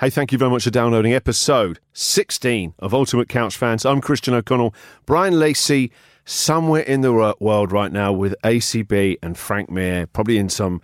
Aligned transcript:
Hey, 0.00 0.10
thank 0.10 0.30
you 0.30 0.38
very 0.38 0.48
much 0.52 0.62
for 0.62 0.70
downloading 0.70 1.12
episode 1.12 1.80
16 1.92 2.72
of 2.78 2.94
Ultimate 2.94 3.28
Couch 3.28 3.56
Fans. 3.56 3.84
I'm 3.84 4.00
Christian 4.00 4.32
O'Connell. 4.32 4.72
Brian 5.06 5.40
Lacey, 5.40 5.90
somewhere 6.24 6.82
in 6.82 7.00
the 7.00 7.12
world 7.40 7.72
right 7.72 7.90
now 7.90 8.12
with 8.12 8.36
ACB 8.44 9.18
and 9.24 9.36
Frank 9.36 9.68
Mir, 9.68 10.06
probably 10.06 10.38
in 10.38 10.50
some 10.50 10.80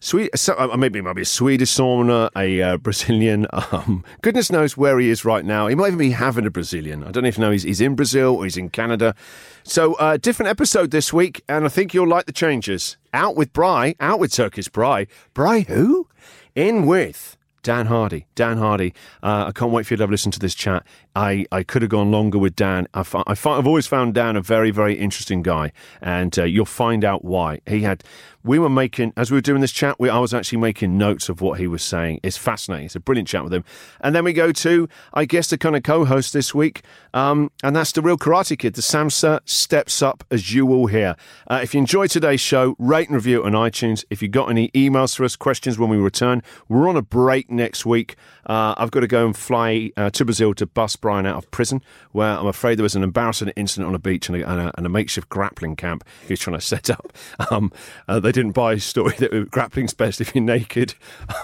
Sweet, 0.00 0.30
uh, 0.50 0.76
maybe 0.76 0.98
it 0.98 1.02
might 1.02 1.14
be 1.14 1.22
a 1.22 1.24
Swedish 1.24 1.70
sauna, 1.70 2.28
a 2.36 2.60
uh, 2.60 2.76
Brazilian. 2.82 3.46
Um, 3.50 4.04
goodness 4.20 4.52
knows 4.52 4.76
where 4.76 5.00
he 5.00 5.08
is 5.08 5.24
right 5.24 5.46
now. 5.46 5.66
He 5.66 5.74
might 5.74 5.86
even 5.86 5.98
be 5.98 6.10
having 6.10 6.44
a 6.44 6.50
Brazilian. 6.50 7.02
I 7.02 7.12
don't 7.12 7.22
know 7.22 7.30
if 7.30 7.38
know 7.38 7.50
he's, 7.50 7.62
he's 7.62 7.80
in 7.80 7.94
Brazil 7.94 8.36
or 8.36 8.44
he's 8.44 8.58
in 8.58 8.68
Canada. 8.68 9.14
So, 9.62 9.94
uh, 9.94 10.18
different 10.18 10.50
episode 10.50 10.90
this 10.90 11.14
week, 11.14 11.42
and 11.48 11.64
I 11.64 11.68
think 11.68 11.94
you'll 11.94 12.06
like 12.06 12.26
the 12.26 12.32
changes. 12.32 12.98
Out 13.14 13.36
with 13.36 13.54
Bry, 13.54 13.94
out 14.00 14.18
with 14.18 14.34
Turkish 14.34 14.68
Bry. 14.68 15.06
Bry 15.32 15.60
who? 15.60 16.08
In 16.54 16.84
with 16.84 17.38
Dan 17.64 17.86
Hardy. 17.86 18.26
Dan 18.34 18.58
Hardy. 18.58 18.92
Uh, 19.22 19.46
I 19.48 19.52
can't 19.52 19.72
wait 19.72 19.86
for 19.86 19.94
you 19.94 19.96
to 19.96 20.02
have 20.02 20.10
a 20.10 20.12
listen 20.12 20.30
to 20.32 20.38
this 20.38 20.54
chat. 20.54 20.84
I, 21.16 21.46
I 21.50 21.62
could 21.62 21.80
have 21.82 21.90
gone 21.90 22.10
longer 22.10 22.38
with 22.38 22.54
Dan. 22.54 22.86
I've, 22.92 23.12
I 23.14 23.34
have 23.34 23.66
always 23.66 23.86
found 23.86 24.14
Dan 24.14 24.36
a 24.36 24.42
very, 24.42 24.70
very 24.70 24.94
interesting 24.94 25.42
guy, 25.42 25.72
and 26.02 26.38
uh, 26.38 26.44
you'll 26.44 26.66
find 26.66 27.04
out 27.04 27.24
why. 27.24 27.60
He 27.66 27.80
had 27.80 28.04
we 28.44 28.58
were 28.58 28.68
making, 28.68 29.12
as 29.16 29.30
we 29.30 29.38
were 29.38 29.42
doing 29.42 29.62
this 29.62 29.72
chat, 29.72 29.98
we, 29.98 30.10
I 30.10 30.18
was 30.18 30.34
actually 30.34 30.58
making 30.58 30.98
notes 30.98 31.30
of 31.30 31.40
what 31.40 31.58
he 31.58 31.66
was 31.66 31.82
saying. 31.82 32.20
It's 32.22 32.36
fascinating. 32.36 32.86
It's 32.86 32.94
a 32.94 33.00
brilliant 33.00 33.26
chat 33.26 33.42
with 33.42 33.54
him. 33.54 33.64
And 34.00 34.14
then 34.14 34.22
we 34.22 34.34
go 34.34 34.52
to, 34.52 34.88
I 35.14 35.24
guess, 35.24 35.48
the 35.48 35.56
kind 35.56 35.74
of 35.74 35.82
co 35.82 36.04
host 36.04 36.34
this 36.34 36.54
week, 36.54 36.82
um, 37.14 37.50
and 37.62 37.74
that's 37.74 37.92
the 37.92 38.02
real 38.02 38.18
Karate 38.18 38.58
Kid. 38.58 38.74
The 38.74 38.82
Samster 38.82 39.40
steps 39.48 40.02
up, 40.02 40.24
as 40.30 40.52
you 40.52 40.66
will 40.66 40.86
hear. 40.86 41.16
Uh, 41.48 41.60
if 41.62 41.74
you 41.74 41.78
enjoyed 41.78 42.10
today's 42.10 42.40
show, 42.40 42.76
rate 42.78 43.08
and 43.08 43.14
review 43.14 43.42
on 43.44 43.52
iTunes. 43.52 44.04
If 44.10 44.20
you've 44.20 44.30
got 44.30 44.50
any 44.50 44.68
emails 44.70 45.16
for 45.16 45.24
us, 45.24 45.36
questions 45.36 45.78
when 45.78 45.88
we 45.88 45.96
return, 45.96 46.42
we're 46.68 46.88
on 46.88 46.96
a 46.96 47.02
break 47.02 47.50
next 47.50 47.86
week. 47.86 48.16
Uh, 48.46 48.74
I've 48.76 48.90
got 48.90 49.00
to 49.00 49.06
go 49.06 49.24
and 49.24 49.34
fly 49.34 49.90
uh, 49.96 50.10
to 50.10 50.24
Brazil 50.24 50.52
to 50.54 50.66
bust 50.66 51.00
Brian 51.00 51.24
out 51.24 51.36
of 51.36 51.50
prison, 51.50 51.82
where 52.12 52.36
I'm 52.38 52.46
afraid 52.46 52.78
there 52.78 52.82
was 52.82 52.94
an 52.94 53.02
embarrassing 53.02 53.48
incident 53.56 53.88
on 53.88 53.94
a 53.94 53.98
beach 53.98 54.28
and 54.28 54.42
a, 54.42 54.50
and 54.50 54.60
a, 54.60 54.72
and 54.76 54.84
a 54.84 54.90
makeshift 54.90 55.30
grappling 55.30 55.76
camp 55.76 56.04
he 56.26 56.32
was 56.34 56.40
trying 56.40 56.56
to 56.56 56.60
set 56.60 56.90
up. 56.90 57.12
Um, 57.50 57.72
uh, 58.08 58.20
they 58.20 58.32
didn't 58.34 58.52
buy 58.52 58.74
a 58.74 58.80
story 58.80 59.14
that 59.18 59.32
we 59.32 59.38
were 59.40 59.44
grappling 59.46 59.88
best 59.96 60.20
if 60.20 60.34
you're 60.34 60.44
naked. 60.44 60.94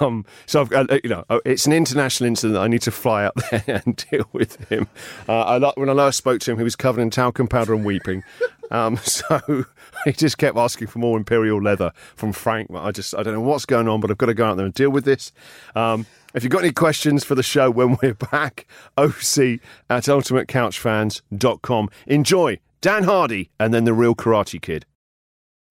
Um, 0.00 0.24
so 0.46 0.60
I've 0.60 0.70
got, 0.70 0.90
uh, 0.90 0.98
you 1.04 1.10
know, 1.10 1.24
oh, 1.30 1.40
it's 1.44 1.66
an 1.66 1.72
international 1.72 2.26
incident. 2.26 2.58
I 2.58 2.66
need 2.66 2.82
to 2.82 2.90
fly 2.90 3.24
up 3.24 3.36
there 3.50 3.82
and 3.84 4.04
deal 4.10 4.28
with 4.32 4.68
him. 4.68 4.88
Uh, 5.28 5.40
I, 5.40 5.72
when 5.76 5.88
I 5.88 5.92
last 5.92 6.16
spoke 6.16 6.40
to 6.40 6.50
him, 6.50 6.58
he 6.58 6.64
was 6.64 6.76
covered 6.76 7.00
in 7.00 7.10
talcum 7.10 7.46
powder 7.46 7.74
and 7.74 7.84
weeping. 7.84 8.24
Um, 8.70 8.98
so 8.98 9.64
he 10.04 10.12
just 10.12 10.36
kept 10.36 10.58
asking 10.58 10.88
for 10.88 10.98
more 10.98 11.16
imperial 11.16 11.58
leather 11.62 11.90
from 12.16 12.34
Frank. 12.34 12.68
I 12.74 12.90
just, 12.90 13.14
I 13.14 13.22
don't 13.22 13.32
know 13.32 13.40
what's 13.40 13.64
going 13.64 13.88
on, 13.88 14.00
but 14.00 14.10
I've 14.10 14.18
got 14.18 14.26
to 14.26 14.34
go 14.34 14.44
out 14.44 14.58
there 14.58 14.66
and 14.66 14.74
deal 14.74 14.90
with 14.90 15.06
this. 15.06 15.32
Um, 15.74 16.04
if 16.34 16.42
you've 16.42 16.52
got 16.52 16.64
any 16.64 16.72
questions 16.74 17.24
for 17.24 17.34
the 17.34 17.42
show 17.42 17.70
when 17.70 17.96
we're 18.02 18.12
back, 18.12 18.66
OC 18.98 19.60
at 19.88 20.04
ultimatecouchfans.com. 20.04 21.88
Enjoy 22.08 22.58
Dan 22.82 23.04
Hardy 23.04 23.48
and 23.58 23.72
then 23.72 23.84
the 23.84 23.94
real 23.94 24.14
Karate 24.14 24.60
Kid. 24.60 24.84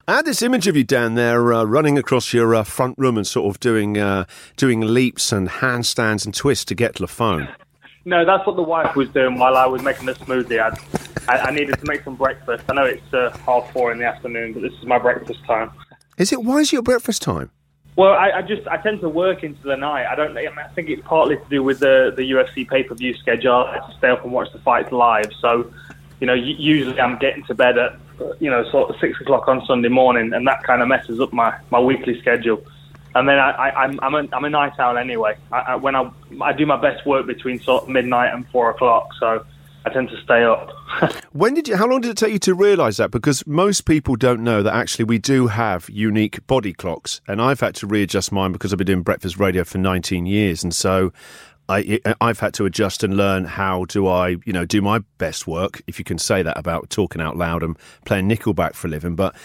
I 0.10 0.16
had 0.16 0.26
this 0.26 0.42
image 0.42 0.68
of 0.68 0.78
you 0.78 0.86
down 0.86 1.16
there 1.16 1.54
uh, 1.54 1.66
running 1.66 1.98
across 1.98 2.32
your 2.32 2.56
uh, 2.56 2.64
front 2.64 2.98
room 2.98 3.18
and 3.18 3.28
sort 3.28 3.54
of 3.54 3.60
doing 3.60 3.98
uh, 3.98 4.24
doing 4.56 4.80
leaps 4.80 5.34
and 5.34 5.50
handstands 5.50 6.24
and 6.24 6.34
twists 6.34 6.64
to 6.66 6.76
get 6.76 6.96
to 6.96 7.04
the 7.04 7.08
phone. 7.08 7.50
No, 8.06 8.24
that's 8.24 8.48
what 8.48 8.56
the 8.56 8.64
wife 8.64 8.96
was 8.96 9.10
doing 9.10 9.38
while 9.38 9.58
I 9.58 9.66
was 9.66 9.82
making 9.82 10.06
the 10.06 10.14
smoothie. 10.14 10.62
I, 10.62 10.70
I, 11.30 11.48
I 11.48 11.52
needed 11.52 11.78
to 11.78 11.86
make 11.86 12.06
some 12.06 12.16
breakfast. 12.16 12.64
I 12.70 12.74
know 12.74 12.86
it's 12.86 13.14
uh, 13.14 13.38
half 13.46 13.70
four 13.74 13.92
in 13.92 13.98
the 13.98 14.06
afternoon, 14.06 14.54
but 14.54 14.62
this 14.62 14.72
is 14.72 14.86
my 14.86 14.98
breakfast 14.98 15.44
time. 15.44 15.72
Is 16.18 16.32
it? 16.32 16.42
Why 16.42 16.60
is 16.60 16.70
it 16.70 16.74
your 16.74 16.84
breakfast 16.84 17.22
time? 17.22 17.52
Well, 17.98 18.14
I, 18.14 18.32
I 18.38 18.42
just 18.44 18.66
I 18.70 18.78
tend 18.78 19.02
to 19.02 19.10
work 19.10 19.44
into 19.44 19.62
the 19.62 19.76
night. 19.76 20.06
I 20.06 20.16
don't. 20.16 20.38
I, 20.38 20.44
mean, 20.44 20.58
I 20.58 20.70
think 20.70 20.88
it's 20.88 21.06
partly 21.06 21.36
to 21.36 21.46
do 21.50 21.62
with 21.62 21.80
the 21.80 22.14
the 22.16 22.32
UFC 22.32 22.66
pay 22.66 22.84
per 22.84 22.96
view 22.96 23.14
schedule. 23.14 23.66
I 23.68 23.74
have 23.74 23.90
to 23.90 23.98
stay 23.98 24.10
up 24.10 24.24
and 24.24 24.32
watch 24.32 24.54
the 24.54 24.60
fights 24.60 24.94
live. 24.94 25.30
So, 25.42 25.70
you 26.20 26.28
know, 26.28 26.34
usually 26.34 27.00
I'm 27.00 27.18
getting 27.18 27.44
to 27.46 27.54
bed 27.54 27.78
at 27.78 27.98
you 28.40 28.50
know, 28.50 28.70
sort 28.72 28.90
of 28.90 29.00
six 29.00 29.20
o'clock 29.22 29.48
on 29.48 29.66
Sunday 29.66 29.90
morning, 29.90 30.34
and 30.34 30.48
that 30.48 30.64
kind 30.64 30.82
of 30.82 30.88
messes 30.88 31.20
up 31.20 31.34
my, 31.34 31.58
my 31.70 31.80
weekly 31.80 32.20
schedule. 32.20 32.64
And 33.16 33.28
then 33.28 33.40
I, 33.40 33.52
I, 33.52 33.84
I'm 33.84 34.00
I'm 34.02 34.16
a, 34.16 34.36
I'm 34.36 34.46
a 34.46 34.50
night 34.50 34.74
owl 34.80 34.98
anyway. 34.98 35.38
I, 35.52 35.60
I, 35.60 35.76
when 35.76 35.96
I 35.96 36.12
I 36.42 36.54
do 36.54 36.66
my 36.66 36.80
best 36.80 37.06
work 37.06 37.26
between 37.26 37.60
sort 37.60 37.84
of 37.84 37.90
midnight 37.90 38.34
and 38.34 38.48
four 38.50 38.70
o'clock, 38.70 39.10
so 39.20 39.44
I 39.86 39.90
tend 39.90 40.10
to 40.10 40.22
stay 40.22 40.44
up. 40.44 40.70
when 41.32 41.56
did 41.56 41.68
you? 41.68 41.78
How 41.78 41.88
long 41.88 42.02
did 42.02 42.12
it 42.12 42.18
take 42.18 42.34
you 42.34 42.40
to 42.40 42.54
realise 42.54 42.98
that? 42.98 43.10
Because 43.10 43.46
most 43.48 43.86
people 43.86 44.18
don't 44.18 44.44
know 44.44 44.62
that 44.62 44.74
actually 44.74 45.06
we 45.06 45.18
do 45.18 45.48
have 45.48 45.90
unique 45.90 46.46
body 46.46 46.74
clocks, 46.74 47.22
and 47.28 47.42
I've 47.42 47.62
had 47.62 47.74
to 47.76 47.88
readjust 47.88 48.32
mine 48.32 48.52
because 48.52 48.72
I've 48.72 48.78
been 48.78 48.88
doing 48.88 49.04
breakfast 49.04 49.40
radio 49.40 49.64
for 49.64 49.80
19 49.80 50.28
years, 50.28 50.64
and 50.64 50.76
so 50.76 51.12
I, 51.70 52.00
I've 52.22 52.40
had 52.40 52.54
to 52.56 52.66
adjust 52.66 53.04
and 53.04 53.18
learn 53.18 53.46
how 53.46 53.86
do 53.86 54.08
I, 54.08 54.38
you 54.46 54.54
know, 54.54 54.66
do 54.66 54.82
my 54.82 55.00
best 55.18 55.48
work, 55.48 55.82
if 55.88 56.00
you 56.00 56.06
can 56.06 56.18
say 56.18 56.42
that 56.42 56.58
about 56.58 56.90
talking 56.90 57.22
out 57.22 57.36
loud 57.36 57.64
and 57.64 57.78
playing 58.06 58.30
Nickelback 58.30 58.74
for 58.74 58.88
a 58.88 58.90
living. 58.90 59.16
But 59.16 59.36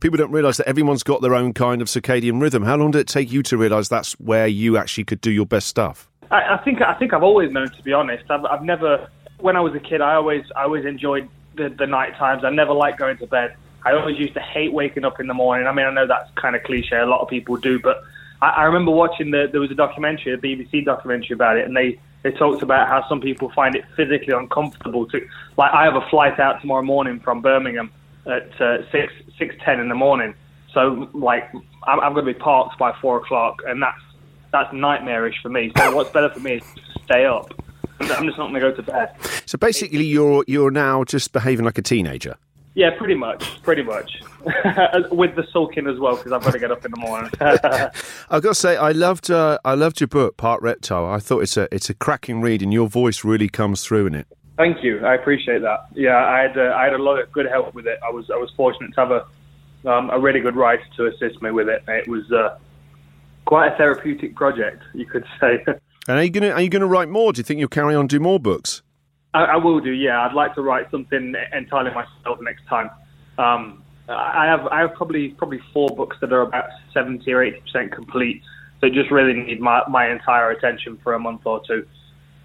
people 0.00 0.16
don't 0.16 0.30
realise 0.30 0.56
that 0.56 0.68
everyone's 0.68 1.02
got 1.02 1.22
their 1.22 1.34
own 1.34 1.52
kind 1.52 1.82
of 1.82 1.88
circadian 1.88 2.40
rhythm. 2.40 2.62
How 2.62 2.76
long 2.76 2.92
did 2.92 3.00
it 3.00 3.08
take 3.08 3.30
you 3.30 3.42
to 3.44 3.56
realise 3.56 3.88
that's 3.88 4.12
where 4.14 4.46
you 4.46 4.76
actually 4.76 5.04
could 5.04 5.20
do 5.20 5.30
your 5.30 5.46
best 5.46 5.68
stuff? 5.68 6.08
I, 6.30 6.54
I 6.54 6.56
think 6.64 6.80
I 6.80 6.94
think 6.94 7.12
I've 7.12 7.22
always 7.22 7.52
known, 7.52 7.70
to 7.70 7.82
be 7.82 7.92
honest. 7.92 8.24
I've, 8.30 8.44
I've 8.46 8.62
never, 8.62 9.08
when 9.38 9.56
I 9.56 9.60
was 9.60 9.74
a 9.74 9.80
kid, 9.80 10.00
I 10.00 10.14
always 10.14 10.44
I 10.56 10.62
always 10.62 10.84
enjoyed 10.84 11.28
the, 11.54 11.68
the 11.68 11.86
night 11.86 12.16
times. 12.16 12.44
I 12.44 12.50
never 12.50 12.72
liked 12.72 12.98
going 12.98 13.18
to 13.18 13.26
bed. 13.26 13.54
I 13.84 13.92
always 13.92 14.18
used 14.18 14.34
to 14.34 14.40
hate 14.40 14.72
waking 14.72 15.04
up 15.04 15.20
in 15.20 15.28
the 15.28 15.34
morning. 15.34 15.68
I 15.68 15.72
mean, 15.72 15.86
I 15.86 15.90
know 15.92 16.06
that's 16.06 16.30
kind 16.34 16.56
of 16.56 16.64
cliche. 16.64 16.96
A 16.96 17.06
lot 17.06 17.20
of 17.20 17.28
people 17.28 17.56
do, 17.56 17.78
but 17.78 18.02
I, 18.42 18.48
I 18.48 18.62
remember 18.64 18.90
watching 18.92 19.30
the 19.30 19.48
there 19.50 19.60
was 19.60 19.70
a 19.70 19.74
documentary, 19.74 20.34
a 20.34 20.38
BBC 20.38 20.84
documentary 20.84 21.34
about 21.34 21.56
it, 21.56 21.66
and 21.66 21.76
they 21.76 21.98
they 22.22 22.32
talked 22.32 22.62
about 22.62 22.88
how 22.88 23.06
some 23.08 23.20
people 23.20 23.50
find 23.54 23.74
it 23.74 23.84
physically 23.96 24.34
uncomfortable 24.34 25.06
to 25.06 25.26
like 25.56 25.72
I 25.72 25.84
have 25.84 25.94
a 25.94 26.06
flight 26.10 26.38
out 26.40 26.60
tomorrow 26.60 26.82
morning 26.82 27.20
from 27.20 27.40
Birmingham 27.40 27.90
at 28.26 28.60
uh, 28.60 28.78
six 28.90 29.12
six 29.38 29.54
ten 29.64 29.80
in 29.80 29.88
the 29.88 29.94
morning, 29.94 30.34
so 30.72 31.08
like 31.14 31.50
I'm, 31.84 32.00
I'm 32.00 32.12
going 32.12 32.26
to 32.26 32.32
be 32.32 32.38
parked 32.38 32.78
by 32.78 32.92
four 33.00 33.18
o'clock, 33.18 33.62
and 33.66 33.82
that's 33.82 34.00
that's 34.52 34.72
nightmarish 34.72 35.36
for 35.42 35.48
me. 35.48 35.72
So 35.76 35.94
what's 35.94 36.10
better 36.10 36.30
for 36.30 36.40
me 36.40 36.54
is 36.54 36.62
to 36.62 37.02
stay 37.04 37.24
up. 37.26 37.52
I'm 37.98 38.26
just 38.26 38.38
not 38.38 38.50
going 38.50 38.54
to 38.54 38.60
go 38.60 38.72
to 38.72 38.82
bed. 38.82 39.14
So 39.46 39.56
basically, 39.56 40.04
you're 40.04 40.44
you're 40.46 40.70
now 40.70 41.04
just 41.04 41.32
behaving 41.32 41.64
like 41.64 41.78
a 41.78 41.82
teenager. 41.82 42.36
Yeah, 42.76 42.90
pretty 42.90 43.14
much, 43.14 43.62
pretty 43.62 43.82
much, 43.82 44.20
with 45.10 45.34
the 45.34 45.46
sulking 45.50 45.86
as 45.86 45.98
well 45.98 46.14
because 46.16 46.30
I've 46.30 46.42
got 46.42 46.52
to 46.52 46.58
get 46.58 46.70
up 46.70 46.84
in 46.84 46.90
the 46.90 46.98
morning. 46.98 47.30
I've 47.40 48.42
got 48.42 48.50
to 48.50 48.54
say, 48.54 48.76
I 48.76 48.92
loved, 48.92 49.30
uh, 49.30 49.56
I 49.64 49.72
loved 49.72 49.98
your 49.98 50.08
book, 50.08 50.36
Part 50.36 50.60
Reptile. 50.60 51.06
I 51.06 51.18
thought 51.18 51.40
it's 51.40 51.56
a, 51.56 51.74
it's 51.74 51.88
a 51.88 51.94
cracking 51.94 52.42
read, 52.42 52.60
and 52.60 52.74
your 52.74 52.86
voice 52.86 53.24
really 53.24 53.48
comes 53.48 53.82
through 53.82 54.08
in 54.08 54.14
it. 54.14 54.26
Thank 54.58 54.84
you, 54.84 55.02
I 55.06 55.14
appreciate 55.14 55.62
that. 55.62 55.86
Yeah, 55.94 56.18
I 56.18 56.40
had, 56.40 56.58
uh, 56.58 56.74
I 56.76 56.84
had 56.84 56.92
a 56.92 57.02
lot 57.02 57.18
of 57.18 57.32
good 57.32 57.46
help 57.46 57.72
with 57.72 57.86
it. 57.86 57.98
I 58.06 58.10
was, 58.10 58.30
I 58.30 58.36
was 58.36 58.52
fortunate 58.54 58.92
to 58.92 59.00
have 59.00 59.10
a, 59.10 59.90
um, 59.90 60.10
a 60.10 60.20
really 60.20 60.40
good 60.40 60.54
writer 60.54 60.84
to 60.98 61.06
assist 61.06 61.40
me 61.40 61.52
with 61.52 61.70
it. 61.70 61.82
It 61.88 62.06
was 62.06 62.30
uh, 62.30 62.58
quite 63.46 63.72
a 63.72 63.76
therapeutic 63.78 64.36
project, 64.36 64.82
you 64.92 65.06
could 65.06 65.24
say. 65.40 65.64
and 65.66 65.80
are 66.18 66.22
you 66.22 66.28
gonna, 66.28 66.50
are 66.50 66.60
you 66.60 66.68
gonna 66.68 66.86
write 66.86 67.08
more? 67.08 67.32
Do 67.32 67.38
you 67.38 67.44
think 67.44 67.58
you'll 67.58 67.70
carry 67.70 67.94
on 67.94 68.06
do 68.06 68.20
more 68.20 68.38
books? 68.38 68.82
I, 69.36 69.44
I 69.44 69.56
will 69.56 69.80
do. 69.80 69.90
Yeah, 69.90 70.26
I'd 70.26 70.34
like 70.34 70.54
to 70.54 70.62
write 70.62 70.90
something 70.90 71.34
entirely 71.52 71.90
myself 71.90 72.38
next 72.40 72.66
time. 72.66 72.90
Um, 73.38 73.82
I 74.08 74.46
have 74.46 74.66
I 74.68 74.80
have 74.80 74.94
probably 74.94 75.30
probably 75.30 75.60
four 75.72 75.88
books 75.88 76.16
that 76.20 76.32
are 76.32 76.42
about 76.42 76.68
seventy 76.94 77.32
or 77.32 77.42
eighty 77.42 77.60
percent 77.60 77.92
complete. 77.92 78.42
So 78.80 78.88
just 78.88 79.10
really 79.10 79.34
need 79.34 79.60
my 79.60 79.82
my 79.88 80.10
entire 80.10 80.50
attention 80.50 80.98
for 81.02 81.14
a 81.14 81.18
month 81.18 81.42
or 81.44 81.60
two. 81.66 81.86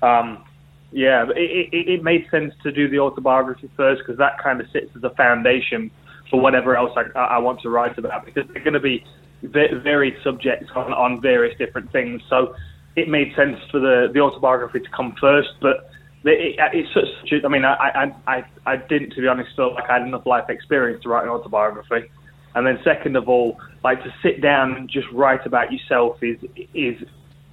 Um, 0.01 0.43
yeah, 0.91 1.25
it, 1.29 1.69
it, 1.71 1.87
it 1.87 2.03
made 2.03 2.27
sense 2.29 2.53
to 2.63 2.71
do 2.71 2.89
the 2.89 2.99
autobiography 2.99 3.69
first 3.77 4.01
because 4.01 4.17
that 4.17 4.41
kind 4.43 4.59
of 4.59 4.67
sits 4.71 4.91
as 4.95 5.03
a 5.03 5.11
foundation 5.11 5.89
for 6.29 6.41
whatever 6.41 6.75
else 6.75 6.91
I, 6.97 7.17
I 7.17 7.37
want 7.37 7.61
to 7.61 7.69
write 7.69 7.97
about 7.97 8.25
because 8.25 8.45
they're 8.51 8.63
going 8.63 8.73
to 8.73 8.79
be 8.81 9.05
varied 9.43 10.15
subjects 10.23 10.67
on, 10.75 10.91
on 10.91 11.21
various 11.21 11.57
different 11.57 11.91
things. 11.91 12.21
So 12.29 12.55
it 12.95 13.07
made 13.07 13.33
sense 13.35 13.57
for 13.69 13.79
the, 13.79 14.09
the 14.13 14.19
autobiography 14.19 14.81
to 14.81 14.89
come 14.89 15.15
first, 15.21 15.49
but 15.61 15.90
it, 16.23 16.55
it's 16.73 16.93
such. 16.93 17.43
I 17.43 17.47
mean, 17.47 17.65
I, 17.65 17.73
I 17.73 18.13
I 18.27 18.45
I 18.65 18.75
didn't, 18.77 19.11
to 19.11 19.21
be 19.21 19.27
honest, 19.27 19.55
feel 19.55 19.73
like 19.73 19.89
I 19.89 19.93
had 19.99 20.07
enough 20.07 20.25
life 20.25 20.49
experience 20.49 21.03
to 21.03 21.09
write 21.09 21.23
an 21.23 21.29
autobiography. 21.29 22.09
And 22.53 22.67
then, 22.67 22.79
second 22.83 23.15
of 23.15 23.29
all, 23.29 23.59
like 23.83 24.03
to 24.03 24.13
sit 24.21 24.41
down 24.41 24.75
and 24.75 24.89
just 24.89 25.09
write 25.11 25.45
about 25.45 25.71
yourself 25.71 26.21
is 26.21 26.37
is 26.73 27.01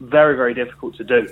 very 0.00 0.36
very 0.36 0.54
difficult 0.54 0.96
to 0.96 1.04
do. 1.04 1.28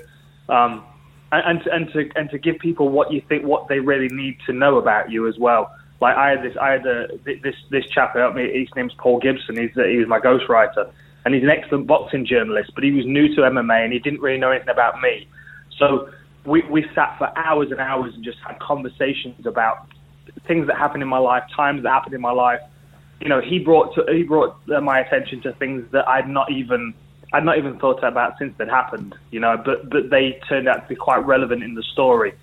Um, 0.48 0.84
and, 1.32 1.60
and 1.60 1.66
and 1.66 1.92
to 1.92 2.10
and 2.18 2.30
to 2.30 2.38
give 2.38 2.58
people 2.58 2.88
what 2.88 3.12
you 3.12 3.20
think 3.28 3.44
what 3.44 3.68
they 3.68 3.80
really 3.80 4.08
need 4.08 4.38
to 4.46 4.52
know 4.52 4.78
about 4.78 5.10
you 5.10 5.28
as 5.28 5.38
well. 5.38 5.70
Like 6.00 6.16
I 6.16 6.30
had 6.30 6.42
this 6.42 6.56
I 6.60 6.70
had 6.70 6.86
a, 6.86 7.08
this 7.24 7.56
this 7.70 7.86
chap 7.86 8.14
helped 8.14 8.36
me. 8.36 8.60
His 8.60 8.68
name's 8.76 8.94
Paul 8.94 9.18
Gibson. 9.18 9.56
He's 9.56 9.72
he 9.74 9.96
was 9.96 10.06
my 10.06 10.20
ghostwriter, 10.20 10.90
and 11.24 11.34
he's 11.34 11.42
an 11.42 11.50
excellent 11.50 11.86
boxing 11.86 12.24
journalist. 12.24 12.72
But 12.74 12.84
he 12.84 12.92
was 12.92 13.04
new 13.04 13.34
to 13.34 13.42
MMA 13.42 13.84
and 13.84 13.92
he 13.92 13.98
didn't 13.98 14.20
really 14.20 14.38
know 14.38 14.50
anything 14.50 14.68
about 14.68 15.00
me. 15.00 15.26
So 15.78 16.10
we 16.46 16.62
we 16.70 16.86
sat 16.94 17.16
for 17.18 17.36
hours 17.36 17.70
and 17.70 17.80
hours 17.80 18.14
and 18.14 18.24
just 18.24 18.38
had 18.46 18.58
conversations 18.60 19.46
about 19.46 19.86
things 20.46 20.66
that 20.66 20.76
happened 20.76 21.02
in 21.02 21.08
my 21.08 21.18
life, 21.18 21.42
times 21.54 21.82
that 21.82 21.90
happened 21.90 22.14
in 22.14 22.20
my 22.20 22.32
life. 22.32 22.60
You 23.20 23.28
know, 23.28 23.40
he 23.40 23.58
brought 23.58 23.94
to, 23.94 24.04
he 24.12 24.22
brought 24.22 24.56
uh, 24.74 24.80
my 24.80 25.00
attention 25.00 25.40
to 25.42 25.52
things 25.54 25.84
that 25.92 26.08
I'd 26.08 26.28
not 26.28 26.50
even 26.50 26.94
I'd 27.32 27.44
not 27.44 27.58
even 27.58 27.78
thought 27.78 28.02
about 28.04 28.38
since 28.38 28.54
that 28.58 28.68
happened, 28.68 29.14
you 29.30 29.40
know, 29.40 29.60
but 29.62 29.90
but 29.90 30.10
they 30.10 30.40
turned 30.48 30.68
out 30.68 30.82
to 30.82 30.88
be 30.88 30.96
quite 30.96 31.24
relevant 31.26 31.62
in 31.62 31.74
the 31.74 31.82
story. 31.82 32.34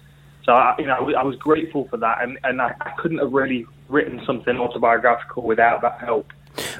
So 0.43 0.51
I, 0.51 0.75
you 0.77 0.85
know, 0.85 1.13
I 1.17 1.23
was 1.23 1.37
grateful 1.37 1.87
for 1.87 1.97
that, 1.97 2.21
and 2.21 2.37
and 2.43 2.61
I, 2.61 2.75
I 2.81 2.91
couldn't 2.97 3.19
have 3.19 3.31
really 3.31 3.65
written 3.87 4.21
something 4.25 4.57
autobiographical 4.57 5.43
without 5.43 5.81
that 5.81 5.99
help. 5.99 6.33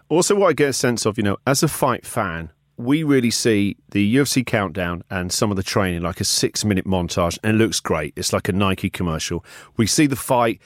Also, 0.09 0.35
what 0.35 0.49
I 0.49 0.53
get 0.53 0.69
a 0.69 0.73
sense 0.73 1.05
of, 1.05 1.17
you 1.17 1.23
know, 1.23 1.37
as 1.47 1.63
a 1.63 1.67
fight 1.67 2.05
fan, 2.05 2.51
we 2.77 3.03
really 3.03 3.31
see 3.31 3.77
the 3.91 4.15
UFC 4.15 4.45
countdown 4.45 5.03
and 5.09 5.31
some 5.31 5.51
of 5.51 5.57
the 5.57 5.63
training 5.63 6.01
like 6.01 6.19
a 6.19 6.25
six 6.25 6.65
minute 6.65 6.85
montage, 6.85 7.37
and 7.43 7.55
it 7.55 7.63
looks 7.63 7.79
great. 7.79 8.13
It's 8.15 8.33
like 8.33 8.49
a 8.49 8.53
Nike 8.53 8.89
commercial. 8.89 9.45
We 9.77 9.87
see 9.87 10.07
the 10.07 10.15
fight. 10.15 10.59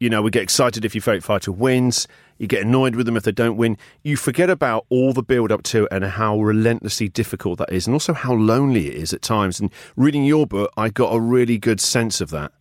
You 0.00 0.10
know, 0.10 0.22
we 0.22 0.30
get 0.30 0.42
excited 0.42 0.84
if 0.84 0.94
your 0.94 1.02
favourite 1.02 1.24
fighter 1.24 1.52
wins. 1.52 2.06
You 2.36 2.48
get 2.48 2.62
annoyed 2.62 2.96
with 2.96 3.06
them 3.06 3.16
if 3.16 3.22
they 3.22 3.32
don't 3.32 3.56
win. 3.56 3.78
You 4.02 4.16
forget 4.16 4.50
about 4.50 4.86
all 4.88 5.12
the 5.12 5.22
build 5.22 5.52
up 5.52 5.62
to 5.64 5.84
it 5.84 5.88
and 5.92 6.04
how 6.04 6.40
relentlessly 6.40 7.08
difficult 7.08 7.58
that 7.58 7.72
is, 7.72 7.86
and 7.86 7.94
also 7.94 8.12
how 8.12 8.34
lonely 8.34 8.88
it 8.88 8.94
is 8.94 9.14
at 9.14 9.22
times. 9.22 9.60
And 9.60 9.70
reading 9.96 10.24
your 10.24 10.46
book, 10.46 10.72
I 10.76 10.88
got 10.88 11.14
a 11.14 11.20
really 11.20 11.58
good 11.58 11.80
sense 11.80 12.20
of 12.20 12.30
that. 12.30 12.52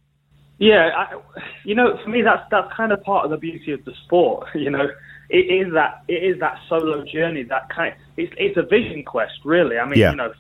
Yeah, 0.60 0.92
I, 0.96 1.20
you 1.66 1.76
know, 1.76 1.98
for 2.04 2.10
me, 2.10 2.22
that's 2.22 2.44
that's 2.52 2.72
kind 2.74 2.92
of 2.92 3.04
part 3.04 3.26
of 3.26 3.32
the 3.32 3.38
beauty 3.38 3.74
of 3.74 3.84
the 3.84 3.94
sport. 4.06 4.48
You 4.56 4.70
know, 4.70 4.88
it 5.34 5.52
is 5.52 5.74
that 5.74 6.04
it 6.08 6.24
is 6.24 6.40
that 6.40 6.58
solo 6.70 7.04
journey. 7.04 7.44
That 7.44 7.70
kind, 7.70 7.94
of, 7.94 8.00
it's 8.16 8.34
it's 8.38 8.58
a 8.58 8.64
vision 8.64 9.04
quest, 9.04 9.34
really. 9.44 9.78
I 9.78 9.86
mean, 9.86 10.00
yeah. 10.00 10.12
you 10.12 10.16
know, 10.16 10.34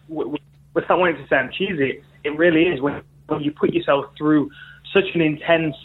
without 0.73 0.99
wanting 0.99 1.17
to 1.17 1.27
sound 1.27 1.53
cheesy, 1.53 2.01
it 2.23 2.37
really 2.37 2.63
is 2.63 2.79
when 2.79 3.01
when 3.27 3.41
you 3.41 3.51
put 3.51 3.73
yourself 3.73 4.05
through 4.17 4.51
such 4.93 5.05
an 5.15 5.21
intense, 5.21 5.75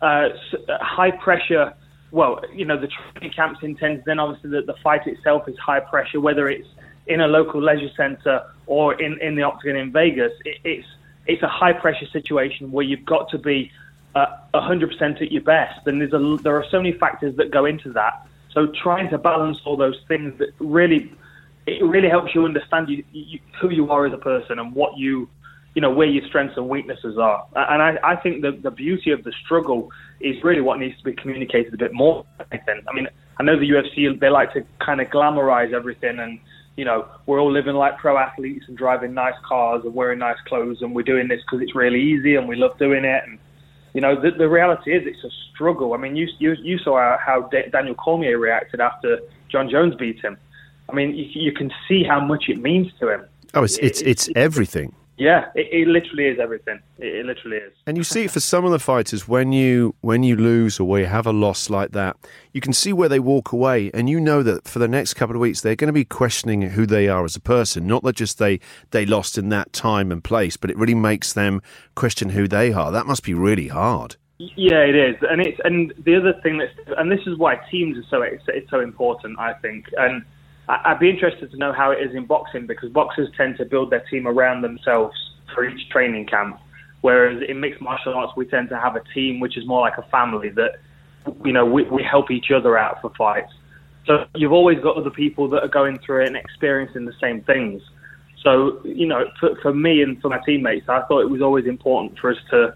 uh, 0.00 0.30
high 0.80 1.10
pressure 1.10 1.74
well, 2.14 2.40
you 2.54 2.64
know, 2.64 2.80
the 2.80 2.86
training 2.86 3.32
camp's 3.34 3.58
intense. 3.62 4.00
Then 4.06 4.20
obviously 4.20 4.50
the, 4.50 4.62
the 4.62 4.76
fight 4.84 5.04
itself 5.06 5.48
is 5.48 5.58
high 5.58 5.80
pressure, 5.80 6.20
whether 6.20 6.48
it's 6.48 6.68
in 7.08 7.20
a 7.20 7.26
local 7.26 7.60
leisure 7.60 7.90
center 7.96 8.42
or 8.66 8.94
in, 9.02 9.20
in 9.20 9.34
the 9.34 9.42
Octagon 9.42 9.76
in 9.76 9.92
Vegas. 9.92 10.32
It, 10.44 10.58
it's 10.64 10.86
it's 11.26 11.42
a 11.42 11.48
high 11.48 11.72
pressure 11.72 12.06
situation 12.12 12.70
where 12.70 12.84
you've 12.84 13.04
got 13.04 13.30
to 13.30 13.38
be 13.38 13.72
uh, 14.14 14.26
100% 14.54 15.22
at 15.22 15.32
your 15.32 15.42
best, 15.42 15.86
and 15.86 16.00
there's 16.00 16.12
a, 16.12 16.42
there 16.42 16.56
are 16.56 16.64
so 16.70 16.76
many 16.76 16.92
factors 16.92 17.34
that 17.36 17.50
go 17.50 17.64
into 17.64 17.92
that. 17.94 18.26
So 18.54 18.68
trying 18.82 19.10
to 19.10 19.18
balance 19.18 19.58
all 19.64 19.76
those 19.76 20.00
things 20.08 20.38
that 20.38 20.50
really 20.58 21.12
it 21.66 21.82
really 21.82 22.08
helps 22.08 22.34
you 22.34 22.44
understand 22.44 22.88
you, 22.88 23.04
you, 23.12 23.40
who 23.60 23.70
you 23.70 23.90
are 23.90 24.06
as 24.06 24.12
a 24.12 24.18
person 24.18 24.58
and 24.58 24.74
what 24.74 24.96
you 24.96 25.28
you 25.74 25.80
know 25.80 25.90
where 25.90 26.06
your 26.06 26.24
strengths 26.28 26.56
and 26.56 26.68
weaknesses 26.68 27.18
are. 27.18 27.46
And 27.56 27.82
I, 27.82 27.98
I 28.12 28.16
think 28.16 28.42
the 28.42 28.52
the 28.52 28.70
beauty 28.70 29.10
of 29.10 29.24
the 29.24 29.32
struggle 29.44 29.90
is 30.20 30.42
really 30.44 30.60
what 30.60 30.78
needs 30.78 30.96
to 30.98 31.04
be 31.04 31.12
communicated 31.14 31.74
a 31.74 31.76
bit 31.76 31.92
more. 31.92 32.24
I 32.52 32.58
think. 32.58 32.84
I 32.88 32.92
mean, 32.94 33.08
I 33.38 33.42
know 33.42 33.58
the 33.58 33.68
UFC 33.68 34.18
they 34.20 34.30
like 34.30 34.52
to 34.52 34.64
kind 34.78 35.00
of 35.00 35.08
glamorize 35.08 35.72
everything, 35.72 36.20
and 36.20 36.38
you 36.76 36.84
know 36.84 37.08
we're 37.26 37.40
all 37.40 37.50
living 37.50 37.74
like 37.74 37.98
pro 37.98 38.16
athletes 38.16 38.66
and 38.68 38.78
driving 38.78 39.14
nice 39.14 39.34
cars 39.44 39.82
and 39.84 39.94
wearing 39.94 40.20
nice 40.20 40.38
clothes, 40.46 40.80
and 40.80 40.94
we're 40.94 41.02
doing 41.02 41.26
this 41.26 41.40
because 41.42 41.60
it's 41.60 41.74
really 41.74 42.00
easy 42.00 42.36
and 42.36 42.46
we 42.46 42.54
love 42.54 42.78
doing 42.78 43.04
it. 43.04 43.24
And 43.26 43.38
you 43.94 44.00
know 44.00 44.20
the, 44.20 44.32
the 44.32 44.48
reality 44.48 44.92
is 44.92 45.06
it's 45.06 45.24
a 45.24 45.30
struggle. 45.52 45.94
I 45.94 45.96
mean, 45.96 46.16
you 46.16 46.28
you, 46.38 46.52
you 46.62 46.78
saw 46.78 47.16
how 47.18 47.48
D- 47.50 47.62
Daniel 47.72 47.94
Cormier 47.94 48.38
reacted 48.38 48.80
after 48.80 49.20
Jon 49.48 49.70
Jones 49.70 49.94
beat 49.94 50.20
him. 50.20 50.36
I 50.90 50.92
mean, 50.92 51.14
you, 51.14 51.24
you 51.32 51.52
can 51.52 51.72
see 51.88 52.04
how 52.04 52.20
much 52.20 52.44
it 52.48 52.60
means 52.60 52.92
to 53.00 53.08
him. 53.08 53.24
Oh, 53.54 53.62
it's 53.62 53.78
it's, 53.78 54.02
it's, 54.02 54.28
it's 54.28 54.36
everything. 54.36 54.94
Yeah, 55.16 55.46
it, 55.54 55.68
it, 55.70 55.88
literally 55.88 56.26
is 56.26 56.40
everything. 56.40 56.80
It, 56.98 57.06
it, 57.06 57.26
literally 57.26 57.58
is. 57.58 57.72
And 57.86 57.96
you 57.96 58.02
see 58.02 58.24
it 58.24 58.32
for 58.32 58.40
some 58.40 58.64
of 58.64 58.72
the 58.72 58.80
fighters 58.80 59.28
when 59.28 59.52
you 59.52 59.94
when 60.00 60.24
you 60.24 60.34
lose 60.34 60.80
or 60.80 60.88
where 60.88 61.02
you 61.02 61.06
have 61.06 61.26
a 61.26 61.32
loss 61.32 61.70
like 61.70 61.92
that, 61.92 62.16
you 62.52 62.60
can 62.60 62.72
see 62.72 62.92
where 62.92 63.08
they 63.08 63.20
walk 63.20 63.52
away, 63.52 63.90
and 63.94 64.10
you 64.10 64.18
know 64.18 64.42
that 64.42 64.66
for 64.66 64.80
the 64.80 64.88
next 64.88 65.14
couple 65.14 65.36
of 65.36 65.40
weeks 65.40 65.60
they're 65.60 65.76
going 65.76 65.88
to 65.88 65.92
be 65.92 66.04
questioning 66.04 66.62
who 66.62 66.84
they 66.84 67.08
are 67.08 67.24
as 67.24 67.36
a 67.36 67.40
person. 67.40 67.86
Not 67.86 68.02
that 68.02 68.16
just 68.16 68.38
they 68.38 68.58
they 68.90 69.06
lost 69.06 69.38
in 69.38 69.50
that 69.50 69.72
time 69.72 70.10
and 70.10 70.22
place, 70.22 70.56
but 70.56 70.70
it 70.70 70.76
really 70.76 70.96
makes 70.96 71.32
them 71.32 71.62
question 71.94 72.30
who 72.30 72.48
they 72.48 72.72
are. 72.72 72.90
That 72.90 73.06
must 73.06 73.22
be 73.22 73.34
really 73.34 73.68
hard. 73.68 74.16
Yeah, 74.38 74.80
it 74.80 74.96
is, 74.96 75.14
and 75.30 75.40
it's 75.40 75.60
and 75.62 75.94
the 76.04 76.16
other 76.16 76.32
thing 76.42 76.58
that's 76.58 76.72
and 76.98 77.10
this 77.10 77.24
is 77.24 77.38
why 77.38 77.60
teams 77.70 77.96
are 77.96 78.04
so 78.10 78.20
it's, 78.20 78.42
it's 78.48 78.68
so 78.68 78.80
important, 78.80 79.38
I 79.38 79.52
think, 79.54 79.86
and 79.96 80.24
I'd 80.68 80.98
be 80.98 81.10
interested 81.10 81.50
to 81.50 81.56
know 81.58 81.72
how 81.72 81.90
it 81.90 81.98
is 82.00 82.14
in 82.14 82.24
boxing 82.24 82.66
because 82.66 82.90
boxers 82.90 83.28
tend 83.36 83.58
to 83.58 83.64
build 83.64 83.90
their 83.90 84.04
team 84.10 84.26
around 84.26 84.62
themselves 84.62 85.14
for 85.54 85.68
each 85.68 85.90
training 85.90 86.26
camp, 86.26 86.58
whereas 87.02 87.42
in 87.46 87.60
mixed 87.60 87.82
martial 87.82 88.14
arts 88.14 88.32
we 88.36 88.46
tend 88.46 88.70
to 88.70 88.78
have 88.78 88.96
a 88.96 89.02
team 89.12 89.40
which 89.40 89.58
is 89.58 89.66
more 89.66 89.80
like 89.80 89.98
a 89.98 90.08
family 90.10 90.48
that 90.50 90.76
you 91.44 91.52
know 91.52 91.66
we, 91.66 91.84
we 91.84 92.02
help 92.02 92.30
each 92.30 92.50
other 92.50 92.78
out 92.78 93.00
for 93.02 93.10
fights. 93.16 93.52
So 94.06 94.24
you've 94.34 94.52
always 94.52 94.78
got 94.80 94.96
other 94.96 95.10
people 95.10 95.48
that 95.50 95.62
are 95.62 95.68
going 95.68 95.98
through 95.98 96.24
it 96.24 96.28
and 96.28 96.36
experiencing 96.36 97.04
the 97.04 97.14
same 97.20 97.42
things. 97.42 97.82
So 98.42 98.80
you 98.84 99.06
know, 99.06 99.24
for, 99.38 99.56
for 99.60 99.74
me 99.74 100.02
and 100.02 100.20
for 100.22 100.30
my 100.30 100.38
teammates, 100.46 100.88
I 100.88 101.02
thought 101.02 101.20
it 101.20 101.30
was 101.30 101.42
always 101.42 101.66
important 101.66 102.18
for 102.18 102.30
us 102.30 102.38
to, 102.50 102.74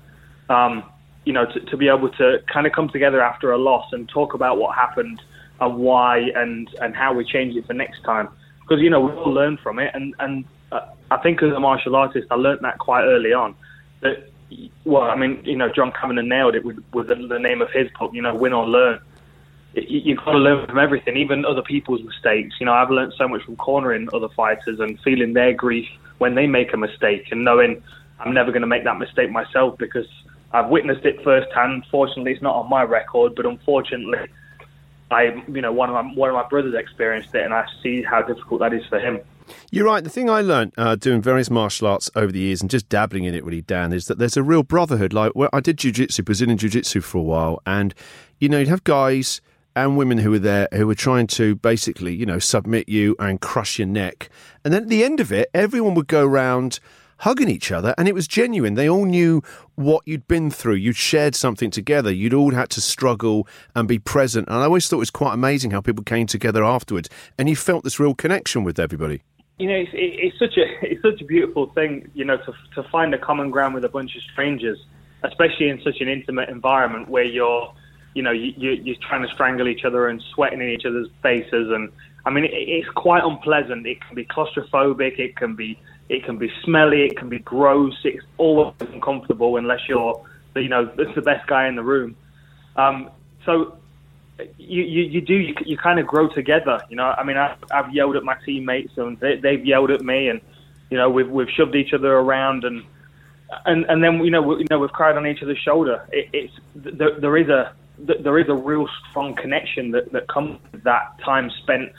um, 0.55 0.85
you 1.25 1.33
know, 1.33 1.47
to, 1.47 1.61
to 1.61 1.77
be 1.79 1.89
able 1.89 2.11
to 2.11 2.39
kind 2.53 2.67
of 2.67 2.75
come 2.75 2.91
together 2.91 3.23
after 3.23 3.53
a 3.53 3.59
loss 3.59 3.87
and 3.93 4.07
talk 4.11 4.35
about 4.35 4.59
what 4.59 4.75
happened 4.77 5.23
and 5.61 5.77
why 5.77 6.19
and 6.35 6.69
and 6.81 6.95
how 6.95 7.13
we 7.13 7.25
change 7.25 7.57
it 7.57 7.67
for 7.67 7.75
next 7.75 8.03
time. 8.03 8.29
Because 8.61 8.83
you 8.83 8.91
know 8.91 9.01
we 9.01 9.13
all 9.13 9.33
learn 9.33 9.57
from 9.57 9.79
it, 9.79 9.91
and 9.95 10.15
and 10.19 10.45
uh, 10.73 10.81
I 11.11 11.17
think 11.19 11.43
as 11.43 11.53
a 11.53 11.61
martial 11.61 11.97
artist, 11.97 12.27
I 12.31 12.35
learned 12.35 12.61
that 12.63 12.79
quite 12.79 13.05
early 13.05 13.33
on. 13.33 13.55
That 14.01 14.31
well, 14.85 15.03
I 15.03 15.17
mean, 15.17 15.41
you 15.45 15.57
know, 15.57 15.71
John 15.71 15.93
Kavanagh 15.93 16.23
nailed 16.23 16.55
it 16.55 16.65
with 16.65 16.83
with 16.93 17.09
the, 17.09 17.15
the 17.15 17.39
name 17.39 17.63
of 17.63 17.71
his 17.71 17.89
book. 17.99 18.13
You 18.15 18.23
know, 18.23 18.35
win 18.35 18.53
or 18.53 18.67
learn. 18.67 19.01
You, 19.75 20.01
you've 20.05 20.19
got 20.19 20.33
to 20.33 20.39
learn 20.39 20.67
from 20.67 20.79
everything, 20.79 21.17
even 21.17 21.45
other 21.45 21.63
people's 21.63 22.03
mistakes. 22.03 22.57
You 22.61 22.67
know, 22.67 22.73
I've 22.73 22.91
learned 22.91 23.15
so 23.17 23.29
much 23.29 23.43
from 23.43 23.57
cornering 23.57 24.09
other 24.13 24.29
fighters 24.31 24.81
and 24.81 24.99
feeling 25.01 25.35
their 25.35 25.53
grief 25.53 25.89
when 26.19 26.35
they 26.35 26.47
make 26.47 26.73
a 26.73 26.77
mistake, 26.77 27.29
and 27.31 27.45
knowing 27.45 27.83
I'm 28.21 28.35
never 28.35 28.51
going 28.51 28.63
to 28.63 28.69
make 28.69 28.85
that 28.85 28.99
mistake 28.99 29.31
myself 29.31 29.79
because 29.79 30.07
I've 30.53 30.69
witnessed 30.69 31.05
it 31.05 31.23
firsthand. 31.23 31.85
Fortunately, 31.91 32.33
it's 32.33 32.43
not 32.43 32.57
on 32.57 32.69
my 32.69 32.83
record, 32.83 33.35
but 33.35 33.47
unfortunately, 33.47 34.29
I, 35.11 35.43
you 35.53 35.63
know, 35.63 35.73
one 35.73 35.89
of 35.89 35.95
my 35.95 36.13
one 36.15 36.29
of 36.29 36.35
my 36.35 36.47
brothers 36.49 36.75
experienced 36.75 37.35
it, 37.35 37.45
and 37.45 37.55
I 37.55 37.67
see 37.83 38.03
how 38.03 38.23
difficult 38.23 38.61
that 38.61 38.73
is 38.73 38.85
for 38.87 38.99
him. 38.99 39.21
You're 39.71 39.87
right. 39.87 40.05
The 40.05 40.11
thing 40.11 40.29
I 40.29 40.43
learned 40.43 40.75
uh, 40.77 40.97
doing 40.97 41.23
various 41.23 41.49
martial 41.49 41.89
arts 41.89 42.11
over 42.15 42.31
the 42.31 42.39
years 42.39 42.61
and 42.61 42.71
just 42.71 42.89
dabbling 42.91 43.25
in 43.25 43.35
it 43.35 43.45
really, 43.45 43.63
Dan, 43.63 43.95
is 43.95 44.07
that 44.07 44.19
there's 44.19 44.37
a 44.37 44.43
real 44.43 44.63
brotherhood. 44.63 45.15
Like, 45.15 45.33
well, 45.35 45.49
I 45.53 45.61
did 45.61 45.79
jiu-jitsu, 45.79 46.23
Brazilian 46.23 46.59
jiu-jitsu 46.59 47.01
for 47.01 47.19
a 47.19 47.23
while, 47.23 47.63
and 47.65 47.95
you 48.39 48.49
know, 48.49 48.59
you'd 48.59 48.69
have 48.69 48.85
guys 48.85 49.41
and 49.75 49.97
women 49.97 50.19
who 50.19 50.31
were 50.31 50.39
there 50.39 50.69
who 50.73 50.87
were 50.87 50.95
trying 50.95 51.27
to 51.29 51.55
basically, 51.55 52.15
you 52.15 52.27
know, 52.27 52.39
submit 52.39 52.89
you 52.89 53.15
and 53.19 53.41
crush 53.41 53.79
your 53.79 53.89
neck. 53.89 54.29
And 54.65 54.75
then 54.75 54.83
at 54.83 54.89
the 54.89 55.05
end 55.05 55.21
of 55.21 55.33
it, 55.33 55.49
everyone 55.55 55.95
would 55.95 56.09
go 56.09 56.27
around 56.27 56.81
hugging 57.19 57.49
each 57.49 57.71
other, 57.71 57.95
and 57.99 58.09
it 58.09 58.15
was 58.15 58.27
genuine. 58.27 58.75
They 58.75 58.89
all 58.89 59.05
knew 59.05 59.43
what 59.75 60.03
you'd 60.07 60.29
been 60.29 60.51
through. 60.51 60.75
You'd 60.75 60.97
shared 60.97 61.35
something 61.35 61.71
together. 61.71 62.11
You'd 62.11 62.35
all 62.35 62.53
had 62.53 62.71
to 62.71 62.81
struggle 62.81 63.47
and 63.75 63.87
be 63.87 63.99
present. 63.99 64.49
And 64.49 64.57
I 64.57 64.65
always 64.65 64.89
thought 64.89 64.97
it 64.97 65.01
was 65.01 65.11
quite 65.11 65.35
amazing 65.35 65.71
how 65.71 65.81
people 65.81 66.05
came 66.05 66.27
together 66.27 66.65
afterwards, 66.65 67.09
and 67.39 67.49
you 67.49 67.57
felt 67.57 67.85
this 67.85 68.01
real 68.01 68.15
connection 68.15 68.65
with 68.65 68.79
everybody. 68.79 69.23
You 69.59 69.69
know, 69.69 69.75
it's, 69.75 69.91
it's 69.93 70.39
such 70.39 70.57
a 70.57 70.65
it's 70.87 71.03
such 71.03 71.21
a 71.21 71.25
beautiful 71.25 71.67
thing, 71.73 72.11
you 72.15 72.25
know, 72.25 72.37
to 72.37 72.53
to 72.75 72.89
find 72.91 73.15
a 73.15 73.19
common 73.19 73.51
ground 73.51 73.75
with 73.75 73.85
a 73.85 73.89
bunch 73.89 74.17
of 74.17 74.23
strangers, 74.33 74.79
especially 75.23 75.69
in 75.69 75.81
such 75.83 76.01
an 76.01 76.09
intimate 76.09 76.49
environment 76.49 77.09
where 77.09 77.25
you're 77.25 77.73
you 78.15 78.23
know, 78.23 78.33
you, 78.33 78.53
you, 78.57 78.71
you're 78.71 78.97
trying 79.09 79.23
to 79.23 79.33
strangle 79.33 79.69
each 79.69 79.85
other 79.85 80.09
and 80.09 80.21
sweating 80.35 80.61
in 80.61 80.69
each 80.71 80.85
other's 80.85 81.09
faces, 81.23 81.71
and 81.71 81.91
I 82.27 82.31
mean, 82.31 82.45
it, 82.45 82.53
it's 82.53 82.89
quite 82.97 83.23
unpleasant. 83.23 83.87
It 83.87 84.01
can 84.01 84.15
be 84.15 84.25
claustrophobic. 84.25 85.19
It 85.19 85.37
can 85.37 85.55
be 85.55 85.79
it 86.09 86.25
can 86.25 86.39
be 86.39 86.51
smelly. 86.65 87.03
It 87.03 87.17
can 87.17 87.29
be 87.29 87.39
gross. 87.39 87.95
It's 88.05 88.25
always 88.39 88.75
uncomfortable 88.81 89.57
unless 89.57 89.81
you're, 89.89 90.25
you 90.57 90.69
know, 90.69 90.87
the 90.87 91.23
best 91.23 91.47
guy 91.47 91.69
in 91.69 91.77
the 91.77 91.83
room. 91.83 92.17
Um, 92.77 93.11
so 93.45 93.77
you, 94.57 94.83
you, 94.83 95.03
you 95.03 95.21
do 95.21 95.35
you, 95.35 95.55
you 95.65 95.77
kind 95.77 95.99
of 95.99 96.07
grow 96.07 96.29
together. 96.29 96.81
You 96.89 96.97
know, 96.97 97.07
I 97.07 97.25
mean, 97.25 97.37
I, 97.37 97.57
I've 97.71 97.93
yelled 97.93 98.17
at 98.17 98.25
my 98.25 98.37
teammates 98.45 98.97
and 98.97 99.19
they, 99.21 99.37
they've 99.37 99.65
yelled 99.65 99.91
at 99.91 100.01
me, 100.01 100.29
and 100.29 100.41
you 100.91 100.97
know, 100.97 101.11
we've 101.11 101.29
we've 101.29 101.51
shoved 101.51 101.75
each 101.75 101.93
other 101.93 102.13
around 102.15 102.65
and 102.65 102.85
and 103.67 103.85
and 103.87 104.03
then 104.03 104.25
you 104.25 104.31
know 104.31 104.43
we, 104.43 104.59
you 104.59 104.67
know 104.71 104.79
we've 104.79 104.93
cried 104.93 105.17
on 105.17 105.27
each 105.27 105.43
other's 105.43 105.59
shoulder. 105.59 106.07
It, 106.13 106.29
it's 106.33 106.53
there, 106.75 107.19
there 107.19 107.37
is 107.37 107.49
a 107.49 107.75
there 107.99 108.39
is 108.39 108.49
a 108.49 108.55
real 108.55 108.89
strong 109.11 109.35
connection 109.35 109.91
that 109.93 110.13
that 110.13 110.29
comes 110.29 110.59
with 110.73 110.85
that 110.85 111.19
time 111.25 111.51
spent 111.63 111.93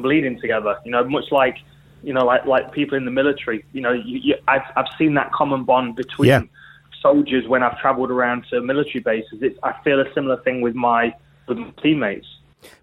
bleeding 0.00 0.40
together. 0.40 0.78
You 0.84 0.92
know, 0.92 1.04
much 1.04 1.30
like 1.30 1.58
you 2.04 2.12
know 2.12 2.24
like 2.24 2.44
like 2.46 2.72
people 2.72 2.96
in 2.96 3.04
the 3.04 3.10
military. 3.10 3.64
You 3.72 3.80
know, 3.80 3.92
you, 3.92 4.18
you, 4.18 4.34
I've 4.48 4.62
I've 4.76 4.86
seen 4.98 5.14
that 5.14 5.32
common 5.32 5.64
bond 5.64 5.96
between. 5.96 6.28
Yeah. 6.28 6.42
Soldiers, 7.00 7.46
when 7.46 7.62
I've 7.62 7.78
travelled 7.80 8.10
around 8.10 8.46
to 8.48 8.62
military 8.62 9.00
bases, 9.00 9.40
it's, 9.42 9.58
I 9.62 9.74
feel 9.84 10.00
a 10.00 10.10
similar 10.14 10.40
thing 10.40 10.62
with 10.62 10.74
my 10.74 11.14
with 11.46 11.58
my 11.58 11.70
teammates. 11.82 12.26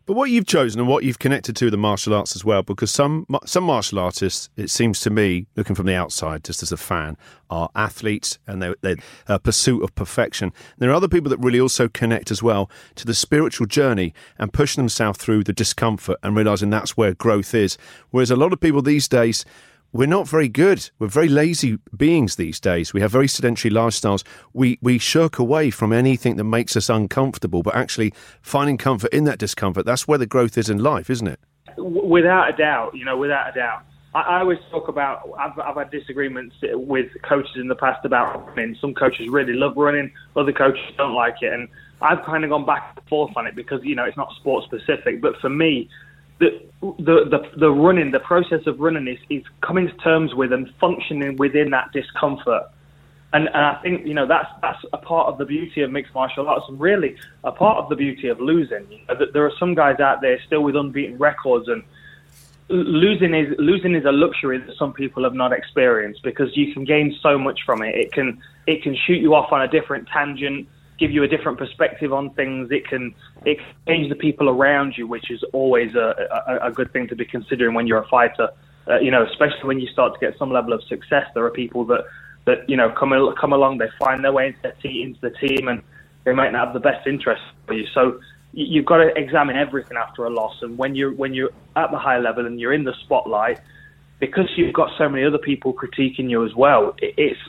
But 0.06 0.14
what 0.14 0.30
you've 0.30 0.48
chosen 0.48 0.80
and 0.80 0.90
what 0.90 1.04
you've 1.04 1.20
connected 1.20 1.56
to 1.58 1.70
the 1.70 1.78
martial 1.78 2.14
arts 2.14 2.36
as 2.36 2.44
well, 2.44 2.64
because 2.64 2.92
some 2.92 3.26
some 3.46 3.64
martial 3.64 4.00
artists, 4.00 4.50
it 4.58 4.70
seems 4.70 5.00
to 5.02 5.10
me, 5.10 5.48
looking 5.56 5.76
from 5.76 5.86
the 5.86 5.96
outside, 5.96 6.44
just 6.44 6.64
as 6.64 6.72
a 6.72 6.78
fan, 6.78 7.18
are 7.50 7.70
athletes 7.76 8.40
and 8.48 8.62
they're, 8.62 8.76
they're 8.82 8.98
a 9.28 9.40
pursuit 9.40 9.84
of 9.84 9.94
perfection. 9.96 10.54
There 10.78 10.90
are 10.90 10.94
other 10.94 11.08
people 11.08 11.30
that 11.30 11.40
really 11.40 11.60
also 11.60 11.88
connect 11.88 12.32
as 12.32 12.42
well 12.42 12.70
to 12.96 13.06
the 13.06 13.14
spiritual 13.14 13.68
journey 13.68 14.14
and 14.38 14.54
pushing 14.54 14.82
themselves 14.82 15.18
through 15.18 15.44
the 15.44 15.54
discomfort 15.54 16.18
and 16.24 16.36
realizing 16.36 16.70
that's 16.70 16.98
where 16.98 17.14
growth 17.14 17.54
is. 17.54 17.78
Whereas 18.10 18.32
a 18.32 18.36
lot 18.36 18.54
of 18.54 18.60
people 18.60 18.82
these 18.82 19.08
days 19.08 19.46
we're 19.94 20.08
not 20.08 20.28
very 20.28 20.48
good. 20.48 20.90
We're 21.00 21.08
very 21.08 21.28
lazy 21.28 21.78
beings 21.96 22.36
these 22.36 22.60
days. 22.60 22.94
We 22.94 23.02
have 23.02 23.12
very 23.12 23.28
sedentary 23.28 23.74
lifestyles. 23.74 24.24
We 24.54 24.80
we 24.82 24.98
shirk 24.98 25.40
away 25.40 25.70
from 25.70 25.92
anything 25.92 26.38
that 26.38 26.46
makes 26.46 26.76
us 26.76 26.90
uncomfortable, 26.90 27.64
but 27.64 27.76
actually 27.76 28.14
finding 28.42 28.78
comfort 28.78 29.12
in 29.14 29.26
that 29.26 29.38
discomfort, 29.38 29.86
that's 29.86 30.08
where 30.08 30.18
the 30.18 30.26
growth 30.26 30.58
is 30.58 30.70
in 30.70 30.80
life, 30.80 31.10
isn't 31.10 31.28
it? 31.28 31.40
Without 31.78 32.54
a 32.54 32.58
doubt, 32.58 32.96
you 32.96 33.06
know, 33.06 33.18
without 33.18 33.50
a 33.50 33.54
doubt. 33.54 33.84
I, 34.14 34.22
I 34.22 34.40
always 34.40 34.60
talk 34.70 34.88
about, 34.88 35.30
I've, 35.40 35.58
I've 35.60 35.76
had 35.76 35.92
disagreements 35.92 36.56
with 36.62 37.08
coaches 37.24 37.56
in 37.56 37.68
the 37.68 37.76
past 37.76 38.06
about 38.06 38.48
running. 38.48 38.76
Some 38.82 38.94
coaches 38.94 39.30
really 39.30 39.54
love 39.54 39.78
running, 39.78 40.12
other 40.36 40.52
coaches 40.52 40.84
don't 40.98 41.14
like 41.14 41.36
it. 41.42 41.54
And 41.54 41.68
I've 42.02 42.24
kind 42.26 42.44
of 42.44 42.50
gone 42.50 42.66
back 42.66 42.94
and 42.98 43.08
forth 43.08 43.32
on 43.36 43.48
it 43.48 43.56
because, 43.56 43.82
you 43.84 43.96
know, 43.96 44.04
it's 44.04 44.18
not 44.18 44.34
sport 44.36 44.66
specific. 44.66 45.22
But 45.22 45.38
for 45.40 45.50
me, 45.50 45.90
the, 46.42 47.30
the, 47.30 47.50
the, 47.56 47.72
running, 47.72 48.12
the 48.12 48.20
process 48.20 48.66
of 48.66 48.80
running 48.80 49.08
is, 49.08 49.20
is 49.30 49.44
coming 49.62 49.88
to 49.88 49.98
terms 49.98 50.34
with 50.34 50.52
and 50.52 50.74
functioning 50.80 51.38
within 51.38 51.70
that 51.70 51.92
discomfort. 51.94 52.64
And, 53.34 53.48
and 53.48 53.58
I 53.58 53.76
think, 53.82 54.06
you 54.06 54.14
know, 54.14 54.28
that's, 54.28 54.50
that's 54.62 54.84
a 54.92 54.98
part 54.98 55.28
of 55.28 55.38
the 55.38 55.46
beauty 55.46 55.84
of 55.84 55.92
mixed 55.92 56.14
martial 56.14 56.50
arts 56.50 56.66
and 56.68 56.80
really 56.80 57.16
a 57.44 57.52
part 57.52 57.78
of 57.78 57.90
the 57.90 57.96
beauty 57.96 58.28
of 58.28 58.42
losing. 58.42 58.86
You 58.92 59.00
know, 59.08 59.26
there 59.32 59.46
are 59.46 59.54
some 59.58 59.76
guys 59.76 60.00
out 60.00 60.22
there 60.22 60.40
still 60.48 60.64
with 60.64 60.76
unbeaten 60.76 61.18
records 61.18 61.68
and 61.70 61.84
losing 62.70 63.34
is, 63.34 63.54
losing 63.58 63.96
is 63.96 64.06
a 64.06 64.12
luxury 64.12 64.58
that 64.58 64.76
some 64.78 64.94
people 64.94 65.24
have 65.24 65.34
not 65.34 65.54
experienced 65.54 66.24
because 66.24 66.58
you 66.58 66.74
can 66.74 66.84
gain 66.84 67.16
so 67.22 67.38
much 67.38 67.62
from 67.66 67.84
it. 67.84 67.96
It 67.96 68.12
can, 68.12 68.42
it 68.68 68.82
can 68.82 68.96
shoot 68.96 69.22
you 69.22 69.36
off 69.36 69.52
on 69.52 69.62
a 69.62 69.68
different 69.68 70.08
tangent 70.08 70.68
give 71.02 71.12
you 71.12 71.24
a 71.24 71.28
different 71.28 71.58
perspective 71.58 72.14
on 72.14 72.30
things. 72.36 72.70
It 72.72 72.88
can 72.88 73.14
it 73.44 73.58
can 73.58 73.74
change 73.88 74.10
the 74.10 74.16
people 74.16 74.48
around 74.48 74.94
you, 74.98 75.08
which 75.08 75.30
is 75.32 75.44
always 75.52 75.96
a, 75.96 76.08
a, 76.48 76.68
a 76.68 76.72
good 76.72 76.94
thing 76.94 77.08
to 77.10 77.16
be 77.16 77.26
considering 77.26 77.74
when 77.74 77.88
you're 77.88 78.04
a 78.04 78.08
fighter. 78.08 78.50
Uh, 78.88 79.00
you 79.00 79.12
know, 79.12 79.26
especially 79.26 79.66
when 79.66 79.80
you 79.80 79.88
start 79.88 80.14
to 80.14 80.20
get 80.20 80.38
some 80.38 80.52
level 80.52 80.74
of 80.74 80.82
success, 80.84 81.26
there 81.34 81.44
are 81.44 81.52
people 81.52 81.84
that 81.86 82.06
that 82.46 82.70
you 82.70 82.78
know 82.78 82.94
come 82.98 83.12
come 83.40 83.52
along. 83.52 83.80
They 83.80 83.90
find 84.00 84.24
their 84.24 84.32
way 84.32 84.48
into, 84.48 84.60
their 84.62 84.76
te- 84.82 85.04
into 85.04 85.20
the 85.22 85.32
team, 85.32 85.68
and 85.68 85.82
they 86.24 86.34
might 86.34 86.52
not 86.52 86.68
have 86.68 86.74
the 86.74 86.80
best 86.80 87.06
interest 87.08 87.42
for 87.66 87.74
you. 87.74 87.88
So 87.94 88.20
you've 88.54 88.86
got 88.86 88.98
to 88.98 89.08
examine 89.18 89.56
everything 89.56 89.98
after 89.98 90.26
a 90.26 90.30
loss. 90.30 90.56
And 90.62 90.78
when 90.78 90.96
you're 90.96 91.14
when 91.14 91.34
you're 91.34 91.52
at 91.76 91.92
the 91.92 91.98
high 91.98 92.20
level 92.20 92.46
and 92.46 92.60
you're 92.60 92.74
in 92.74 92.84
the 92.84 92.94
spotlight, 93.04 93.60
because 94.20 94.50
you've 94.56 94.74
got 94.74 94.90
so 94.98 95.10
many 95.10 95.26
other 95.26 95.40
people 95.40 95.74
critiquing 95.74 96.30
you 96.30 96.46
as 96.46 96.54
well, 96.56 96.96
it's 97.02 97.40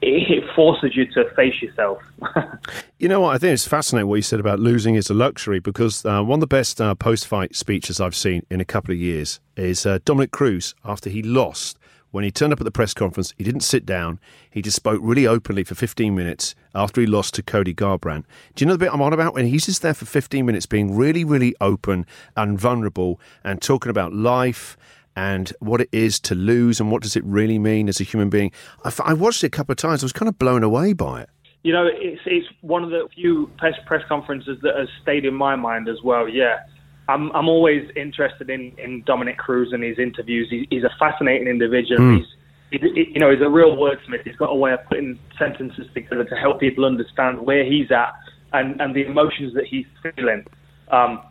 it, 0.00 0.44
forces 0.54 0.96
you 0.96 1.06
to 1.06 1.28
face 1.34 1.60
yourself. 1.62 2.02
you 2.98 3.08
know 3.08 3.20
what? 3.20 3.34
I 3.34 3.38
think 3.38 3.54
it's 3.54 3.66
fascinating 3.66 4.08
what 4.08 4.16
you 4.16 4.22
said 4.22 4.40
about 4.40 4.60
losing 4.60 4.94
is 4.94 5.10
a 5.10 5.14
luxury 5.14 5.60
because 5.60 6.04
uh, 6.04 6.22
one 6.22 6.38
of 6.38 6.40
the 6.40 6.46
best 6.46 6.80
uh, 6.80 6.94
post 6.94 7.26
fight 7.26 7.56
speeches 7.56 8.00
I've 8.00 8.16
seen 8.16 8.44
in 8.50 8.60
a 8.60 8.64
couple 8.64 8.92
of 8.92 8.98
years 8.98 9.40
is 9.56 9.86
uh, 9.86 9.98
Dominick 10.04 10.30
Cruz 10.30 10.74
after 10.84 11.10
he 11.10 11.22
lost. 11.22 11.78
When 12.12 12.24
he 12.24 12.30
turned 12.30 12.52
up 12.52 12.60
at 12.60 12.64
the 12.64 12.70
press 12.70 12.92
conference, 12.92 13.32
he 13.38 13.44
didn't 13.44 13.62
sit 13.62 13.86
down. 13.86 14.20
He 14.50 14.60
just 14.60 14.76
spoke 14.76 15.00
really 15.02 15.26
openly 15.26 15.64
for 15.64 15.74
15 15.74 16.14
minutes 16.14 16.54
after 16.74 17.00
he 17.00 17.06
lost 17.06 17.32
to 17.34 17.42
Cody 17.42 17.72
Garbrandt. 17.72 18.24
Do 18.54 18.62
you 18.62 18.66
know 18.66 18.74
the 18.74 18.78
bit 18.78 18.92
I'm 18.92 19.00
on 19.00 19.14
about? 19.14 19.32
When 19.32 19.46
he's 19.46 19.64
just 19.64 19.80
there 19.80 19.94
for 19.94 20.04
15 20.04 20.44
minutes 20.44 20.66
being 20.66 20.94
really, 20.94 21.24
really 21.24 21.54
open 21.58 22.04
and 22.36 22.60
vulnerable 22.60 23.18
and 23.42 23.62
talking 23.62 23.88
about 23.88 24.12
life 24.12 24.76
and 25.16 25.52
what 25.60 25.80
it 25.80 25.88
is 25.92 26.18
to 26.20 26.34
lose 26.34 26.80
and 26.80 26.90
what 26.90 27.02
does 27.02 27.16
it 27.16 27.24
really 27.24 27.58
mean 27.58 27.88
as 27.88 28.00
a 28.00 28.04
human 28.04 28.30
being. 28.30 28.50
I, 28.84 28.92
I 29.04 29.12
watched 29.14 29.44
it 29.44 29.48
a 29.48 29.50
couple 29.50 29.72
of 29.72 29.78
times. 29.78 30.02
I 30.02 30.06
was 30.06 30.12
kind 30.12 30.28
of 30.28 30.38
blown 30.38 30.62
away 30.62 30.92
by 30.92 31.22
it. 31.22 31.30
You 31.62 31.72
know, 31.72 31.86
it's 31.86 32.20
it's 32.26 32.46
one 32.60 32.82
of 32.82 32.90
the 32.90 33.08
few 33.14 33.48
press 33.58 33.74
press 33.86 34.02
conferences 34.08 34.58
that 34.62 34.76
has 34.76 34.88
stayed 35.00 35.24
in 35.24 35.34
my 35.34 35.54
mind 35.54 35.88
as 35.88 36.02
well. 36.02 36.28
Yeah, 36.28 36.60
I'm 37.08 37.30
I'm 37.32 37.48
always 37.48 37.88
interested 37.94 38.50
in 38.50 38.72
in 38.78 39.02
Dominick 39.02 39.38
Cruz 39.38 39.72
and 39.72 39.82
his 39.82 39.98
interviews. 39.98 40.48
He, 40.50 40.66
he's 40.70 40.82
a 40.82 40.90
fascinating 40.98 41.46
individual. 41.46 42.00
Mm. 42.00 42.18
He's 42.18 42.80
he, 42.80 43.12
you 43.14 43.20
know 43.20 43.30
he's 43.30 43.42
a 43.42 43.48
real 43.48 43.76
wordsmith. 43.76 44.24
He's 44.24 44.36
got 44.36 44.50
a 44.50 44.56
way 44.56 44.72
of 44.72 44.80
putting 44.88 45.20
sentences 45.38 45.86
together 45.94 46.24
to 46.24 46.34
help 46.34 46.58
people 46.58 46.84
understand 46.84 47.40
where 47.42 47.64
he's 47.64 47.92
at 47.92 48.12
and 48.52 48.80
and 48.80 48.94
the 48.96 49.04
emotions 49.04 49.54
that 49.54 49.66
he's 49.66 49.86
feeling. 50.02 50.44
Um, 50.90 51.22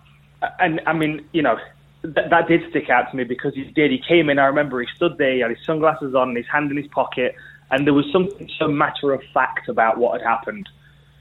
and 0.60 0.82
I 0.88 0.94
mean, 0.94 1.26
you 1.34 1.42
know, 1.42 1.58
that, 2.03 2.29
that 2.29 2.48
did 2.48 2.62
stick 2.70 2.89
out 2.89 3.10
to 3.12 3.17
me 3.17 3.24
because 3.24 3.53
he 3.53 3.63
did. 3.63 3.91
He 3.91 4.01
came 4.08 4.29
in. 4.29 4.39
I 4.39 4.46
remember 4.46 4.81
he 4.81 4.88
stood 4.96 5.17
there. 5.17 5.34
He 5.34 5.39
had 5.39 5.51
his 5.51 5.65
sunglasses 5.65 6.15
on, 6.15 6.29
and 6.29 6.38
his 6.38 6.48
hand 6.48 6.72
in 6.72 6.77
his 6.77 6.88
pocket, 6.88 7.36
and 7.70 7.86
there 7.86 7.93
was 7.93 8.05
something 8.12 8.50
so 8.58 8.67
matter 8.67 9.13
of 9.13 9.22
fact 9.34 9.70
about 9.70 9.98
what 9.98 10.20
had 10.20 10.27
happened. 10.27 10.67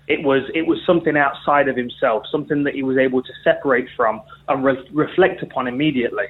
It 0.09 0.23
was 0.25 0.43
it 0.55 0.67
was 0.67 0.79
something 0.87 1.17
outside 1.17 1.69
of 1.69 1.77
himself, 1.77 2.25
something 2.31 2.65
that 2.65 2.75
he 2.75 2.83
was 2.83 2.97
able 2.97 3.23
to 3.23 3.33
separate 3.45 3.89
from 3.97 4.23
and 4.49 4.65
re- 4.65 4.89
reflect 4.93 5.43
upon 5.43 5.69
immediately. 5.69 6.27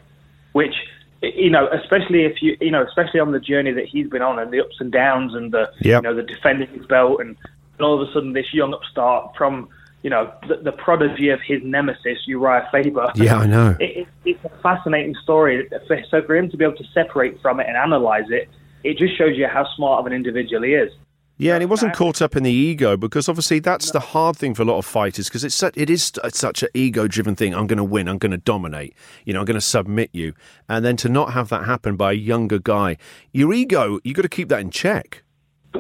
Which 0.52 0.74
you 1.22 1.50
know, 1.50 1.68
especially 1.68 2.24
if 2.24 2.42
you 2.42 2.56
you 2.60 2.70
know, 2.70 2.82
especially 2.82 3.20
on 3.20 3.32
the 3.32 3.40
journey 3.40 3.72
that 3.72 3.86
he's 3.86 4.08
been 4.08 4.22
on 4.22 4.38
and 4.38 4.52
the 4.52 4.60
ups 4.60 4.76
and 4.80 4.90
downs 4.90 5.34
and 5.34 5.52
the 5.52 5.70
yep. 5.80 6.02
you 6.02 6.08
know 6.08 6.14
the 6.14 6.22
defending 6.22 6.68
his 6.68 6.84
belt 6.86 7.20
and, 7.20 7.36
and 7.78 7.80
all 7.80 8.00
of 8.00 8.06
a 8.06 8.12
sudden 8.12 8.32
this 8.32 8.52
young 8.52 8.74
upstart 8.74 9.34
from 9.36 9.68
you 10.02 10.10
know, 10.10 10.32
the, 10.48 10.56
the, 10.56 10.72
prodigy 10.72 11.28
of 11.28 11.40
his 11.46 11.60
nemesis, 11.62 12.18
Urijah 12.28 12.70
Faber. 12.70 13.12
Yeah, 13.14 13.36
I 13.36 13.46
know. 13.46 13.76
It, 13.78 13.98
it, 13.98 14.08
it's 14.24 14.44
a 14.44 14.62
fascinating 14.62 15.14
story. 15.22 15.68
So 16.10 16.22
for 16.22 16.36
him 16.36 16.50
to 16.50 16.56
be 16.56 16.64
able 16.64 16.76
to 16.76 16.84
separate 16.94 17.40
from 17.42 17.60
it 17.60 17.66
and 17.66 17.76
analyze 17.76 18.30
it, 18.30 18.48
it 18.82 18.96
just 18.96 19.16
shows 19.18 19.36
you 19.36 19.46
how 19.46 19.66
smart 19.76 20.00
of 20.00 20.06
an 20.06 20.12
individual 20.12 20.62
he 20.62 20.72
is. 20.72 20.90
Yeah, 21.36 21.54
and 21.54 21.62
he 21.62 21.66
wasn't 21.66 21.94
caught 21.94 22.20
up 22.20 22.36
in 22.36 22.42
the 22.42 22.52
ego 22.52 22.98
because 22.98 23.26
obviously 23.26 23.60
that's 23.60 23.92
the 23.92 24.00
hard 24.00 24.36
thing 24.36 24.54
for 24.54 24.60
a 24.60 24.66
lot 24.66 24.76
of 24.76 24.84
fighters 24.84 25.28
because 25.28 25.42
it's 25.42 25.54
such, 25.54 25.74
it 25.74 25.88
is 25.88 26.12
such 26.28 26.62
an 26.62 26.68
ego-driven 26.74 27.34
thing. 27.34 27.54
I'm 27.54 27.66
going 27.66 27.78
to 27.78 27.84
win. 27.84 28.08
I'm 28.08 28.18
going 28.18 28.32
to 28.32 28.36
dominate. 28.36 28.94
You 29.24 29.32
know, 29.32 29.40
I'm 29.40 29.46
going 29.46 29.54
to 29.54 29.62
submit 29.62 30.10
you, 30.12 30.34
and 30.68 30.84
then 30.84 30.98
to 30.98 31.08
not 31.08 31.32
have 31.32 31.48
that 31.48 31.64
happen 31.64 31.96
by 31.96 32.12
a 32.12 32.14
younger 32.14 32.58
guy, 32.58 32.98
your 33.32 33.54
ego, 33.54 34.00
you 34.04 34.12
got 34.12 34.20
to 34.20 34.28
keep 34.28 34.50
that 34.50 34.60
in 34.60 34.70
check. 34.70 35.24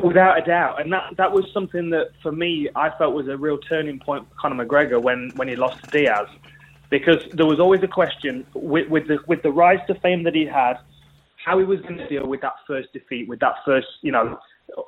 Without 0.02 0.38
a 0.38 0.42
doubt, 0.42 0.80
and 0.80 0.92
that 0.92 1.16
that 1.16 1.32
was 1.32 1.50
something 1.52 1.90
that 1.90 2.10
for 2.22 2.30
me 2.30 2.68
I 2.76 2.90
felt 2.96 3.12
was 3.12 3.26
a 3.26 3.36
real 3.36 3.58
turning 3.58 3.98
point 3.98 4.28
for 4.28 4.34
Conor 4.36 4.64
McGregor 4.64 5.02
when 5.02 5.32
when 5.34 5.48
he 5.48 5.56
lost 5.56 5.82
to 5.82 5.90
Diaz, 5.90 6.28
because 6.90 7.18
there 7.32 7.44
was 7.44 7.58
always 7.58 7.82
a 7.82 7.88
question 7.88 8.46
with 8.54 8.88
with 8.88 9.08
the 9.08 9.18
with 9.26 9.42
the 9.42 9.50
rise 9.50 9.80
to 9.88 9.94
fame 9.96 10.22
that 10.22 10.34
he 10.34 10.46
had, 10.46 10.74
how 11.44 11.58
he 11.58 11.64
was 11.64 11.80
going 11.80 11.96
to 11.96 12.08
deal 12.08 12.24
with 12.24 12.40
that 12.40 12.54
first 12.68 12.92
defeat, 12.92 13.28
with 13.28 13.40
that 13.40 13.56
first 13.64 13.88
you 14.02 14.12
know 14.12 14.38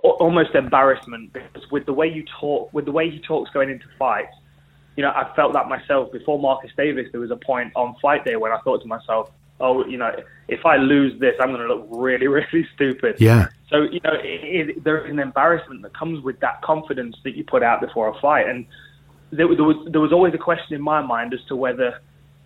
almost 0.05 0.55
embarrassment, 0.55 1.33
because 1.33 1.69
with 1.73 1.85
the 1.85 1.93
way 1.93 2.07
you 2.07 2.25
talk, 2.41 2.73
with 2.73 2.85
the 2.85 2.93
way 2.93 3.11
he 3.11 3.19
talks 3.19 3.51
going 3.51 3.71
into 3.71 3.87
fights, 3.99 4.37
you 4.97 5.03
know 5.03 5.11
I 5.11 5.35
felt 5.35 5.53
that 5.55 5.69
myself. 5.69 6.13
Before 6.13 6.39
Marcus 6.39 6.71
Davis. 6.77 7.09
There 7.11 7.21
was 7.21 7.33
a 7.33 7.37
point 7.37 7.73
on 7.75 7.97
fight 8.01 8.25
day 8.25 8.37
when 8.37 8.53
I 8.53 8.59
thought 8.59 8.81
to 8.83 8.89
myself, 8.89 9.31
oh, 9.63 9.87
you 9.87 9.97
know, 9.97 10.13
if 10.49 10.67
I 10.67 10.77
lose 10.77 11.19
this, 11.21 11.35
I'm 11.41 11.53
going 11.53 11.67
to 11.67 11.75
look 11.75 11.87
really, 11.91 12.27
really 12.29 12.67
stupid. 12.75 13.17
Yeah. 13.19 13.49
So, 13.71 13.83
you 13.83 14.01
know, 14.05 14.13
it, 14.13 14.69
it, 14.69 14.85
there 14.85 15.07
is 15.07 15.11
an 15.11 15.19
embarrassment 15.19 15.83
that 15.83 15.97
comes 15.97 16.23
with 16.23 16.41
that 16.41 16.61
confidence 16.61 17.17
that 17.25 17.37
you 17.37 17.45
put 17.45 17.63
out 17.63 17.81
before 17.81 18.09
a 18.09 18.21
fight. 18.21 18.49
And 18.49 18.67
there, 19.31 19.47
there, 19.55 19.65
was, 19.65 19.77
there 19.91 20.01
was 20.01 20.13
always 20.13 20.35
a 20.35 20.39
question 20.39 20.75
in 20.75 20.83
my 20.83 21.01
mind 21.01 21.33
as 21.33 21.41
to 21.49 21.57
whether 21.57 22.01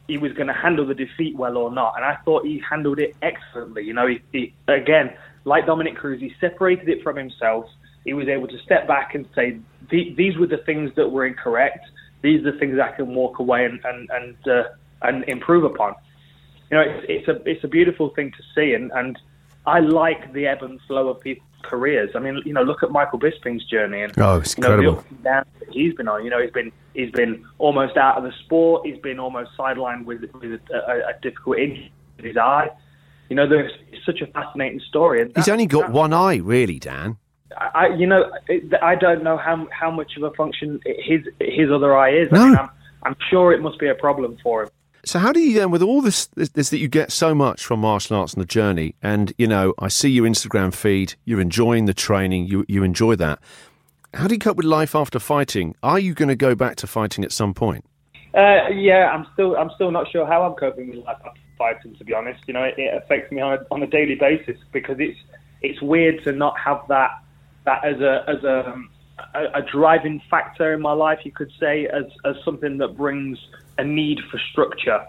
he 0.06 0.18
was 0.18 0.32
going 0.34 0.46
to 0.46 0.52
handle 0.52 0.86
the 0.86 0.94
defeat 0.94 1.36
well 1.36 1.56
or 1.56 1.72
not. 1.72 1.94
And 1.96 2.04
I 2.04 2.16
thought 2.24 2.44
he 2.44 2.62
handled 2.68 3.00
it 3.00 3.16
excellently. 3.22 3.82
You 3.82 3.94
know, 3.94 4.06
he, 4.06 4.20
he, 4.30 4.54
again, 4.68 5.12
like 5.44 5.66
Dominick 5.66 5.96
Cruz, 5.96 6.20
he 6.20 6.32
separated 6.40 6.88
it 6.88 7.02
from 7.02 7.16
himself. 7.16 7.66
He 8.04 8.12
was 8.12 8.28
able 8.28 8.46
to 8.46 8.58
step 8.58 8.86
back 8.86 9.16
and 9.16 9.26
say, 9.34 9.58
these 9.90 10.36
were 10.36 10.46
the 10.46 10.58
things 10.58 10.92
that 10.96 11.08
were 11.08 11.26
incorrect. 11.26 11.86
these 12.22 12.44
are 12.44 12.52
the 12.52 12.58
things 12.58 12.78
I 12.78 12.92
can 12.92 13.14
walk 13.14 13.38
away 13.38 13.64
and 13.64 13.80
and 13.84 14.08
and, 14.10 14.48
uh, 14.48 14.62
and 15.02 15.24
improve 15.24 15.64
upon. 15.64 15.94
You 16.70 16.76
know, 16.78 16.82
it's, 16.82 17.06
it's 17.08 17.28
a 17.28 17.48
it's 17.48 17.64
a 17.64 17.68
beautiful 17.68 18.10
thing 18.10 18.32
to 18.32 18.42
see, 18.54 18.74
and 18.74 18.90
and 18.92 19.18
I 19.66 19.80
like 19.80 20.32
the 20.32 20.46
ebb 20.46 20.62
and 20.62 20.80
flow 20.86 21.08
of 21.08 21.20
people's 21.20 21.46
careers. 21.62 22.10
I 22.14 22.18
mean, 22.18 22.40
you 22.44 22.52
know, 22.52 22.62
look 22.62 22.82
at 22.82 22.90
Michael 22.90 23.18
Bisping's 23.18 23.64
journey, 23.64 24.02
and 24.02 24.12
oh, 24.18 24.38
it's 24.38 24.56
you 24.56 24.62
know, 24.62 24.72
incredible. 24.74 25.04
the 25.22 25.30
ups 25.30 25.50
that 25.60 25.70
he's 25.70 25.94
been 25.94 26.08
on. 26.08 26.24
You 26.24 26.30
know, 26.30 26.40
he's 26.40 26.50
been 26.50 26.72
he's 26.94 27.10
been 27.10 27.44
almost 27.58 27.96
out 27.96 28.16
of 28.16 28.24
the 28.24 28.32
sport. 28.44 28.86
He's 28.86 28.98
been 28.98 29.18
almost 29.18 29.50
sidelined 29.58 30.04
with 30.04 30.22
with 30.34 30.60
a, 30.70 30.76
a, 30.76 31.10
a 31.10 31.20
difficult 31.22 31.58
injury 31.58 31.92
in 32.18 32.24
his 32.24 32.36
eye. 32.36 32.70
You 33.28 33.36
know, 33.36 33.48
there's 33.48 33.72
it's 33.92 34.04
such 34.04 34.20
a 34.20 34.26
fascinating 34.28 34.80
story. 34.88 35.22
And 35.22 35.32
He's 35.36 35.48
only 35.48 35.66
got 35.66 35.86
that- 35.86 35.92
one 35.92 36.12
eye, 36.12 36.36
really, 36.36 36.78
Dan. 36.78 37.18
I, 37.58 37.88
you 37.96 38.06
know, 38.06 38.30
I 38.82 38.96
don't 38.96 39.22
know 39.22 39.38
how 39.38 39.66
how 39.70 39.90
much 39.90 40.16
of 40.16 40.22
a 40.24 40.30
function 40.32 40.80
his 40.84 41.22
his 41.40 41.70
other 41.70 41.96
eye 41.96 42.10
is. 42.10 42.30
No. 42.30 42.42
I 42.42 42.48
mean, 42.48 42.58
I'm, 42.58 42.68
I'm 43.04 43.16
sure 43.30 43.52
it 43.52 43.62
must 43.62 43.78
be 43.78 43.86
a 43.88 43.94
problem 43.94 44.36
for 44.42 44.64
him. 44.64 44.68
So 45.06 45.20
how 45.20 45.30
do 45.30 45.38
you 45.38 45.56
then, 45.56 45.70
with 45.70 45.82
all 45.82 46.02
this, 46.02 46.26
this, 46.34 46.48
this 46.48 46.70
that 46.70 46.78
you 46.78 46.88
get 46.88 47.12
so 47.12 47.32
much 47.32 47.64
from 47.64 47.78
martial 47.78 48.16
arts 48.16 48.34
and 48.34 48.42
the 48.42 48.46
journey, 48.46 48.96
and 49.00 49.32
you 49.38 49.46
know, 49.46 49.72
I 49.78 49.86
see 49.86 50.10
your 50.10 50.26
Instagram 50.26 50.74
feed, 50.74 51.14
you're 51.24 51.40
enjoying 51.40 51.84
the 51.84 51.94
training, 51.94 52.48
you 52.48 52.64
you 52.66 52.82
enjoy 52.82 53.14
that. 53.14 53.38
How 54.14 54.26
do 54.26 54.34
you 54.34 54.40
cope 54.40 54.56
with 54.56 54.66
life 54.66 54.96
after 54.96 55.20
fighting? 55.20 55.76
Are 55.80 56.00
you 56.00 56.12
going 56.12 56.28
to 56.28 56.34
go 56.34 56.56
back 56.56 56.74
to 56.76 56.88
fighting 56.88 57.22
at 57.22 57.30
some 57.30 57.54
point? 57.54 57.84
Uh, 58.34 58.68
yeah, 58.74 59.12
I'm 59.14 59.28
still 59.32 59.56
I'm 59.56 59.70
still 59.76 59.92
not 59.92 60.10
sure 60.10 60.26
how 60.26 60.42
I'm 60.42 60.54
coping 60.54 60.88
with 60.88 61.04
life 61.04 61.18
after 61.24 61.40
fighting. 61.56 61.94
To 61.94 62.04
be 62.04 62.12
honest, 62.12 62.42
you 62.48 62.54
know, 62.54 62.64
it, 62.64 62.74
it 62.76 63.00
affects 63.00 63.30
me 63.30 63.40
on 63.40 63.58
a, 63.58 63.66
on 63.70 63.84
a 63.84 63.86
daily 63.86 64.16
basis 64.16 64.58
because 64.72 64.96
it's 64.98 65.18
it's 65.62 65.80
weird 65.80 66.24
to 66.24 66.32
not 66.32 66.58
have 66.58 66.80
that 66.88 67.12
that 67.64 67.84
as 67.84 68.00
a 68.00 68.24
as 68.26 68.42
a 68.42 68.74
a, 69.36 69.60
a 69.60 69.62
driving 69.70 70.20
factor 70.28 70.74
in 70.74 70.82
my 70.82 70.92
life. 70.92 71.20
You 71.22 71.30
could 71.30 71.52
say 71.60 71.86
as 71.86 72.06
as 72.24 72.34
something 72.44 72.78
that 72.78 72.96
brings 72.96 73.38
a 73.78 73.84
need 73.84 74.18
for 74.30 74.40
structure. 74.50 75.00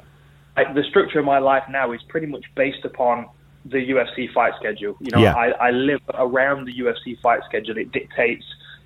Like 0.55 0.73
the 0.73 0.83
structure 0.89 1.19
of 1.19 1.25
my 1.25 1.39
life 1.39 1.63
now 1.69 1.91
is 1.91 2.01
pretty 2.09 2.27
much 2.27 2.45
based 2.55 2.83
upon 2.83 3.27
the 3.65 3.77
UFC 3.77 4.31
fight 4.33 4.53
schedule. 4.59 4.95
You 4.99 5.11
know, 5.11 5.21
Yeah. 5.21 5.35
I, 5.35 5.51
I 5.67 5.71
live 5.71 6.01
around 6.13 6.65
the 6.65 6.73
UFC 6.73 7.19
fight 7.21 7.41
schedule. 7.47 7.77
It 7.77 7.91
dictates, 7.91 8.45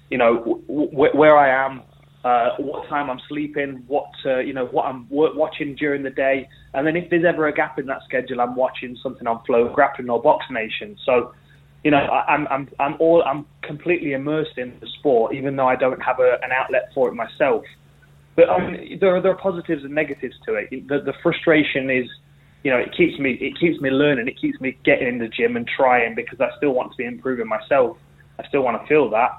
you 0.10 0.18
know, 0.18 0.38
w- 0.38 0.62
w- 0.68 1.18
where 1.18 1.38
I 1.38 1.66
am, 1.66 1.84
uh, 2.24 2.50
what 2.60 2.88
time 2.88 3.10
I'm 3.10 3.22
sleeping, 3.28 3.84
what 3.88 4.10
uh, 4.26 4.40
you 4.40 4.54
know, 4.54 4.66
what 4.68 4.86
I'm 4.86 5.06
w- 5.06 5.38
watching 5.38 5.76
during 5.76 6.04
the 6.04 6.10
day, 6.12 6.48
and 6.74 6.86
then 6.86 6.96
if 6.96 7.10
there's 7.10 7.26
ever 7.26 7.48
a 7.48 7.54
gap 7.54 7.80
in 7.80 7.88
that 7.88 8.04
schedule, 8.04 8.42
I'm 8.42 8.56
watching 8.56 8.96
something 9.02 9.26
on 9.26 9.44
FloGrappling 9.50 10.08
or 10.10 10.22
Box 10.22 10.46
Nation. 10.52 10.98
So, 11.04 11.34
you 11.84 11.90
know, 11.90 11.98
I, 11.98 12.26
I'm 12.34 12.48
I'm 12.50 12.70
I'm 12.80 12.96
all 13.00 13.24
I'm 13.24 13.46
completely 13.64 14.14
immersed 14.14 14.58
in 14.58 14.78
the 14.80 14.88
sport, 15.00 15.34
even 15.34 15.56
though 15.56 15.68
I 15.68 15.76
don't 15.76 16.02
have 16.02 16.20
a, 16.20 16.38
an 16.44 16.52
outlet 16.52 16.92
for 16.94 17.10
it 17.10 17.16
myself. 17.16 17.64
But 18.36 18.50
I 18.50 18.72
mean, 18.72 19.00
there 19.00 19.16
are 19.16 19.22
there 19.22 19.32
are 19.32 19.38
positives 19.38 19.84
and 19.84 19.94
negatives 19.94 20.36
to 20.46 20.56
it. 20.56 20.70
The, 20.88 21.02
the 21.02 21.14
frustration 21.22 21.90
is, 21.90 22.08
you 22.64 22.72
know, 22.72 22.78
it 22.78 22.96
keeps 22.96 23.20
me 23.20 23.34
it 23.34 23.60
keeps 23.60 23.80
me 23.82 23.90
learning. 23.90 24.28
It 24.28 24.40
keeps 24.40 24.60
me 24.62 24.78
getting 24.84 25.08
in 25.08 25.18
the 25.18 25.28
gym 25.28 25.58
and 25.58 25.68
trying 25.68 26.16
because 26.16 26.40
I 26.40 26.50
still 26.58 26.72
want 26.72 26.92
to 26.92 26.98
be 26.98 27.06
improving 27.06 27.48
myself. 27.48 27.98
I 28.40 28.48
still 28.48 28.62
want 28.62 28.82
to 28.82 28.88
feel 28.88 29.10
that. 29.10 29.38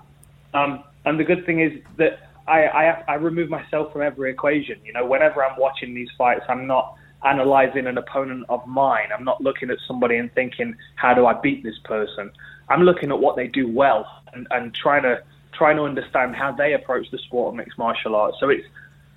Um, 0.54 0.84
and 1.04 1.18
the 1.18 1.24
good 1.24 1.46
thing 1.46 1.60
is 1.60 1.72
that 1.96 2.30
I, 2.46 2.64
I 2.66 3.04
I 3.08 3.14
remove 3.14 3.48
myself 3.48 3.92
from 3.92 4.02
every 4.02 4.30
equation. 4.30 4.78
You 4.84 4.92
know, 4.92 5.06
whenever 5.06 5.44
I'm 5.44 5.58
watching 5.58 5.94
these 5.94 6.10
fights, 6.18 6.44
I'm 6.48 6.66
not 6.66 6.96
analyzing 7.24 7.86
an 7.86 7.98
opponent 7.98 8.44
of 8.48 8.66
mine. 8.66 9.08
I'm 9.16 9.24
not 9.24 9.40
looking 9.40 9.70
at 9.70 9.78
somebody 9.86 10.16
and 10.16 10.32
thinking, 10.34 10.76
how 10.96 11.14
do 11.14 11.26
I 11.26 11.34
beat 11.34 11.62
this 11.62 11.78
person? 11.84 12.30
I'm 12.68 12.82
looking 12.82 13.10
at 13.10 13.18
what 13.18 13.36
they 13.36 13.46
do 13.46 13.68
well 13.68 14.06
and, 14.32 14.46
and 14.50 14.74
trying 14.74 15.02
to 15.04 15.22
trying 15.52 15.76
to 15.76 15.82
understand 15.82 16.34
how 16.34 16.52
they 16.52 16.72
approach 16.74 17.10
the 17.10 17.18
sport 17.18 17.52
of 17.52 17.56
mixed 17.56 17.78
martial 17.78 18.14
arts. 18.14 18.36
So 18.40 18.48
it's 18.48 18.66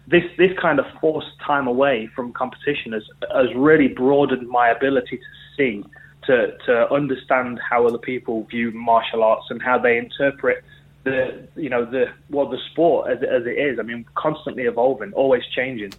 this 0.08 0.24
this 0.38 0.52
kind 0.60 0.80
of 0.80 0.86
forced 1.00 1.40
time 1.46 1.68
away 1.68 2.08
from 2.16 2.32
competition 2.34 2.94
has 2.94 3.04
has 3.34 3.54
really 3.56 3.88
broadened 3.88 4.48
my 4.48 4.70
ability 4.70 5.18
to 5.18 5.24
see, 5.58 5.84
to 6.26 6.58
to 6.66 6.94
understand 6.94 7.60
how 7.68 7.88
other 7.88 7.98
people 7.98 8.44
view 8.46 8.72
martial 8.72 9.24
arts 9.24 9.46
and 9.50 9.62
how 9.62 9.78
they 9.78 9.98
interpret 9.98 10.64
the 11.04 11.48
you 11.56 11.70
know 11.70 11.86
the 11.86 12.06
well 12.30 12.48
the 12.48 12.60
sport 12.72 13.10
as, 13.10 13.18
as 13.24 13.46
it 13.46 13.58
is. 13.58 13.80
I 13.80 13.84
mean, 13.84 14.06
constantly 14.16 14.64
evolving, 14.64 15.14
always 15.14 15.44
changing. 15.56 15.94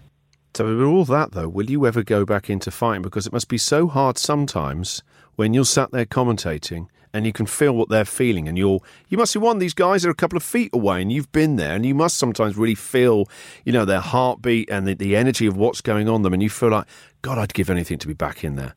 So 0.54 0.64
with 0.64 0.86
all 0.86 1.04
that 1.06 1.32
though, 1.32 1.48
will 1.48 1.68
you 1.68 1.86
ever 1.86 2.02
go 2.02 2.24
back 2.24 2.48
into 2.48 2.70
fighting? 2.70 3.02
Because 3.02 3.26
it 3.26 3.32
must 3.32 3.48
be 3.48 3.58
so 3.58 3.88
hard 3.88 4.18
sometimes 4.18 5.02
when 5.34 5.52
you're 5.52 5.64
sat 5.64 5.90
there 5.90 6.06
commentating 6.06 6.88
and 7.16 7.26
you 7.26 7.32
can 7.32 7.46
feel 7.46 7.72
what 7.72 7.88
they're 7.88 8.04
feeling 8.04 8.46
and 8.48 8.56
you're 8.58 8.80
you 9.08 9.16
must 9.18 9.32
be 9.32 9.38
one 9.38 9.58
these 9.58 9.74
guys 9.74 10.04
are 10.04 10.10
a 10.10 10.14
couple 10.14 10.36
of 10.36 10.42
feet 10.42 10.70
away 10.72 11.00
and 11.02 11.10
you've 11.10 11.30
been 11.32 11.56
there 11.56 11.74
and 11.74 11.84
you 11.86 11.94
must 11.94 12.16
sometimes 12.18 12.56
really 12.56 12.74
feel 12.74 13.28
you 13.64 13.72
know 13.72 13.84
their 13.84 14.00
heartbeat 14.00 14.68
and 14.70 14.86
the, 14.86 14.94
the 14.94 15.16
energy 15.16 15.46
of 15.46 15.56
what's 15.56 15.80
going 15.80 16.08
on 16.08 16.22
them 16.22 16.32
and 16.32 16.42
you 16.42 16.50
feel 16.50 16.68
like 16.70 16.86
god 17.22 17.38
i'd 17.38 17.54
give 17.54 17.70
anything 17.70 17.98
to 17.98 18.06
be 18.06 18.14
back 18.14 18.44
in 18.44 18.56
there 18.56 18.74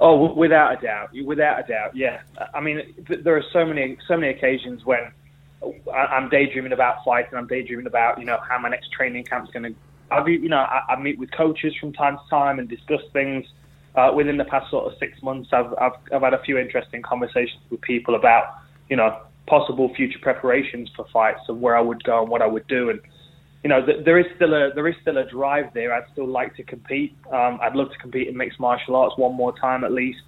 Oh, 0.00 0.34
without 0.34 0.76
a 0.76 0.80
doubt, 0.84 1.10
without 1.24 1.60
a 1.64 1.68
doubt, 1.72 1.94
yeah. 1.96 2.22
I 2.52 2.60
mean, 2.60 2.82
th- 3.06 3.20
there 3.22 3.36
are 3.36 3.44
so 3.52 3.64
many, 3.64 3.96
so 4.08 4.16
many 4.16 4.32
occasions 4.36 4.84
when 4.84 4.98
I- 5.62 6.06
I'm 6.06 6.28
daydreaming 6.28 6.72
about 6.72 7.04
flights 7.04 7.28
and 7.30 7.38
I'm 7.38 7.46
daydreaming 7.46 7.86
about, 7.86 8.18
you 8.18 8.26
know, 8.26 8.38
how 8.46 8.58
my 8.58 8.68
next 8.68 8.90
training 8.92 9.24
camp's 9.24 9.52
going 9.52 9.62
to. 9.62 9.74
I've, 10.10 10.28
you 10.28 10.48
know, 10.48 10.58
I, 10.58 10.82
I 10.90 11.00
meet 11.00 11.16
with 11.18 11.30
coaches 11.30 11.74
from 11.80 11.92
time 11.92 12.18
to 12.18 12.22
time 12.28 12.58
and 12.58 12.68
discuss 12.68 13.00
things. 13.12 13.46
Uh, 13.94 14.12
within 14.14 14.36
the 14.36 14.44
past 14.44 14.70
sort 14.70 14.90
of 14.90 14.98
six 14.98 15.22
months, 15.22 15.50
I've, 15.52 15.72
I've 15.80 15.92
I've 16.12 16.22
had 16.22 16.34
a 16.34 16.42
few 16.42 16.58
interesting 16.58 17.00
conversations 17.02 17.62
with 17.70 17.80
people 17.80 18.16
about, 18.16 18.54
you 18.90 18.96
know, 18.96 19.20
possible 19.46 19.94
future 19.94 20.18
preparations 20.20 20.90
for 20.96 21.06
fights 21.12 21.40
and 21.48 21.60
where 21.60 21.76
I 21.76 21.80
would 21.80 22.02
go 22.02 22.22
and 22.22 22.30
what 22.30 22.42
I 22.42 22.46
would 22.46 22.66
do 22.66 22.90
and 22.90 23.00
you 23.64 23.70
know, 23.70 23.84
th- 23.84 24.04
there 24.04 24.18
is 24.18 24.26
still 24.36 24.52
a 24.52 24.72
there 24.74 24.86
is 24.86 24.94
still 25.00 25.16
a 25.16 25.24
drive 25.24 25.72
there. 25.72 25.94
I'd 25.94 26.04
still 26.12 26.28
like 26.28 26.54
to 26.56 26.62
compete. 26.62 27.16
Um, 27.32 27.58
I'd 27.62 27.74
love 27.74 27.90
to 27.90 27.98
compete 27.98 28.28
in 28.28 28.36
mixed 28.36 28.60
martial 28.60 28.94
arts 28.94 29.16
one 29.16 29.34
more 29.34 29.58
time 29.58 29.84
at 29.84 29.90
least. 29.90 30.22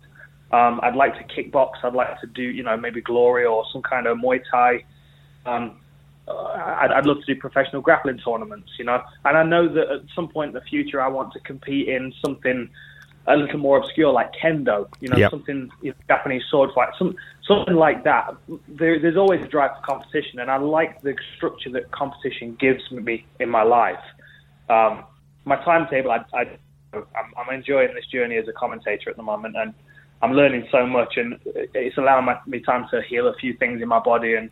Um, 0.52 0.80
I'd 0.82 0.96
like 0.96 1.12
to 1.14 1.24
kickbox. 1.24 1.72
I'd 1.82 1.92
like 1.92 2.18
to 2.22 2.26
do, 2.28 2.42
you 2.42 2.62
know, 2.62 2.78
maybe 2.78 3.02
glory 3.02 3.44
or 3.44 3.64
some 3.72 3.82
kind 3.82 4.06
of 4.06 4.16
Muay 4.16 4.40
Thai. 4.50 4.84
Um, 5.44 5.80
uh, 6.26 6.32
I'd, 6.80 6.90
I'd 6.92 7.06
love 7.06 7.18
to 7.24 7.34
do 7.34 7.38
professional 7.38 7.82
grappling 7.82 8.18
tournaments, 8.24 8.70
you 8.78 8.86
know. 8.86 9.02
And 9.26 9.36
I 9.36 9.42
know 9.42 9.68
that 9.68 9.90
at 9.90 10.00
some 10.14 10.28
point 10.28 10.48
in 10.48 10.54
the 10.54 10.62
future, 10.62 11.02
I 11.02 11.08
want 11.08 11.34
to 11.34 11.40
compete 11.40 11.88
in 11.88 12.14
something 12.24 12.70
a 13.28 13.36
little 13.36 13.58
more 13.58 13.78
obscure, 13.78 14.12
like 14.12 14.30
kendo, 14.40 14.88
you 15.00 15.08
know, 15.08 15.16
Yep. 15.16 15.30
something 15.30 15.70
you 15.82 15.90
know, 15.90 15.96
Japanese 16.08 16.42
sword 16.50 16.70
fight, 16.74 16.90
some 16.98 17.16
something 17.46 17.74
like 17.74 18.04
that. 18.04 18.34
There, 18.68 19.00
there's 19.00 19.16
always 19.16 19.42
a 19.42 19.48
drive 19.48 19.72
for 19.76 19.82
competition, 19.82 20.38
and 20.38 20.50
I 20.50 20.56
like 20.58 21.00
the 21.02 21.14
structure 21.36 21.70
that 21.70 21.90
competition 21.90 22.56
gives 22.60 22.82
me 22.90 23.26
in 23.40 23.48
my 23.48 23.62
life. 23.62 24.02
Um, 24.68 25.04
my 25.44 25.56
timetable, 25.64 26.10
I, 26.10 26.24
I, 26.34 26.44
I'm, 26.94 27.32
I'm 27.36 27.54
enjoying 27.54 27.94
this 27.94 28.06
journey 28.06 28.36
as 28.36 28.48
a 28.48 28.52
commentator 28.52 29.10
at 29.10 29.16
the 29.16 29.22
moment, 29.22 29.56
and 29.56 29.74
I'm 30.22 30.32
learning 30.32 30.66
so 30.70 30.86
much, 30.86 31.14
and 31.16 31.38
it's 31.44 31.98
allowing 31.98 32.24
my, 32.24 32.38
me 32.46 32.60
time 32.60 32.86
to 32.90 33.02
heal 33.02 33.28
a 33.28 33.34
few 33.34 33.54
things 33.54 33.82
in 33.82 33.88
my 33.88 34.00
body 34.00 34.34
and 34.34 34.50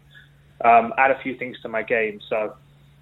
um, 0.64 0.92
add 0.98 1.10
a 1.10 1.18
few 1.22 1.36
things 1.36 1.56
to 1.62 1.68
my 1.68 1.82
game. 1.82 2.20
So 2.28 2.54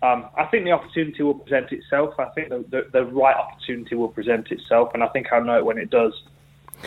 um, 0.03 0.27
I 0.37 0.45
think 0.47 0.65
the 0.65 0.73
opportunity 0.73 1.23
will 1.23 1.35
present 1.35 1.71
itself. 1.71 2.15
I 2.19 2.27
think 2.31 2.49
the, 2.49 2.65
the, 2.69 2.89
the 2.93 3.05
right 3.05 3.37
opportunity 3.37 3.95
will 3.95 4.09
present 4.09 4.51
itself, 4.51 4.91
and 4.95 5.03
I 5.03 5.09
think 5.09 5.29
I'll 5.33 5.45
know 5.45 5.59
it 5.59 5.65
when 5.65 5.79
it 5.79 5.91
does. 5.91 6.13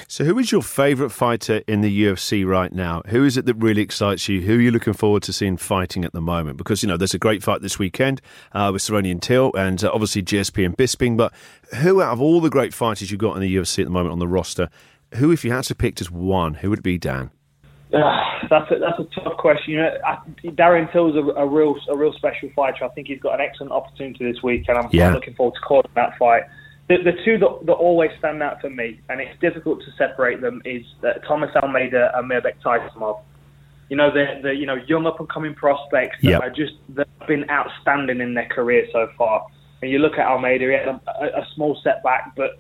so 0.10 0.26
who 0.26 0.38
is 0.38 0.52
your 0.52 0.62
favourite 0.62 1.12
fighter 1.12 1.62
in 1.68 1.80
the 1.80 2.04
ufc 2.04 2.46
right 2.46 2.74
now 2.74 3.02
who 3.08 3.24
is 3.24 3.38
it 3.38 3.46
that 3.46 3.54
really 3.54 3.82
excites 3.82 4.28
you 4.28 4.42
who 4.42 4.58
are 4.58 4.62
you 4.62 4.70
looking 4.70 4.92
forward 4.92 5.24
to 5.24 5.32
seeing 5.32 5.56
fighting 5.56 6.04
at 6.04 6.12
the 6.12 6.20
moment 6.20 6.58
because 6.58 6.84
you 6.84 6.90
know 6.90 6.98
there's 6.98 7.14
a 7.14 7.20
great 7.20 7.42
fight 7.42 7.62
this 7.62 7.80
weekend 7.80 8.22
uh, 8.52 8.70
with 8.74 8.82
Cerrone 8.82 9.10
and 9.10 9.22
Till 9.22 9.54
and 9.56 9.82
uh, 9.82 9.92
obviously 9.94 10.22
GSP 10.22 10.66
and 10.66 10.76
Bisping 10.76 11.16
but 11.16 11.34
who 11.76 12.02
out 12.02 12.12
of 12.12 12.22
all 12.22 12.42
the 12.42 12.50
great 12.50 12.74
fighters 12.74 13.10
you've 13.10 13.22
got 13.22 13.36
in 13.38 13.42
the 13.42 13.56
UFC 13.56 13.80
at 13.80 13.86
the 13.86 13.92
moment 13.92 14.12
on 14.12 14.20
the 14.20 14.28
roster 14.28 14.70
who 15.14 15.32
if 15.32 15.46
you 15.46 15.52
had 15.52 15.64
to 15.66 15.76
pick 15.76 15.96
just 15.96 16.12
one 16.12 16.56
who 16.56 16.70
would 16.70 16.80
it 16.80 16.84
be 16.84 16.98
Dan 16.98 17.32
Uh, 17.96 18.48
that's 18.50 18.70
a, 18.72 18.80
that's 18.80 19.00
a 19.00 19.06
tough 19.22 19.38
question. 19.38 19.74
You 19.74 19.78
know, 19.80 19.92
I, 20.06 20.18
Darren 20.50 20.92
Till's 20.92 21.16
a, 21.16 21.22
a 21.40 21.48
real 21.48 21.76
a 21.90 21.96
real 21.96 22.12
special 22.14 22.50
fighter. 22.56 22.84
I 22.84 22.90
think 22.90 23.08
he's 23.08 23.22
got 23.22 23.40
an 23.40 23.42
excellent 23.42 23.72
opportunity 23.72 24.30
this 24.32 24.44
week, 24.44 24.66
and 24.68 24.78
I'm, 24.78 24.90
Yeah. 24.92 25.08
I'm 25.08 25.14
looking 25.14 25.34
forward 25.36 25.56
to 25.56 25.62
calling 25.62 25.90
that 25.96 26.18
fight. 26.18 26.44
The, 26.88 26.98
the 26.98 27.14
two 27.24 27.38
that, 27.40 27.66
that 27.66 27.74
always 27.74 28.12
stand 28.20 28.44
out 28.44 28.60
for 28.62 28.70
me, 28.70 29.00
and 29.10 29.22
it's 29.22 29.40
difficult 29.40 29.80
to 29.80 29.92
separate 29.98 30.42
them, 30.42 30.62
is 30.66 30.84
uh, 31.04 31.14
Thomas 31.28 31.50
Almeida 31.56 32.12
and 32.16 32.30
Mairbek 32.30 32.62
Taisumov. 32.64 33.22
You 33.90 33.96
know, 33.98 34.12
the 34.12 34.42
the 34.44 34.54
you 34.54 34.66
know 34.66 34.76
young 34.88 35.08
up 35.08 35.20
and 35.20 35.30
coming 35.30 35.54
prospects 35.56 36.18
that 36.22 36.30
Yep. 36.30 36.42
are 36.42 36.50
just 36.50 36.74
that 36.90 37.08
have 37.20 37.28
been 37.30 37.50
outstanding 37.50 38.20
in 38.20 38.34
their 38.34 38.50
career 38.50 38.88
so 38.92 39.10
far. 39.18 39.46
And 39.82 39.90
you 39.92 40.00
look 40.00 40.14
at 40.14 40.26
Almeida, 40.28 40.66
he 40.66 40.72
had 40.74 40.88
a, 40.88 41.02
a, 41.22 41.42
a 41.42 41.48
small 41.56 41.80
setback, 41.84 42.36
but 42.36 42.60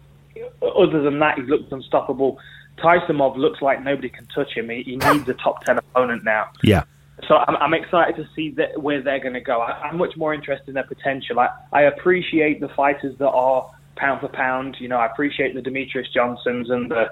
other 0.61 1.01
than 1.01 1.19
that, 1.19 1.37
he's 1.39 1.49
looked 1.49 1.71
unstoppable. 1.71 2.37
Taisumov 2.77 3.37
looks 3.37 3.61
like 3.61 3.83
nobody 3.83 4.09
can 4.09 4.25
touch 4.27 4.51
him. 4.53 4.69
He, 4.69 4.83
he 4.83 4.95
needs 4.97 5.27
a 5.29 5.33
top 5.33 5.63
ten 5.63 5.77
opponent 5.77 6.23
now. 6.23 6.49
yeah 6.63 6.83
So 7.29 7.35
I'm, 7.35 7.55
I'm 7.57 7.73
excited 7.73 8.15
to 8.17 8.27
see 8.35 8.51
that, 8.57 8.81
where 8.81 9.01
they're 9.01 9.21
going 9.21 9.33
to 9.35 9.41
go. 9.41 9.61
I, 9.61 9.71
I'm 9.87 9.97
much 9.97 10.15
more 10.17 10.33
interested 10.33 10.67
in 10.67 10.73
their 10.73 10.83
potential. 10.83 11.39
I, 11.39 11.49
I 11.71 11.81
appreciate 11.83 12.59
the 12.59 12.67
fighters 12.67 13.17
that 13.19 13.29
are 13.29 13.71
pound 13.95 14.19
for 14.19 14.27
pound. 14.27 14.75
You 14.79 14.89
know, 14.89 14.97
I 14.97 15.05
appreciate 15.05 15.55
the 15.55 15.61
Demetrius 15.61 16.09
Johnsons 16.13 16.69
and 16.69 16.91
the, 16.91 17.09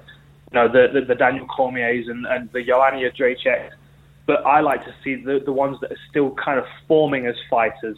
you 0.52 0.56
know, 0.58 0.68
the 0.68 0.88
the, 0.94 1.06
the 1.06 1.16
Daniel 1.16 1.48
Cormiers 1.48 2.08
and, 2.10 2.26
and 2.26 2.52
the 2.52 2.62
Joanna 2.64 2.98
Jedrzejczyk. 2.98 3.70
But 4.26 4.46
I 4.46 4.60
like 4.60 4.84
to 4.84 4.94
see 5.04 5.16
the 5.16 5.40
the 5.44 5.54
ones 5.54 5.78
that 5.82 5.92
are 5.94 6.04
still 6.10 6.32
kind 6.32 6.60
of 6.60 6.66
forming 6.88 7.26
as 7.26 7.36
fighters. 7.50 7.98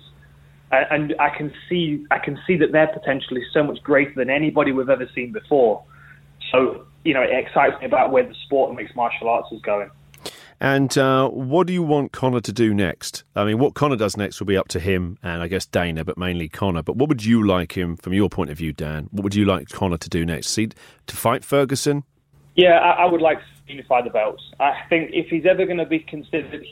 and, 0.71 1.11
and 1.11 1.15
I 1.19 1.29
can 1.35 1.51
see 1.67 2.05
I 2.11 2.19
can 2.19 2.39
see 2.45 2.57
that 2.57 2.71
their 2.71 2.87
potential 2.87 3.37
is 3.37 3.43
so 3.53 3.63
much 3.63 3.81
greater 3.83 4.13
than 4.15 4.29
anybody 4.29 4.71
we've 4.71 4.89
ever 4.89 5.09
seen 5.15 5.31
before. 5.31 5.83
So 6.51 6.85
you 7.05 7.13
know, 7.13 7.21
it 7.21 7.29
excites 7.31 7.79
me 7.79 7.85
about 7.85 8.11
where 8.11 8.23
the 8.27 8.35
sport 8.45 8.69
and 8.69 8.77
mixed 8.77 8.95
martial 8.95 9.29
arts 9.29 9.47
is 9.51 9.61
going. 9.61 9.89
And 10.59 10.97
uh, 10.97 11.29
what 11.29 11.67
do 11.67 11.73
you 11.73 11.83
want 11.83 12.11
Conor 12.13 12.39
to 12.41 12.51
do 12.51 12.73
next? 12.73 13.23
I 13.35 13.43
mean, 13.43 13.59
what 13.59 13.75
Conor 13.75 13.97
does 13.97 14.17
next 14.17 14.39
will 14.39 14.47
be 14.47 14.57
up 14.57 14.69
to 14.69 14.79
him 14.79 15.17
and 15.21 15.41
I 15.43 15.47
guess 15.47 15.65
Dana, 15.65 16.03
but 16.03 16.17
mainly 16.17 16.49
Conor. 16.49 16.81
But 16.81 16.95
what 16.95 17.09
would 17.09 17.23
you 17.23 17.45
like 17.45 17.77
him, 17.77 17.97
from 17.97 18.13
your 18.13 18.29
point 18.29 18.49
of 18.49 18.57
view, 18.57 18.73
Dan? 18.73 19.07
What 19.11 19.23
would 19.23 19.35
you 19.35 19.45
like 19.45 19.69
Conor 19.69 19.97
to 19.97 20.09
do 20.09 20.25
next? 20.25 20.47
See, 20.47 20.69
to 21.07 21.15
fight 21.15 21.43
Ferguson? 21.43 22.03
Yeah, 22.55 22.79
I, 22.79 23.03
I 23.03 23.05
would 23.05 23.21
like 23.21 23.37
to 23.39 23.45
unify 23.73 24.01
the 24.01 24.09
belts. 24.09 24.43
I 24.59 24.73
think 24.89 25.11
if 25.13 25.27
he's 25.27 25.45
ever 25.45 25.65
going 25.65 25.77
to 25.77 25.85
be 25.85 25.99
considered, 25.99 26.65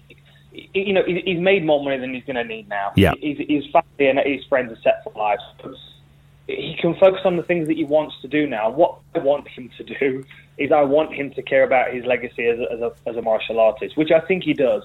you 0.52 0.94
know, 0.94 1.04
he's 1.06 1.40
made 1.40 1.66
more 1.66 1.84
money 1.84 1.98
than 1.98 2.14
he's 2.14 2.24
going 2.24 2.38
to 2.38 2.46
need 2.46 2.70
now. 2.70 2.94
Yeah. 2.96 3.14
His, 3.22 3.38
his 3.50 3.66
family 3.72 4.10
and 4.10 4.20
his 4.26 4.46
friends 4.46 4.72
are 4.72 4.82
set 4.82 5.04
for 5.04 5.12
life. 5.20 5.40
He 6.48 6.76
can 6.82 6.94
focus 6.96 7.22
on 7.24 7.38
the 7.38 7.44
things 7.44 7.68
that 7.68 7.78
he 7.78 7.86
wants 7.86 8.16
to 8.22 8.28
do 8.28 8.46
now. 8.48 8.70
What 8.70 8.98
I 9.16 9.20
want 9.20 9.48
him 9.48 9.70
to 9.78 9.84
do 9.84 10.24
is 10.58 10.72
I 10.72 10.82
want 10.82 11.14
him 11.14 11.32
to 11.32 11.42
care 11.42 11.64
about 11.64 11.94
his 11.94 12.06
legacy 12.06 12.48
as 12.48 12.60
a, 12.60 12.72
as 12.74 12.80
a, 12.82 12.92
as 13.10 13.16
a 13.16 13.22
martial 13.22 13.60
artist, 13.60 13.96
which 13.98 14.12
I 14.12 14.20
think 14.20 14.44
he 14.44 14.54
does. 14.54 14.84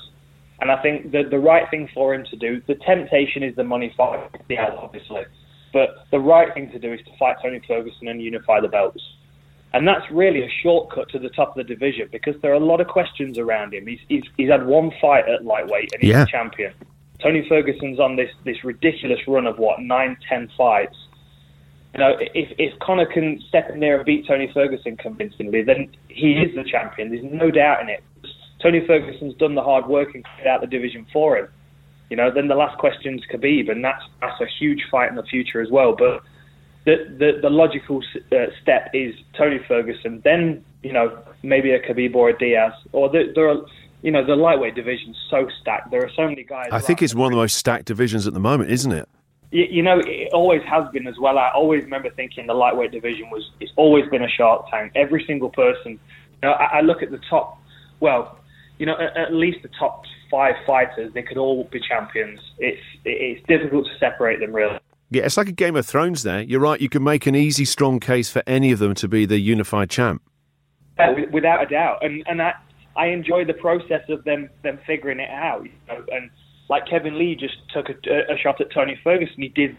And 0.61 0.71
I 0.71 0.81
think 0.83 1.13
that 1.13 1.31
the 1.31 1.39
right 1.39 1.69
thing 1.71 1.89
for 1.93 2.15
him 2.15 2.25
to 2.31 2.37
do, 2.37 2.63
the 2.67 2.75
temptation 2.77 3.43
is 3.43 3.55
the 3.57 3.65
money 3.65 3.93
fight, 3.97 4.29
yeah, 4.49 4.71
obviously. 4.77 5.23
But 5.73 6.07
the 6.11 6.19
right 6.19 6.53
thing 6.55 6.71
to 6.71 6.79
do 6.79 6.93
is 6.93 7.01
to 7.07 7.17
fight 7.19 7.37
Tony 7.43 7.61
Ferguson 7.67 8.09
and 8.09 8.23
unify 8.23 8.61
the 8.61 8.69
belts. 8.69 9.03
And 9.75 9.87
that's 9.87 10.11
really 10.11 10.43
a 10.43 10.49
shortcut 10.63 11.11
to 11.11 11.19
the 11.19 11.29
top 11.29 11.51
of 11.51 11.57
the 11.57 11.75
division 11.75 12.09
because 12.11 12.35
there 12.41 12.51
are 12.53 12.55
a 12.55 12.61
lot 12.65 12.81
of 12.81 12.87
questions 12.89 13.37
around 13.39 13.75
him. 13.75 13.87
He's, 13.87 14.01
he's, 14.09 14.23
he's 14.37 14.49
had 14.49 14.67
one 14.67 14.91
fight 15.01 15.29
at 15.29 15.45
lightweight 15.45 15.93
and 15.93 16.03
he's 16.03 16.13
Yeah. 16.13 16.23
a 16.23 16.27
champion. 16.27 16.73
Tony 17.23 17.47
Ferguson's 17.49 18.01
on 18.01 18.17
this, 18.17 18.31
this 18.45 18.65
ridiculous 18.65 19.19
run 19.29 19.47
of 19.47 19.59
what, 19.59 19.81
nine, 19.81 20.17
ten 20.29 20.49
fights. 20.57 20.97
You 21.95 22.01
know, 22.01 22.17
if, 22.21 22.53
if 22.59 22.79
Conor 22.81 23.07
can 23.07 23.41
step 23.49 23.71
in 23.71 23.81
there 23.81 23.97
and 23.97 24.05
beat 24.05 24.27
Tony 24.27 24.51
Ferguson 24.53 24.97
convincingly, 24.97 25.63
then 25.63 25.91
he 26.09 26.33
is 26.35 26.55
the 26.55 26.65
champion. 26.65 27.11
There's 27.11 27.25
no 27.25 27.51
doubt 27.51 27.81
in 27.83 27.89
it. 27.89 28.05
Tony 28.63 28.85
Ferguson's 28.87 29.35
done 29.37 29.55
the 29.55 29.63
hard 29.63 29.87
work 29.87 30.15
and 30.15 30.25
cleared 30.25 30.49
out 30.49 30.61
the 30.61 30.67
division 30.67 31.07
for 31.13 31.39
him. 31.39 31.49
You 32.11 32.17
know, 32.17 32.31
then 32.33 32.49
the 32.49 32.55
last 32.55 32.79
question's 32.79 33.23
Khabib, 33.33 33.71
and 33.71 33.85
that's 33.85 34.03
that's 34.21 34.41
a 34.41 34.47
huge 34.59 34.83
fight 34.91 35.11
in 35.11 35.17
the 35.17 35.23
future 35.23 35.61
as 35.61 35.71
well. 35.71 35.95
But 35.97 36.23
the 36.85 36.97
the, 37.19 37.39
the 37.43 37.51
logical 37.51 38.03
uh, 38.33 38.47
step 38.63 38.91
is 38.95 39.15
Tony 39.37 39.59
Ferguson, 39.69 40.23
then 40.25 40.65
you 40.83 40.93
know 40.93 41.19
maybe 41.43 41.73
a 41.73 41.81
Khabib 41.81 42.15
or 42.15 42.31
a 42.31 42.39
Diaz, 42.39 42.73
or 42.93 43.11
the, 43.11 43.31
there 43.35 43.49
are 43.49 43.59
you 44.03 44.11
know 44.11 44.25
the 44.25 44.37
lightweight 44.37 44.75
division's 44.75 45.17
so 45.31 45.49
stacked. 45.61 45.91
There 45.91 46.03
are 46.03 46.11
so 46.17 46.27
many 46.27 46.45
guys. 46.45 46.69
I 46.73 46.81
think 46.81 47.03
it's 47.03 47.15
one 47.15 47.27
of 47.27 47.37
the 47.37 47.43
most 47.43 47.57
stacked 47.57 47.85
divisions 47.85 48.27
at 48.27 48.33
the 48.33 48.41
moment, 48.41 48.71
isn't 48.71 48.93
it? 48.93 49.09
You, 49.51 49.65
you 49.71 49.83
know, 49.83 50.01
it 50.05 50.29
always 50.33 50.63
has 50.69 50.91
been 50.93 51.07
as 51.07 51.19
well. 51.21 51.39
I 51.39 51.51
always 51.55 51.83
remember 51.85 52.11
thinking 52.11 52.47
the 52.47 52.55
lightweight 52.55 52.93
division 52.93 53.31
was 53.31 53.51
it's 53.61 53.73
always 53.77 54.09
been 54.11 54.23
a 54.23 54.29
shark 54.29 54.67
tank. 54.71 54.93
Every 54.95 55.25
single 55.27 55.51
person, 55.51 55.93
you 55.93 55.99
know, 56.43 56.53
I, 56.53 56.79
I 56.79 56.81
look 56.81 57.03
at 57.03 57.11
the 57.11 57.21
top. 57.31 57.59
Well, 58.01 58.39
you 58.79 58.87
know, 58.87 58.97
at, 58.99 59.17
at 59.17 59.33
least 59.33 59.59
the 59.63 59.71
top 59.79 60.05
five 60.31 60.55
fighters, 60.67 61.13
they 61.15 61.23
could 61.23 61.39
all 61.39 61.65
be 61.65 61.81
champions. 61.81 62.41
It's 62.59 62.83
it's 63.05 63.45
difficult 63.47 63.87
to 63.87 63.99
separate 63.99 64.41
them 64.41 64.55
really. 64.55 64.79
Yeah, 65.11 65.23
it's 65.25 65.39
like 65.39 65.49
a 65.49 65.53
Game 65.53 65.75
of 65.75 65.87
Thrones 65.87 66.23
there. 66.23 66.43
You're 66.43 66.61
right, 66.61 66.79
you 66.79 66.91
can 66.91 67.03
make 67.03 67.27
an 67.27 67.35
easy, 67.35 67.65
strong 67.65 67.99
case 67.99 68.31
for 68.31 68.43
any 68.47 68.73
of 68.73 68.79
them 68.79 68.95
to 68.97 69.09
be 69.09 69.25
the 69.25 69.39
unified 69.39 69.89
champ. 69.89 70.21
Uh, 70.99 71.15
yeah, 71.17 71.25
without 71.33 71.63
a 71.63 71.67
doubt. 71.67 72.05
And 72.05 72.23
and 72.27 72.43
I 72.43 72.53
I 72.97 73.07
enjoy 73.07 73.45
the 73.47 73.55
process 73.55 74.03
of 74.11 74.25
them 74.25 74.51
them 74.63 74.79
figuring 74.87 75.21
it 75.21 75.31
out. 75.31 75.65
You 75.65 75.73
know? 75.89 76.05
And 76.13 76.31
like 76.69 76.87
Kevin 76.87 77.19
Lee 77.19 77.35
just 77.35 77.57
took 77.73 77.89
a, 77.89 78.33
a 78.33 78.37
shot 78.39 78.61
at 78.61 78.71
Tony 78.71 78.99
Ferguson. 79.03 79.43
He 79.43 79.49
did, 79.49 79.77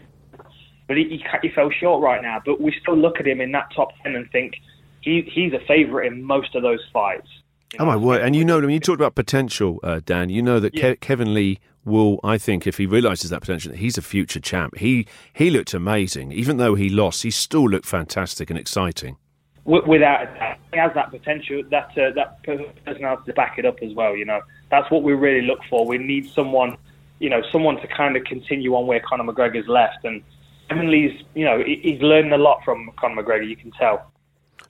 but 0.88 0.96
he, 0.96 1.04
he 1.04 1.24
he 1.42 1.48
fell 1.54 1.70
short 1.70 2.02
right 2.02 2.22
now. 2.22 2.40
But 2.44 2.60
we 2.60 2.74
still 2.80 2.96
look 2.96 3.20
at 3.20 3.26
him 3.26 3.40
in 3.40 3.52
that 3.52 3.68
top 3.74 3.90
ten 4.02 4.16
and 4.16 4.30
think 4.30 4.54
he 5.00 5.22
he's 5.22 5.52
a 5.52 5.60
favourite 5.66 6.06
in 6.06 6.22
most 6.22 6.54
of 6.54 6.62
those 6.62 6.80
fights. 6.92 7.28
You 7.72 7.78
Oh 7.80 7.84
my 7.84 7.96
word! 7.96 8.22
And 8.22 8.34
you 8.34 8.44
know, 8.44 8.60
when 8.60 8.70
you 8.70 8.80
talked 8.80 9.00
about 9.00 9.14
potential, 9.14 9.78
uh, 9.82 10.00
Dan, 10.04 10.28
you 10.28 10.42
know 10.42 10.58
that 10.60 10.74
Yeah. 10.74 10.94
Ke- 10.94 11.00
Kevin 11.00 11.34
Lee 11.34 11.60
will, 11.84 12.20
I 12.22 12.36
think, 12.36 12.66
if 12.66 12.76
he 12.76 12.86
realizes 12.86 13.30
that 13.30 13.40
potential, 13.40 13.72
he's 13.72 13.96
a 13.96 14.02
future 14.02 14.40
champ. 14.40 14.76
He 14.78 15.06
he 15.32 15.50
looked 15.50 15.72
amazing, 15.72 16.32
even 16.32 16.56
though 16.56 16.74
he 16.74 16.88
lost. 16.88 17.22
He 17.22 17.30
still 17.30 17.68
looked 17.68 17.86
fantastic 17.86 18.50
and 18.50 18.58
exciting. 18.58 19.16
Without 19.64 20.22
a 20.22 20.26
doubt, 20.34 20.56
he 20.72 20.78
has 20.78 20.92
that 20.94 21.10
potential, 21.10 21.62
that 21.70 21.90
uh, 21.96 22.10
that 22.16 22.42
personality 22.84 23.22
to 23.26 23.32
back 23.34 23.58
it 23.58 23.64
up 23.64 23.76
as 23.82 23.94
well. 23.94 24.16
You 24.16 24.24
know, 24.24 24.40
that's 24.70 24.90
what 24.90 25.02
we 25.02 25.12
really 25.12 25.46
look 25.46 25.60
for. 25.68 25.86
We 25.86 25.98
need 25.98 26.30
someone, 26.30 26.76
you 27.18 27.28
know, 27.28 27.42
someone 27.50 27.76
to 27.80 27.86
kind 27.86 28.16
of 28.16 28.24
continue 28.24 28.74
on 28.74 28.86
where 28.86 29.00
Conor 29.00 29.24
McGregor's 29.24 29.68
left. 29.68 30.04
And 30.04 30.22
Kevin 30.68 30.90
Lee's, 30.90 31.22
you 31.34 31.44
know, 31.44 31.62
he's 31.64 32.00
learning 32.00 32.32
a 32.32 32.38
lot 32.38 32.62
from 32.64 32.90
Conor 32.98 33.22
McGregor. 33.22 33.48
You 33.48 33.56
can 33.56 33.70
tell. 33.72 34.10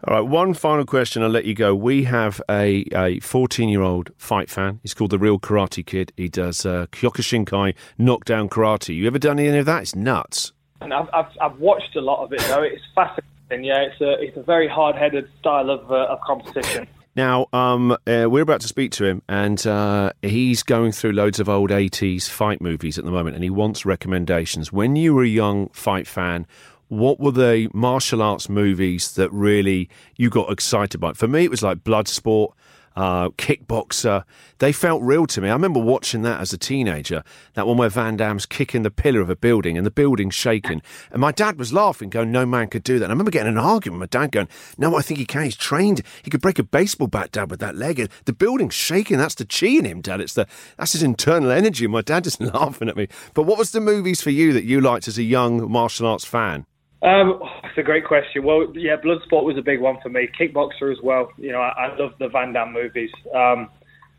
All 0.08 0.14
right, 0.14 0.26
one 0.26 0.54
final 0.54 0.86
question. 0.86 1.22
I'll 1.22 1.28
let 1.28 1.44
you 1.44 1.54
go. 1.54 1.74
We 1.74 2.04
have 2.04 2.40
a 2.48 2.86
a 2.94 3.20
14 3.20 3.68
year 3.68 3.82
old 3.82 4.10
fight 4.16 4.48
fan. 4.48 4.80
He's 4.82 4.94
called 4.94 5.10
the 5.10 5.18
Real 5.18 5.38
Karate 5.38 5.84
Kid. 5.84 6.12
He 6.16 6.30
does 6.30 6.64
uh, 6.64 6.86
Kyokushinkai 6.90 7.74
knockdown 7.98 8.48
karate. 8.48 8.96
You 8.96 9.06
ever 9.06 9.18
done 9.18 9.38
any 9.38 9.58
of 9.58 9.66
that? 9.66 9.82
It's 9.82 9.94
nuts. 9.94 10.52
And 10.80 10.94
I've, 10.94 11.08
I've 11.12 11.26
I've 11.42 11.58
watched 11.58 11.96
a 11.96 12.00
lot 12.00 12.24
of 12.24 12.32
it 12.32 12.40
though. 12.48 12.62
It's 12.62 12.82
fascinating. 12.94 13.64
Yeah, 13.64 13.82
it's 13.82 14.00
a 14.00 14.12
it's 14.22 14.36
a 14.38 14.42
very 14.42 14.68
hard 14.68 14.96
headed 14.96 15.28
style 15.38 15.68
of 15.68 15.92
uh, 15.92 16.06
of 16.06 16.20
competition. 16.22 16.88
Now, 17.16 17.46
um, 17.53 17.92
uh, 17.92 18.27
we're 18.31 18.42
about 18.42 18.61
to 18.61 18.68
speak 18.68 18.92
to 18.92 19.05
him, 19.05 19.23
and 19.29 19.66
uh, 19.66 20.12
he's 20.23 20.62
going 20.62 20.92
through 20.92 21.12
loads 21.12 21.40
of 21.40 21.49
old 21.49 21.70
80s 21.70 22.29
fight 22.29 22.61
movies 22.61 22.99
at 22.99 23.05
the 23.05 23.11
moment, 23.11 23.35
and 23.35 23.42
he 23.42 23.51
wants 23.51 23.85
recommendations. 23.85 24.73
When 24.73 24.94
you 24.94 25.14
were 25.14 25.25
a 25.25 25.29
young 25.29 25.68
fight 25.70 26.07
fan, 26.07 26.46
what 26.87 27.18
were 27.18 27.33
the 27.33 27.68
martial 27.75 28.23
arts 28.23 28.49
movies 28.49 29.12
that 29.14 29.31
really 29.33 29.88
you 30.16 30.31
got 30.31 30.53
excited 30.53 30.99
by? 30.99 31.12
For 31.14 31.27
me, 31.27 31.44
it 31.44 31.51
was 31.51 31.62
like 31.62 31.79
Bloodsport. 31.79 32.53
Uh, 32.96 33.29
kickboxer, 33.31 34.24
they 34.59 34.72
felt 34.72 35.00
real 35.03 35.26
to 35.26 35.40
me. 35.40 35.48
I 35.48 35.53
remember 35.53 35.81
watching 35.81 36.22
that 36.22 36.40
as 36.40 36.53
a 36.53 36.59
teenager. 36.59 37.22
That 37.55 37.66
one 37.66 37.76
where 37.76 37.88
Van 37.88 38.16
Damme's 38.16 38.46
kicking 38.46 38.83
the 38.83 38.90
pillar 38.90 39.20
of 39.20 39.31
a 39.31 39.37
building 39.37 39.79
and 39.79 39.87
the 39.87 39.92
building's 39.92 40.35
shaking, 40.35 40.83
and 41.11 41.20
my 41.20 41.33
dad 41.33 41.59
was 41.59 41.72
laughing, 41.72 42.11
going, 42.11 42.33
"No 42.33 42.44
man 42.44 42.68
could 42.68 42.83
do 42.83 42.98
that." 42.98 43.05
And 43.05 43.12
I 43.12 43.14
remember 43.14 43.31
getting 43.31 43.53
an 43.53 43.59
argument 43.59 44.00
with 44.00 44.12
my 44.12 44.20
dad, 44.20 44.33
going, 44.33 44.48
"No, 44.76 44.96
I 44.96 45.03
think 45.03 45.18
he 45.18 45.24
can. 45.24 45.44
He's 45.44 45.57
trained. 45.57 46.03
He 46.22 46.31
could 46.31 46.40
break 46.40 46.59
a 46.59 46.64
baseball 46.64 47.07
bat, 47.07 47.33
Dad, 47.33 47.50
with 47.50 47.61
that 47.61 47.76
leg. 47.76 48.11
The 48.24 48.33
building's 48.33 48.74
shaking. 48.74 49.18
That's 49.18 49.37
the 49.37 49.46
chi 49.46 49.68
in 49.68 49.85
him, 49.85 50.00
Dad. 50.00 50.20
It's 50.20 50.35
the 50.35 50.46
that's 50.76 50.92
his 50.92 51.03
internal 51.03 51.50
energy." 51.50 51.87
My 51.87 52.03
dad 52.03 52.26
is 52.26 52.40
laughing 52.55 52.88
at 52.88 52.96
me. 52.96 53.09
But 53.35 53.44
what 53.44 53.59
was 53.59 53.70
the 53.70 53.81
movies 53.81 54.20
for 54.20 54.31
you 54.31 54.53
that 54.53 54.64
you 54.64 54.81
liked 54.81 55.07
as 55.09 55.16
a 55.16 55.22
young 55.22 55.70
martial 55.70 56.07
arts 56.07 56.24
fan? 56.24 56.66
Um, 57.02 57.40
it's 57.64 57.78
a 57.78 57.82
great 57.82 58.04
question. 58.04 58.44
Well, 58.44 58.66
yeah, 58.74 58.96
Bloodsport 58.96 59.44
was 59.44 59.56
a 59.56 59.62
big 59.62 59.80
one 59.80 59.98
for 60.02 60.10
me. 60.10 60.28
Kickboxer 60.38 60.92
as 60.92 60.98
well. 61.02 61.30
You 61.38 61.52
know, 61.52 61.60
I, 61.60 61.86
I 61.86 61.96
love 61.96 62.12
the 62.18 62.28
Van 62.28 62.52
Damme 62.52 62.72
movies. 62.72 63.10
Um, 63.34 63.70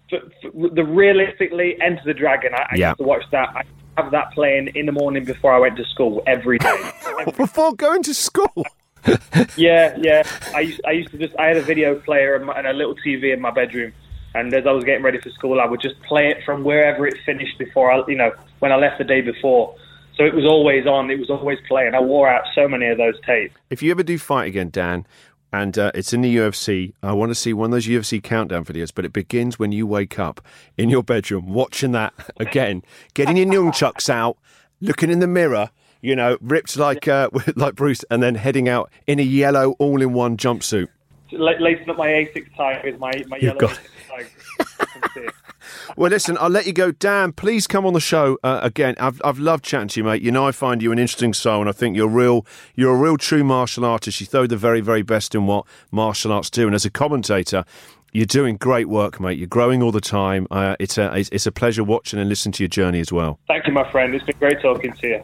the 0.09 0.83
realistically 0.83 1.77
Enter 1.81 2.01
the 2.05 2.13
Dragon. 2.13 2.53
I, 2.53 2.63
I 2.71 2.75
Yeah. 2.75 2.89
used 2.89 2.97
to 2.97 3.03
watch 3.03 3.23
that. 3.31 3.49
I 3.55 3.63
have 4.01 4.11
that 4.11 4.31
playing 4.33 4.69
in 4.75 4.85
the 4.87 4.91
morning 4.91 5.25
before 5.25 5.53
I 5.53 5.59
went 5.59 5.77
to 5.77 5.85
school 5.85 6.23
every 6.27 6.57
day. 6.57 6.91
Before 7.37 7.73
going 7.73 8.01
to 8.03 8.13
school. 8.13 8.65
yeah, 9.55 9.95
yeah. 10.01 10.23
I 10.55 10.61
used, 10.61 10.81
I 10.87 10.91
used 10.91 11.11
to 11.11 11.17
just. 11.17 11.35
I 11.37 11.47
had 11.47 11.57
a 11.57 11.61
video 11.61 11.99
player 11.99 12.35
and, 12.35 12.45
my, 12.45 12.53
and 12.53 12.67
a 12.67 12.73
little 12.73 12.95
TV 13.05 13.33
in 13.33 13.39
my 13.39 13.51
bedroom, 13.51 13.93
and 14.33 14.53
as 14.53 14.65
I 14.65 14.71
was 14.71 14.83
getting 14.83 15.03
ready 15.03 15.19
for 15.19 15.29
school, 15.31 15.59
I 15.61 15.65
would 15.65 15.81
just 15.81 16.01
play 16.03 16.29
it 16.29 16.43
from 16.45 16.63
wherever 16.63 17.05
it 17.05 17.15
finished 17.25 17.57
before 17.59 17.91
I, 17.91 18.01
you 18.07 18.15
know, 18.15 18.31
when 18.59 18.71
I 18.71 18.75
left 18.77 18.97
the 18.97 19.03
day 19.03 19.21
before. 19.21 19.75
So 20.21 20.27
it 20.27 20.35
was 20.35 20.45
always 20.45 20.85
on. 20.85 21.09
It 21.09 21.17
was 21.17 21.31
always 21.31 21.57
playing. 21.67 21.95
I 21.95 21.99
wore 21.99 22.29
out 22.29 22.43
so 22.53 22.67
many 22.67 22.85
of 22.85 22.99
those 22.99 23.15
tapes. 23.25 23.55
If 23.71 23.81
you 23.81 23.89
ever 23.89 24.03
do 24.03 24.19
fight 24.19 24.45
again, 24.49 24.69
Dan, 24.69 25.07
and 25.51 25.75
uh, 25.79 25.91
it's 25.95 26.13
in 26.13 26.21
the 26.21 26.37
UFC, 26.37 26.93
I 27.01 27.11
want 27.13 27.31
to 27.31 27.35
see 27.35 27.53
one 27.53 27.65
of 27.65 27.71
those 27.71 27.87
UFC 27.87 28.21
countdown 28.21 28.63
videos, 28.63 28.91
but 28.93 29.03
it 29.03 29.13
begins 29.13 29.57
when 29.57 29.71
you 29.71 29.87
wake 29.87 30.19
up 30.19 30.39
in 30.77 30.91
your 30.91 31.01
bedroom 31.01 31.51
watching 31.51 31.91
that 31.93 32.13
again, 32.39 32.83
getting 33.15 33.35
your 33.35 33.47
nunchucks 33.47 34.11
out, 34.11 34.37
looking 34.79 35.09
in 35.09 35.21
the 35.21 35.27
mirror, 35.27 35.71
you 36.01 36.15
know, 36.15 36.37
ripped 36.39 36.77
like 36.77 37.07
uh, 37.07 37.31
like 37.55 37.73
Bruce, 37.73 38.05
and 38.11 38.21
then 38.21 38.35
heading 38.35 38.69
out 38.69 38.91
in 39.07 39.19
a 39.19 39.23
yellow 39.23 39.71
all-in-one 39.79 40.37
jumpsuit. 40.37 40.87
La- 41.31 41.53
lacing 41.59 41.89
up 41.89 41.97
my 41.97 42.09
Asics 42.09 42.55
tie 42.55 42.79
with 42.83 42.99
my, 42.99 43.11
my 43.27 43.37
yellow 43.37 43.57
got- 43.57 43.79
Asics. 44.11 45.31
I 45.71 45.87
can 45.87 45.87
see 45.87 45.91
it. 45.91 45.97
Well, 45.97 46.09
listen, 46.11 46.37
I'll 46.39 46.49
let 46.49 46.65
you 46.67 46.73
go. 46.73 46.91
Dan, 46.91 47.31
please 47.31 47.67
come 47.67 47.85
on 47.85 47.93
the 47.93 47.99
show 47.99 48.37
uh, 48.43 48.59
again. 48.63 48.95
I've, 48.99 49.21
I've 49.23 49.39
loved 49.39 49.63
chatting 49.63 49.89
to 49.89 49.99
you, 49.99 50.03
mate. 50.03 50.21
You 50.21 50.31
know, 50.31 50.47
I 50.47 50.51
find 50.51 50.81
you 50.81 50.91
an 50.91 50.99
interesting 50.99 51.33
soul, 51.33 51.61
and 51.61 51.69
I 51.69 51.73
think 51.73 51.95
you're 51.95 52.07
real. 52.07 52.45
You're 52.75 52.93
a 52.93 52.97
real 52.97 53.17
true 53.17 53.43
martial 53.43 53.85
artist. 53.85 54.19
You 54.19 54.27
throw 54.27 54.47
the 54.47 54.57
very, 54.57 54.81
very 54.81 55.01
best 55.01 55.35
in 55.35 55.47
what 55.47 55.65
martial 55.91 56.31
arts 56.31 56.49
do. 56.49 56.65
And 56.65 56.75
as 56.75 56.85
a 56.85 56.89
commentator, 56.89 57.65
you're 58.11 58.25
doing 58.25 58.57
great 58.57 58.89
work, 58.89 59.19
mate. 59.19 59.37
You're 59.37 59.47
growing 59.47 59.81
all 59.81 59.91
the 59.91 60.01
time. 60.01 60.47
Uh, 60.51 60.75
it's 60.79 60.97
a 60.97 61.13
it's, 61.15 61.29
it's 61.29 61.45
a 61.45 61.51
pleasure 61.51 61.83
watching 61.83 62.19
and 62.19 62.29
listening 62.29 62.53
to 62.53 62.63
your 62.63 62.69
journey 62.69 62.99
as 62.99 63.11
well. 63.11 63.39
Thank 63.47 63.67
you, 63.67 63.73
my 63.73 63.89
friend. 63.91 64.13
It's 64.13 64.25
been 64.25 64.37
great 64.37 64.61
talking 64.61 64.93
to 64.93 65.07
you. 65.07 65.23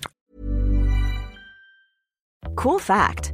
Cool 2.56 2.80
fact 2.80 3.34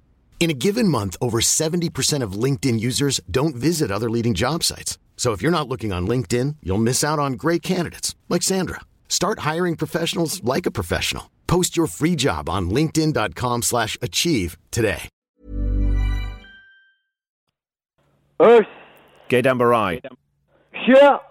In 0.41 0.49
a 0.49 0.55
given 0.55 0.87
month, 0.87 1.15
over 1.21 1.39
70% 1.39 2.23
of 2.23 2.31
LinkedIn 2.33 2.79
users 2.79 3.21
don't 3.29 3.53
visit 3.55 3.91
other 3.91 4.09
leading 4.09 4.33
job 4.33 4.63
sites. 4.63 4.97
So 5.15 5.33
if 5.33 5.41
you're 5.43 5.51
not 5.51 5.67
looking 5.69 5.93
on 5.93 6.07
LinkedIn, 6.07 6.55
you'll 6.63 6.79
miss 6.79 7.03
out 7.03 7.19
on 7.19 7.33
great 7.33 7.61
candidates 7.61 8.15
like 8.27 8.41
Sandra. 8.41 8.79
Start 9.07 9.39
hiring 9.39 9.75
professionals 9.75 10.43
like 10.43 10.65
a 10.65 10.71
professional. 10.71 11.29
Post 11.45 11.77
your 11.77 11.85
free 11.85 12.15
job 12.15 12.49
on 12.49 12.71
linkedin.com/achieve 12.71 13.61
slash 13.63 13.97
achieve 14.01 14.57
today. 14.71 15.09
Us, 18.39 18.65
Gedan 19.29 19.59
Barai. 19.59 20.01
shit, 20.73 21.21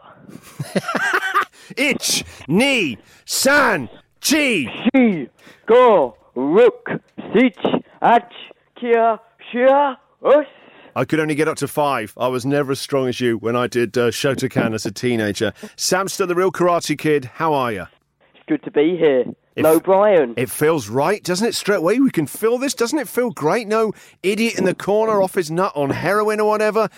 Ich, 1.77 2.25
ni, 2.47 2.97
san, 3.25 3.89
chi. 4.21 4.67
she, 4.95 5.29
go, 5.67 6.15
rook, 6.37 6.91
sich, 7.35 7.57
ach, 8.01 8.31
kia, 8.81 9.19
shia, 9.53 9.97
us. 10.25 10.47
I 10.97 11.05
could 11.05 11.21
only 11.21 11.35
get 11.35 11.47
up 11.49 11.57
to 11.59 11.69
five. 11.69 12.13
I 12.17 12.29
was 12.29 12.45
never 12.45 12.73
as 12.73 12.81
strong 12.81 13.09
as 13.09 13.21
you 13.21 13.39
when 13.39 13.55
I 13.55 13.67
did 13.67 13.97
uh, 13.97 14.09
Shotokan 14.11 14.75
as 14.75 14.85
a 14.85 14.91
teenager. 14.91 15.53
Samster, 15.77 16.27
the 16.27 16.35
real 16.35 16.51
Karate 16.51 16.99
Kid, 16.99 17.27
how 17.27 17.55
are 17.55 17.73
you? 17.73 17.87
It's 18.35 18.45
good 18.49 18.63
to 18.65 18.71
be 18.71 18.97
here. 18.97 19.25
If- 19.57 19.63
no 19.63 19.79
Brian. 19.79 20.35
It 20.37 20.51
feels 20.51 20.89
right, 20.89 21.23
doesn't 21.23 21.47
it? 21.47 21.55
Straight 21.55 21.79
away, 21.79 22.01
we 22.01 22.11
can 22.11 22.27
feel 22.27 22.59
this. 22.59 22.75
Doesn't 22.75 22.99
it 22.99 23.09
feel 23.09 23.31
great? 23.31 23.69
No 23.69 23.93
idiot 24.23 24.59
in 24.59 24.65
the 24.65 24.75
corner 24.75 25.23
off 25.23 25.35
his 25.35 25.51
nut 25.51 25.73
on 25.75 25.91
heroin 25.91 26.41
or 26.41 26.49
whatever, 26.49 26.89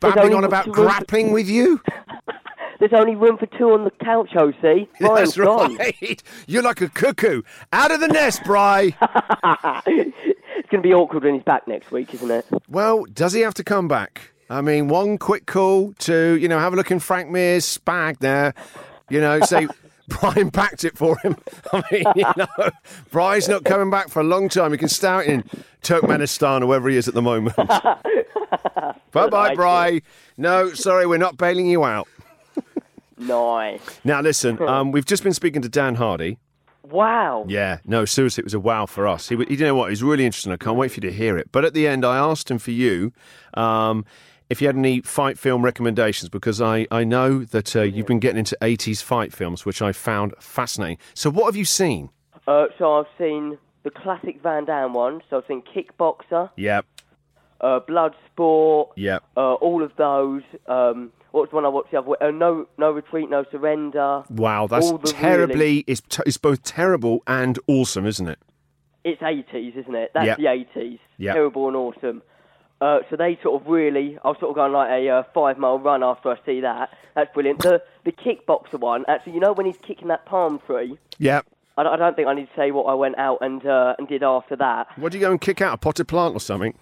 babbling 0.00 0.34
on 0.34 0.44
about 0.44 0.70
grappling 0.72 1.32
with 1.32 1.48
you. 1.48 1.80
There's 2.80 2.92
only 2.94 3.14
room 3.14 3.36
for 3.38 3.46
two 3.46 3.72
on 3.72 3.84
the 3.84 3.90
couch, 4.02 4.34
OC. 4.34 4.60
Brian's 4.62 4.88
That's 5.00 5.36
gone. 5.36 5.76
right. 5.76 6.22
You're 6.46 6.62
like 6.62 6.80
a 6.80 6.88
cuckoo. 6.88 7.42
Out 7.72 7.90
of 7.92 8.00
the 8.00 8.08
nest, 8.08 8.42
Bry. 8.44 8.96
It's 9.86 10.68
going 10.70 10.82
to 10.82 10.88
be 10.88 10.94
awkward 10.94 11.24
when 11.24 11.34
he's 11.34 11.42
back 11.42 11.66
next 11.66 11.90
week, 11.90 12.14
isn't 12.14 12.30
it? 12.30 12.46
Well, 12.68 13.04
does 13.12 13.32
he 13.32 13.40
have 13.40 13.54
to 13.54 13.64
come 13.64 13.88
back? 13.88 14.30
I 14.48 14.60
mean, 14.60 14.86
one 14.88 15.18
quick 15.18 15.46
call 15.46 15.94
to, 16.00 16.34
you 16.36 16.46
know, 16.48 16.58
have 16.60 16.72
a 16.72 16.76
look 16.76 16.90
in 16.92 17.00
Frank 17.00 17.28
Mir's 17.28 17.78
bag 17.78 18.18
there, 18.20 18.54
you 19.08 19.20
know, 19.20 19.40
say, 19.40 19.66
Brian 20.08 20.50
packed 20.52 20.84
it 20.84 20.96
for 20.96 21.18
him. 21.18 21.36
I 21.72 21.82
mean, 21.90 22.04
you 22.14 22.24
know, 22.36 22.70
Bry's 23.10 23.48
not 23.48 23.64
coming 23.64 23.90
back 23.90 24.10
for 24.10 24.20
a 24.20 24.24
long 24.24 24.48
time. 24.48 24.70
He 24.70 24.78
can 24.78 24.88
stay 24.88 25.08
out 25.08 25.24
in 25.26 25.42
Turkmenistan 25.82 26.62
or 26.62 26.66
wherever 26.66 26.88
he 26.88 26.96
is 26.96 27.08
at 27.08 27.14
the 27.14 27.22
moment. 27.22 27.56
bye 27.56 29.28
bye, 29.28 29.54
Bry. 29.56 30.02
No, 30.36 30.72
sorry, 30.72 31.06
we're 31.06 31.18
not 31.18 31.36
bailing 31.36 31.66
you 31.66 31.84
out. 31.84 32.06
Nice. 33.20 34.00
Now, 34.04 34.20
listen, 34.20 34.60
um, 34.62 34.92
we've 34.92 35.04
just 35.06 35.22
been 35.22 35.34
speaking 35.34 35.62
to 35.62 35.68
Dan 35.68 35.96
Hardy. 35.96 36.38
Wow. 36.82 37.44
Yeah, 37.46 37.78
no, 37.84 38.04
seriously, 38.04 38.42
it 38.42 38.44
was 38.46 38.54
a 38.54 38.60
wow 38.60 38.86
for 38.86 39.06
us. 39.06 39.28
He, 39.28 39.36
he 39.36 39.54
you 39.54 39.64
know 39.64 39.74
what? 39.74 39.90
He's 39.90 40.02
really 40.02 40.26
interesting. 40.26 40.52
I 40.52 40.56
can't 40.56 40.76
wait 40.76 40.90
for 40.90 40.96
you 40.96 41.10
to 41.10 41.12
hear 41.12 41.38
it. 41.38 41.52
But 41.52 41.64
at 41.64 41.74
the 41.74 41.86
end, 41.86 42.04
I 42.04 42.16
asked 42.16 42.50
him 42.50 42.58
for 42.58 42.72
you 42.72 43.12
um, 43.54 44.04
if 44.48 44.60
you 44.60 44.66
had 44.66 44.76
any 44.76 45.00
fight 45.02 45.38
film 45.38 45.62
recommendations 45.62 46.28
because 46.28 46.60
I, 46.60 46.86
I 46.90 47.04
know 47.04 47.44
that 47.44 47.76
uh, 47.76 47.82
you've 47.82 48.06
been 48.06 48.18
getting 48.18 48.38
into 48.38 48.56
80s 48.60 49.02
fight 49.02 49.32
films, 49.32 49.64
which 49.64 49.80
I 49.80 49.92
found 49.92 50.34
fascinating. 50.40 50.98
So, 51.14 51.30
what 51.30 51.44
have 51.44 51.56
you 51.56 51.64
seen? 51.64 52.10
Uh, 52.48 52.66
so 52.78 52.98
I've 52.98 53.06
seen 53.18 53.58
the 53.84 53.90
classic 53.90 54.42
Van 54.42 54.64
Damme 54.64 54.94
one. 54.94 55.20
So 55.30 55.36
I've 55.38 55.44
seen 55.46 55.62
Kickboxer, 55.62 56.50
Yep, 56.56 56.86
uh, 57.60 57.80
Bloodsport, 57.88 58.88
yep. 58.96 59.22
uh, 59.36 59.54
all 59.54 59.82
of 59.84 59.92
those. 59.96 60.42
Um, 60.66 61.12
what 61.32 61.42
was 61.42 61.50
the 61.50 61.56
one 61.56 61.64
I 61.64 61.68
watched 61.68 61.90
the 61.90 61.98
other 61.98 62.08
way? 62.10 62.16
Uh, 62.20 62.30
no, 62.30 62.66
no 62.78 62.90
retreat, 62.90 63.30
no 63.30 63.44
surrender. 63.50 64.24
Wow, 64.30 64.66
that's 64.66 64.92
terribly. 65.12 65.54
really- 65.54 65.84
It's, 65.86 66.00
t- 66.00 66.22
it's 66.26 66.36
both 66.38 66.62
terrible 66.62 67.22
and 67.26 67.58
awesome, 67.66 68.06
isn't 68.06 68.28
it? 68.28 68.38
It's 69.04 69.22
80s, 69.22 69.76
isn't 69.76 69.94
it? 69.94 70.10
That's 70.14 70.26
Yep. 70.26 70.38
the 70.38 70.44
80s. 70.46 70.98
Yep. 71.18 71.34
Terrible 71.34 71.68
and 71.68 71.76
awesome. 71.76 72.22
Uh, 72.82 73.00
so 73.10 73.16
they 73.16 73.38
sort 73.42 73.60
of 73.60 73.68
really, 73.68 74.18
I 74.24 74.28
was 74.28 74.38
sort 74.40 74.50
of 74.50 74.56
going 74.56 74.72
like 74.72 74.90
a 74.90 75.08
uh, 75.08 75.22
five 75.34 75.58
mile 75.58 75.78
run 75.78 76.02
after 76.02 76.30
I 76.30 76.36
see 76.46 76.60
that. 76.62 76.88
That's 77.14 77.32
brilliant. 77.34 77.60
The 77.60 77.82
the 78.04 78.12
kickboxer 78.12 78.80
one, 78.80 79.04
actually, 79.06 79.34
you 79.34 79.40
know 79.40 79.52
when 79.52 79.66
he's 79.66 79.76
kicking 79.86 80.08
that 80.08 80.24
palm 80.24 80.60
tree. 80.66 80.96
Yeah. 81.18 81.42
I 81.76 81.82
don't, 81.82 81.92
I 81.92 81.96
don't 81.96 82.16
think 82.16 82.28
I 82.28 82.34
need 82.34 82.46
to 82.46 82.56
say 82.56 82.70
what 82.70 82.84
I 82.84 82.94
went 82.94 83.18
out 83.18 83.38
and 83.42 83.64
uh, 83.66 83.96
and 83.98 84.08
did 84.08 84.22
after 84.22 84.56
that. 84.56 84.86
What 84.96 85.12
do 85.12 85.18
you 85.18 85.24
go 85.24 85.30
and 85.30 85.40
kick 85.40 85.60
out? 85.60 85.74
A 85.74 85.76
potted 85.76 86.08
plant 86.08 86.34
or 86.34 86.40
something? 86.40 86.74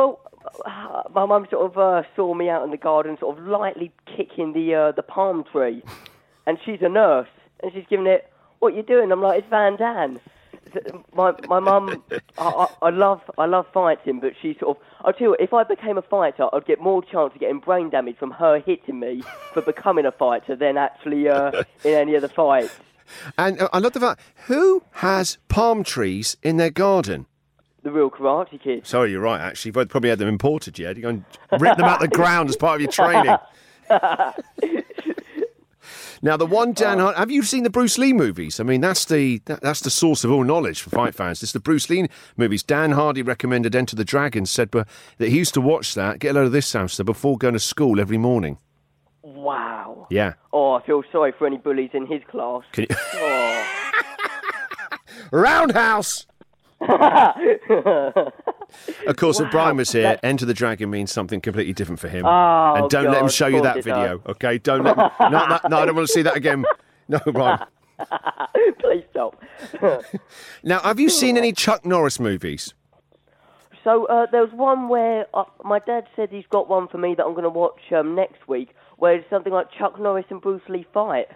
Well, 0.00 0.18
uh, 0.64 1.02
my 1.14 1.26
mum 1.26 1.46
sort 1.50 1.70
of 1.70 1.76
uh, 1.76 2.08
saw 2.16 2.32
me 2.32 2.48
out 2.48 2.64
in 2.64 2.70
the 2.70 2.78
garden, 2.78 3.18
sort 3.20 3.38
of 3.38 3.46
lightly 3.46 3.92
kicking 4.06 4.54
the 4.54 4.74
uh, 4.74 4.92
the 4.92 5.02
palm 5.02 5.44
tree, 5.52 5.82
and 6.46 6.56
she's 6.64 6.78
a 6.80 6.88
nurse, 6.88 7.28
and 7.62 7.70
she's 7.74 7.84
giving 7.90 8.06
it. 8.06 8.32
What 8.60 8.74
you 8.74 8.82
doing? 8.82 9.12
I'm 9.12 9.20
like, 9.20 9.40
it's 9.40 9.50
Van 9.50 9.76
Damme. 9.76 10.18
My 11.14 11.34
my 11.48 11.60
mum, 11.60 12.02
I, 12.38 12.48
I, 12.48 12.66
I 12.80 12.88
love 12.88 13.20
I 13.36 13.44
love 13.44 13.66
fighting, 13.74 14.20
but 14.20 14.32
she 14.40 14.56
sort 14.58 14.78
of. 14.78 14.82
I'll 15.04 15.12
tell 15.12 15.20
you, 15.20 15.30
what, 15.32 15.40
if 15.42 15.52
I 15.52 15.64
became 15.64 15.98
a 15.98 16.02
fighter, 16.02 16.48
I'd 16.50 16.64
get 16.64 16.80
more 16.80 17.02
chance 17.02 17.34
of 17.34 17.38
getting 17.40 17.58
brain 17.58 17.90
damage 17.90 18.16
from 18.16 18.30
her 18.30 18.58
hitting 18.58 19.00
me 19.00 19.22
for 19.52 19.60
becoming 19.60 20.06
a 20.06 20.12
fighter 20.12 20.56
than 20.56 20.78
actually 20.78 21.28
uh, 21.28 21.62
in 21.84 21.92
any 21.92 22.14
of 22.14 22.22
the 22.22 22.28
fights. 22.30 22.74
And 23.36 23.60
uh, 23.60 23.68
I 23.72 23.80
love 23.80 23.92
the 23.92 23.98
fact 23.98 24.20
who 24.46 24.84
has 24.92 25.36
palm 25.48 25.82
trees 25.82 26.36
in 26.44 26.58
their 26.58 26.70
garden? 26.70 27.26
The 27.82 27.90
real 27.90 28.10
Karate 28.10 28.60
Kid. 28.62 28.86
Sorry, 28.86 29.10
you're 29.10 29.22
right. 29.22 29.40
Actually, 29.40 29.72
you've 29.74 29.88
probably 29.88 30.10
had 30.10 30.18
them 30.18 30.28
imported 30.28 30.78
yet. 30.78 30.96
You 30.96 31.02
go 31.02 31.08
and 31.08 31.24
rip 31.58 31.78
them 31.78 31.86
out 31.86 32.00
the 32.00 32.08
ground 32.16 32.50
as 32.50 32.56
part 32.56 32.76
of 32.76 32.82
your 32.82 32.90
training. 32.90 33.36
now, 36.22 36.36
the 36.36 36.44
one 36.44 36.74
Dan, 36.74 37.00
oh. 37.00 37.04
Hart, 37.04 37.16
have 37.16 37.30
you 37.30 37.42
seen 37.42 37.62
the 37.62 37.70
Bruce 37.70 37.96
Lee 37.96 38.12
movies? 38.12 38.60
I 38.60 38.64
mean, 38.64 38.82
that's 38.82 39.06
the 39.06 39.40
that, 39.46 39.62
that's 39.62 39.80
the 39.80 39.90
source 39.90 40.24
of 40.24 40.30
all 40.30 40.44
knowledge 40.44 40.82
for 40.82 40.90
fight 40.90 41.14
fans. 41.14 41.42
It's 41.42 41.52
the 41.52 41.60
Bruce 41.60 41.88
Lee 41.88 42.06
movies. 42.36 42.62
Dan 42.62 42.92
Hardy 42.92 43.22
recommended 43.22 43.74
Enter 43.74 43.96
the 43.96 44.04
Dragon. 44.04 44.44
Said 44.44 44.70
that 44.72 44.86
he 45.18 45.38
used 45.38 45.54
to 45.54 45.60
watch 45.62 45.94
that. 45.94 46.18
Get 46.18 46.32
a 46.32 46.34
load 46.34 46.46
of 46.46 46.52
this, 46.52 46.70
Samster, 46.70 47.04
before 47.04 47.38
going 47.38 47.54
to 47.54 47.60
school 47.60 47.98
every 47.98 48.18
morning. 48.18 48.58
Wow. 49.22 50.06
Yeah. 50.10 50.34
Oh, 50.52 50.74
I 50.74 50.84
feel 50.84 51.02
sorry 51.10 51.32
for 51.32 51.46
any 51.46 51.56
bullies 51.56 51.90
in 51.94 52.06
his 52.06 52.20
class. 52.28 52.62
You... 52.76 52.86
Oh. 52.90 53.66
Roundhouse. 55.32 56.26
of 59.06 59.16
course, 59.16 59.40
if 59.40 59.50
Brian 59.50 59.76
was 59.76 59.92
here, 59.92 60.18
Enter 60.22 60.46
the 60.46 60.54
Dragon 60.54 60.88
means 60.90 61.12
something 61.12 61.40
completely 61.40 61.74
different 61.74 62.00
for 62.00 62.08
him. 62.08 62.24
Oh, 62.24 62.74
and 62.74 62.90
don't 62.90 63.10
let 63.10 63.22
him 63.22 63.28
show 63.28 63.48
you 63.48 63.60
that 63.62 63.84
video, 63.84 64.22
okay? 64.26 64.58
Don't 64.58 64.84
let 64.84 64.96
him. 64.96 65.10
no, 65.20 65.46
no, 65.46 65.58
no, 65.68 65.78
I 65.78 65.86
don't 65.86 65.94
want 65.94 66.08
to 66.08 66.12
see 66.12 66.22
that 66.22 66.36
again. 66.36 66.64
No, 67.08 67.18
Brian. 67.26 67.58
Please 68.80 69.04
stop. 69.10 69.42
Now, 70.62 70.78
have 70.80 71.00
you 71.00 71.10
seen 71.10 71.36
any 71.36 71.52
Chuck 71.52 71.84
Norris 71.84 72.20
movies? 72.20 72.74
So 73.82 74.06
uh, 74.06 74.26
there 74.30 74.42
was 74.42 74.52
one 74.52 74.88
where 74.88 75.26
uh, 75.32 75.44
my 75.64 75.78
dad 75.78 76.04
said 76.14 76.28
he's 76.30 76.44
got 76.50 76.68
one 76.68 76.86
for 76.88 76.98
me 76.98 77.14
that 77.16 77.24
I'm 77.24 77.32
going 77.32 77.44
to 77.44 77.48
watch 77.48 77.80
um, 77.96 78.14
next 78.14 78.46
week, 78.46 78.70
where 78.98 79.14
it's 79.14 79.30
something 79.30 79.52
like 79.52 79.68
Chuck 79.72 79.98
Norris 79.98 80.26
and 80.30 80.40
Bruce 80.40 80.62
Lee 80.68 80.86
fight. 80.92 81.28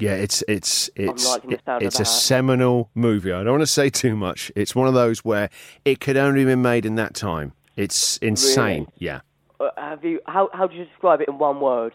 Yeah, 0.00 0.14
it's 0.14 0.42
it's 0.48 0.90
it's 0.96 1.28
liking 1.28 1.50
the 1.50 1.60
sound 1.64 1.82
of 1.82 1.86
it's 1.86 2.00
a 2.00 2.04
seminal 2.04 2.90
movie. 2.94 3.32
I 3.32 3.42
don't 3.42 3.52
want 3.52 3.62
to 3.62 3.66
say 3.66 3.90
too 3.90 4.16
much. 4.16 4.50
It's 4.56 4.74
one 4.74 4.88
of 4.88 4.94
those 4.94 5.20
where 5.24 5.50
it 5.84 6.00
could 6.00 6.16
only 6.16 6.40
have 6.40 6.48
been 6.48 6.62
made 6.62 6.84
in 6.86 6.94
that 6.96 7.14
time. 7.14 7.52
It's 7.76 8.16
insane. 8.18 8.80
Really? 8.80 8.92
Yeah, 8.98 9.20
Uh, 9.60 9.68
have 9.76 10.04
you? 10.04 10.20
How 10.26 10.48
how 10.52 10.66
do 10.66 10.74
you 10.76 10.84
describe 10.84 11.20
it 11.20 11.28
in 11.28 11.38
one 11.38 11.60
word? 11.60 11.92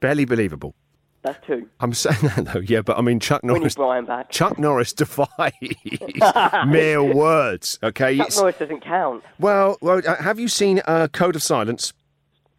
barely 0.00 0.24
believable. 0.26 0.74
That's 1.22 1.44
two. 1.46 1.68
I'm 1.80 1.92
saying 1.94 2.18
that 2.22 2.44
though. 2.52 2.60
Yeah, 2.60 2.82
but 2.82 2.98
I 2.98 3.00
mean 3.00 3.18
Chuck 3.18 3.42
Norris. 3.42 3.74
Chuck 4.30 4.58
Norris 4.58 4.92
defies 4.92 5.52
mere 6.66 7.02
words. 7.02 7.78
Okay. 7.82 8.16
Chuck 8.16 8.26
It's- 8.28 8.38
Norris 8.38 8.58
doesn't 8.58 8.84
count. 8.84 9.24
well, 9.40 9.76
well, 9.80 10.00
uh, 10.06 10.16
have 10.22 10.38
you 10.38 10.48
seen 10.48 10.82
uh, 10.86 11.08
Code 11.08 11.34
of 11.36 11.42
Silence? 11.42 11.92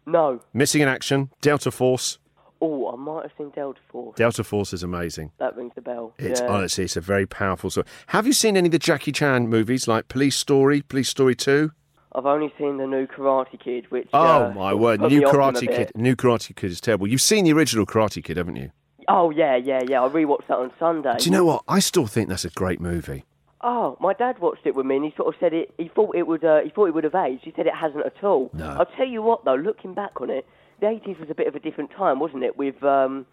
No. 0.06 0.40
Missing 0.52 0.82
in 0.82 0.88
Action, 0.88 1.30
Delta 1.40 1.70
Force. 1.70 2.18
Oh, 2.60 2.92
I 2.92 2.96
might 2.96 3.22
have 3.22 3.32
seen 3.38 3.50
Delta 3.50 3.80
Force. 3.90 4.16
Delta 4.16 4.42
Force 4.42 4.72
is 4.72 4.82
amazing. 4.82 5.30
that 5.38 5.56
rings 5.56 5.72
a 5.76 5.80
bell. 5.80 6.14
It's 6.18 6.40
yeah. 6.40 6.48
honestly, 6.48 6.84
it's 6.84 6.96
a 6.96 7.00
very 7.00 7.26
powerful 7.26 7.70
story. 7.70 7.86
Have 8.08 8.26
you 8.26 8.32
seen 8.32 8.56
any 8.56 8.66
of 8.66 8.72
the 8.72 8.78
Jackie 8.78 9.12
Chan 9.12 9.48
movies 9.48 9.86
like 9.86 10.08
Police 10.08 10.36
Story, 10.36 10.82
Police 10.82 11.08
Story 11.08 11.34
Two? 11.34 11.72
I've 12.12 12.26
only 12.26 12.52
seen 12.58 12.78
the 12.78 12.86
new 12.86 13.06
Karate 13.06 13.60
Kid, 13.62 13.90
which. 13.90 14.08
Oh 14.12 14.46
uh, 14.46 14.52
my 14.54 14.74
word, 14.74 15.00
New 15.00 15.08
me 15.08 15.24
off 15.24 15.34
him 15.34 15.40
a 15.40 15.42
Karate. 15.42 15.66
Kid. 15.66 15.92
New 15.94 16.16
Karate 16.16 16.56
Kid 16.56 16.70
is 16.70 16.80
terrible. 16.80 17.06
You've 17.06 17.20
seen 17.20 17.44
the 17.44 17.52
original 17.52 17.86
Karate 17.86 18.24
Kid, 18.24 18.36
haven't 18.36 18.56
you? 18.56 18.72
Oh 19.06 19.30
yeah, 19.30 19.56
yeah, 19.56 19.80
yeah. 19.86 20.02
I 20.02 20.08
rewatched 20.08 20.48
that 20.48 20.58
on 20.58 20.72
Sunday. 20.78 21.14
Do 21.18 21.24
you 21.24 21.30
know 21.30 21.44
what? 21.44 21.62
I 21.68 21.78
still 21.78 22.06
think 22.06 22.28
that's 22.28 22.44
a 22.44 22.50
great 22.50 22.80
movie. 22.80 23.24
Oh, 23.60 23.96
my 24.00 24.12
dad 24.12 24.38
watched 24.38 24.66
it 24.66 24.74
with 24.76 24.86
me, 24.86 24.96
and 24.96 25.04
he 25.04 25.12
sort 25.16 25.34
of 25.34 25.40
said 25.40 25.52
it. 25.52 25.74
He 25.78 25.88
thought 25.88 26.14
it 26.14 26.26
would. 26.26 26.44
Uh, 26.44 26.60
he 26.60 26.70
thought 26.70 26.86
it 26.86 26.94
would 26.94 27.04
have 27.04 27.14
aged. 27.14 27.44
He 27.44 27.52
said 27.56 27.66
it 27.66 27.74
hasn't 27.74 28.06
at 28.06 28.22
all. 28.22 28.50
No. 28.52 28.76
I'll 28.78 28.96
tell 28.96 29.06
you 29.06 29.22
what, 29.22 29.44
though. 29.44 29.54
Looking 29.54 29.94
back 29.94 30.20
on 30.20 30.30
it, 30.30 30.46
the 30.80 30.86
'80s 30.86 31.20
was 31.20 31.30
a 31.30 31.34
bit 31.34 31.46
of 31.46 31.54
a 31.54 31.60
different 31.60 31.90
time, 31.90 32.20
wasn't 32.20 32.44
it? 32.44 32.56
With 32.56 32.82
um, 32.82 33.26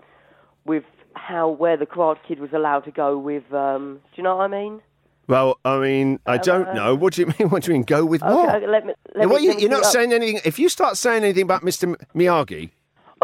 with 0.66 0.84
how 1.14 1.50
where 1.50 1.78
the 1.78 1.86
Karate 1.86 2.18
Kid 2.28 2.40
was 2.40 2.52
allowed 2.54 2.82
to 2.82 2.92
go 2.92 3.18
with. 3.18 3.52
Um, 3.54 4.00
do 4.04 4.18
you 4.18 4.24
know 4.24 4.38
what 4.38 4.44
I 4.44 4.48
mean? 4.48 4.82
Well, 5.28 5.58
I 5.66 5.80
mean, 5.80 6.20
I 6.28 6.38
don't 6.38 6.74
know. 6.76 6.94
What 6.94 7.14
do 7.14 7.22
you 7.22 7.28
mean? 7.40 7.50
What 7.50 7.64
do 7.64 7.72
you 7.72 7.78
mean? 7.78 7.84
Go 7.84 8.06
with 8.06 8.22
what? 8.22 8.50
Okay, 8.50 8.58
okay, 8.58 8.68
let 8.68 8.86
me. 8.86 8.94
Let 9.16 9.30
me 9.30 9.40
you, 9.44 9.58
you're 9.58 9.70
not 9.70 9.86
saying 9.86 10.14
anything. 10.14 10.42
If 10.46 10.60
you 10.60 10.70
start 10.70 10.98
saying 10.98 11.24
anything 11.24 11.44
about 11.44 11.62
Mr. 11.62 11.96
Miyagi, 12.14 12.72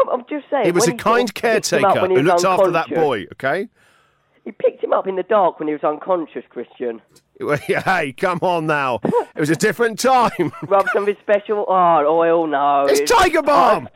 I'm, 0.00 0.08
I'm 0.08 0.24
just 0.28 0.46
saying. 0.50 0.64
he 0.64 0.72
was 0.72 0.88
a 0.88 0.94
kind 0.94 1.32
picked 1.32 1.70
him 1.72 1.84
up 1.84 1.94
caretaker 1.94 2.14
who 2.14 2.22
looked 2.22 2.44
after 2.44 2.70
that 2.70 2.88
boy. 2.88 3.26
Okay. 3.32 3.68
He 4.44 4.50
picked 4.50 4.82
him 4.82 4.92
up 4.92 5.06
in 5.06 5.14
the 5.14 5.22
dark 5.22 5.60
when 5.60 5.68
he 5.68 5.74
was 5.74 5.84
unconscious, 5.84 6.44
Christian. 6.48 7.00
Hey, 7.66 8.12
come 8.12 8.38
on 8.42 8.66
now. 8.66 9.00
It 9.34 9.40
was 9.40 9.50
a 9.50 9.56
different 9.56 9.98
time. 9.98 10.52
Rub 10.68 10.86
some 10.92 11.02
of 11.02 11.08
his 11.08 11.16
special 11.22 11.64
oh, 11.66 12.06
oil. 12.06 12.46
No, 12.46 12.84
It's 12.84 13.00
it's- 13.00 13.18
Tiger 13.18 13.42
Bomb. 13.42 13.88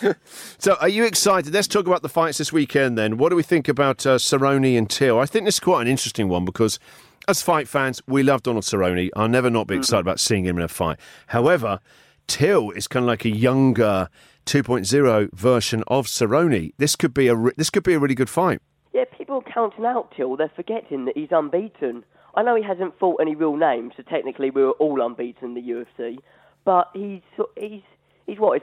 So, 0.58 0.74
are 0.80 0.88
you 0.88 1.04
excited? 1.04 1.52
Let's 1.52 1.66
talk 1.66 1.86
about 1.86 2.02
the 2.02 2.08
fights 2.08 2.38
this 2.38 2.52
weekend 2.52 2.96
then. 2.96 3.16
What 3.18 3.30
do 3.30 3.36
we 3.36 3.42
think 3.42 3.66
about 3.66 4.06
uh, 4.06 4.16
Cerrone 4.16 4.78
and 4.78 4.88
Till? 4.88 5.18
I 5.18 5.26
think 5.26 5.44
this 5.44 5.56
is 5.56 5.60
quite 5.60 5.82
an 5.82 5.88
interesting 5.88 6.28
one 6.28 6.44
because, 6.44 6.78
as 7.26 7.42
fight 7.42 7.66
fans, 7.66 8.00
we 8.06 8.22
love 8.22 8.44
Donald 8.44 8.64
Cerrone. 8.64 9.10
I'll 9.16 9.28
never 9.28 9.50
not 9.50 9.66
be 9.66 9.76
excited 9.76 10.02
about 10.02 10.20
seeing 10.20 10.44
him 10.44 10.56
in 10.56 10.62
a 10.62 10.68
fight. 10.68 10.98
However, 11.28 11.80
Till 12.28 12.70
is 12.70 12.86
kind 12.86 13.04
of 13.04 13.08
like 13.08 13.24
a 13.24 13.30
younger 13.30 14.08
2.0 14.46 15.32
version 15.32 15.82
of 15.88 16.06
Cerrone. 16.06 16.72
This 16.78 16.94
could 16.94 17.12
be 17.12 17.28
a 17.28 17.34
re- 17.34 17.52
this 17.56 17.70
could 17.70 17.82
be 17.82 17.94
a 17.94 17.98
really 17.98 18.14
good 18.14 18.30
fight. 18.30 18.60
Yeah, 18.92 19.04
people 19.16 19.36
are 19.36 19.52
counting 19.52 19.84
out 19.84 20.12
Till. 20.16 20.36
They're 20.36 20.50
forgetting 20.54 21.06
that 21.06 21.16
he's 21.16 21.32
unbeaten. 21.32 22.04
I 22.34 22.42
know 22.42 22.54
he 22.54 22.62
hasn't 22.62 22.98
fought 22.98 23.20
any 23.20 23.34
real 23.34 23.56
names, 23.56 23.94
so 23.96 24.02
technically 24.04 24.50
we 24.50 24.62
were 24.62 24.72
all 24.72 25.04
unbeaten 25.04 25.44
in 25.44 25.54
the 25.54 25.62
UFC. 25.62 26.18
But 26.64 26.88
he's 26.94 27.22
he's 27.58 27.82
he's 28.26 28.38
what 28.38 28.56
is 28.56 28.62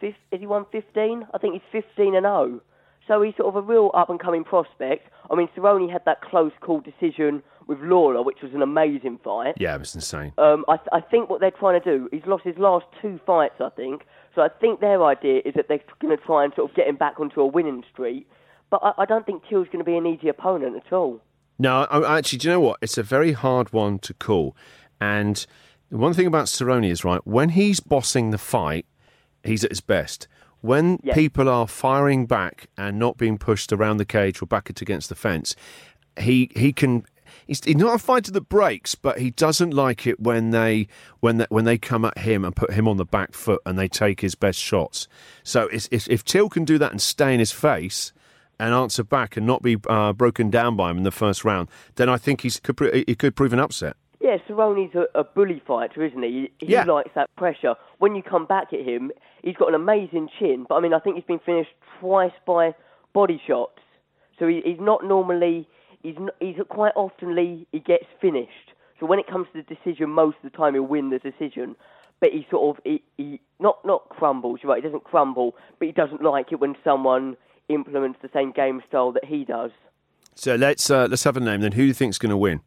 he? 0.00 0.06
Is 0.06 0.14
he 0.32 0.46
won 0.46 0.66
15? 0.72 1.26
I 1.32 1.38
think 1.38 1.54
he's 1.54 1.82
15 1.82 2.16
and 2.16 2.24
0. 2.24 2.60
So 3.06 3.22
he's 3.22 3.36
sort 3.36 3.48
of 3.48 3.56
a 3.56 3.60
real 3.62 3.90
up 3.94 4.10
and 4.10 4.18
coming 4.18 4.42
prospect. 4.42 5.08
I 5.30 5.36
mean, 5.36 5.48
Cerrone 5.56 5.90
had 5.92 6.04
that 6.06 6.22
close 6.22 6.50
call 6.60 6.80
decision 6.80 7.42
with 7.68 7.78
Lawler, 7.80 8.22
which 8.22 8.38
was 8.42 8.52
an 8.52 8.62
amazing 8.62 9.18
fight. 9.22 9.54
Yeah, 9.58 9.74
it 9.76 9.78
was 9.78 9.94
insane. 9.94 10.32
Um, 10.38 10.64
I, 10.68 10.76
th- 10.78 10.88
I 10.92 11.00
think 11.00 11.30
what 11.30 11.40
they're 11.40 11.52
trying 11.52 11.80
to 11.80 11.84
do, 11.98 12.08
he's 12.10 12.26
lost 12.26 12.42
his 12.44 12.58
last 12.58 12.86
two 13.00 13.20
fights, 13.24 13.60
I 13.60 13.68
think. 13.70 14.02
So 14.34 14.42
I 14.42 14.48
think 14.48 14.80
their 14.80 15.04
idea 15.04 15.40
is 15.44 15.54
that 15.54 15.68
they're 15.68 15.80
going 16.00 16.16
to 16.16 16.22
try 16.24 16.42
and 16.44 16.52
sort 16.54 16.68
of 16.70 16.76
get 16.76 16.88
him 16.88 16.96
back 16.96 17.20
onto 17.20 17.40
a 17.40 17.46
winning 17.46 17.84
streak. 17.92 18.28
But 18.70 18.80
I, 18.82 19.02
I 19.02 19.04
don't 19.04 19.24
think 19.24 19.42
Till's 19.48 19.66
going 19.66 19.84
to 19.84 19.88
be 19.88 19.96
an 19.96 20.06
easy 20.06 20.28
opponent 20.28 20.82
at 20.84 20.92
all. 20.92 21.20
No, 21.60 21.82
I, 21.84 21.98
I- 22.00 22.18
actually, 22.18 22.38
do 22.40 22.48
you 22.48 22.54
know 22.54 22.60
what? 22.60 22.78
It's 22.82 22.98
a 22.98 23.04
very 23.04 23.32
hard 23.32 23.72
one 23.72 24.00
to 24.00 24.14
call. 24.14 24.56
And 25.00 25.44
one 25.98 26.14
thing 26.14 26.26
about 26.26 26.46
Cerrone 26.46 26.88
is 26.88 27.04
right 27.04 27.20
when 27.26 27.50
he's 27.50 27.80
bossing 27.80 28.30
the 28.30 28.38
fight, 28.38 28.86
he's 29.44 29.64
at 29.64 29.70
his 29.70 29.80
best. 29.80 30.26
When 30.60 30.98
people 31.14 31.48
are 31.48 31.66
firing 31.66 32.26
back 32.26 32.68
and 32.78 32.98
not 32.98 33.16
being 33.16 33.36
pushed 33.36 33.72
around 33.72 33.96
the 33.96 34.04
cage 34.04 34.40
or 34.40 34.46
back 34.46 34.70
against 34.70 35.08
the 35.08 35.14
fence, 35.14 35.56
he 36.18 36.50
he 36.54 36.72
can. 36.72 37.04
He's, 37.46 37.64
he's 37.64 37.76
not 37.76 37.94
a 37.94 37.98
fighter 37.98 38.30
that 38.30 38.48
breaks, 38.48 38.94
but 38.94 39.18
he 39.18 39.30
doesn't 39.30 39.72
like 39.72 40.06
it 40.06 40.20
when 40.20 40.50
they 40.50 40.86
when 41.20 41.38
they, 41.38 41.46
when 41.48 41.64
they 41.64 41.78
come 41.78 42.04
at 42.04 42.18
him 42.18 42.44
and 42.44 42.54
put 42.54 42.72
him 42.72 42.86
on 42.86 42.98
the 42.98 43.04
back 43.04 43.32
foot 43.32 43.60
and 43.66 43.78
they 43.78 43.88
take 43.88 44.20
his 44.20 44.34
best 44.34 44.60
shots. 44.60 45.08
So 45.42 45.62
it's, 45.68 45.88
if 45.90 46.08
if 46.08 46.24
Till 46.24 46.48
can 46.48 46.64
do 46.64 46.78
that 46.78 46.92
and 46.92 47.00
stay 47.00 47.32
in 47.34 47.40
his 47.40 47.50
face, 47.50 48.12
and 48.60 48.72
answer 48.72 49.02
back 49.02 49.36
and 49.36 49.44
not 49.46 49.62
be 49.62 49.76
uh, 49.88 50.12
broken 50.12 50.48
down 50.48 50.76
by 50.76 50.90
him 50.90 50.98
in 50.98 51.02
the 51.02 51.10
first 51.10 51.44
round, 51.44 51.68
then 51.96 52.08
I 52.08 52.16
think 52.16 52.42
he's 52.42 52.60
could 52.60 52.78
he 53.08 53.14
could 53.16 53.34
prove 53.34 53.52
an 53.52 53.58
upset. 53.58 53.96
Yeah, 54.32 54.38
Cerrone's 54.48 54.94
a, 54.94 55.06
a 55.18 55.24
bully 55.24 55.62
fighter, 55.66 56.02
isn't 56.04 56.22
he? 56.22 56.50
He, 56.58 56.66
he 56.66 56.72
Yeah. 56.72 56.84
likes 56.84 57.10
that 57.14 57.28
pressure. 57.36 57.74
When 57.98 58.14
you 58.14 58.22
come 58.22 58.46
back 58.46 58.72
at 58.72 58.80
him, 58.80 59.10
he's 59.42 59.56
got 59.56 59.68
an 59.68 59.74
amazing 59.74 60.28
chin, 60.38 60.64
but 60.68 60.76
I 60.76 60.80
mean, 60.80 60.94
I 60.94 60.98
think 61.00 61.16
he's 61.16 61.24
been 61.24 61.38
finished 61.38 61.70
twice 62.00 62.32
by 62.46 62.74
body 63.12 63.40
shots. 63.46 63.80
So 64.38 64.46
he, 64.48 64.62
he's 64.64 64.80
not 64.80 65.04
normally, 65.04 65.68
he's, 66.02 66.16
n 66.16 66.30
he's 66.40 66.56
quite 66.68 66.94
oftenly, 66.94 67.66
he 67.72 67.78
gets 67.80 68.06
finished. 68.20 68.72
So 68.98 69.06
when 69.06 69.18
it 69.18 69.26
comes 69.26 69.48
to 69.52 69.62
the 69.62 69.74
decision, 69.74 70.08
most 70.10 70.36
of 70.42 70.50
the 70.50 70.56
time 70.56 70.74
he'll 70.74 70.84
win 70.84 71.10
the 71.10 71.18
decision. 71.18 71.76
But 72.20 72.30
he 72.30 72.46
sort 72.50 72.76
of, 72.78 72.82
he, 72.84 73.02
he 73.18 73.40
not, 73.60 73.84
not 73.84 74.08
crumbles, 74.08 74.60
you're 74.62 74.72
right, 74.72 74.82
he 74.82 74.88
doesn't 74.88 75.04
crumble, 75.04 75.56
but 75.78 75.86
he 75.86 75.92
doesn't 75.92 76.22
like 76.22 76.52
it 76.52 76.60
when 76.60 76.74
someone 76.82 77.36
implements 77.68 78.18
the 78.22 78.30
same 78.32 78.52
game 78.52 78.82
style 78.88 79.12
that 79.12 79.24
he 79.24 79.44
does. 79.44 79.72
So 80.34 80.54
let's 80.54 80.88
uh, 80.90 81.08
let's 81.10 81.24
have 81.24 81.36
a 81.36 81.40
name 81.40 81.60
then. 81.60 81.72
Who 81.72 81.82
do 81.82 81.86
you 81.88 81.92
think's 81.92 82.16
going 82.16 82.30
to 82.30 82.36
win? 82.38 82.62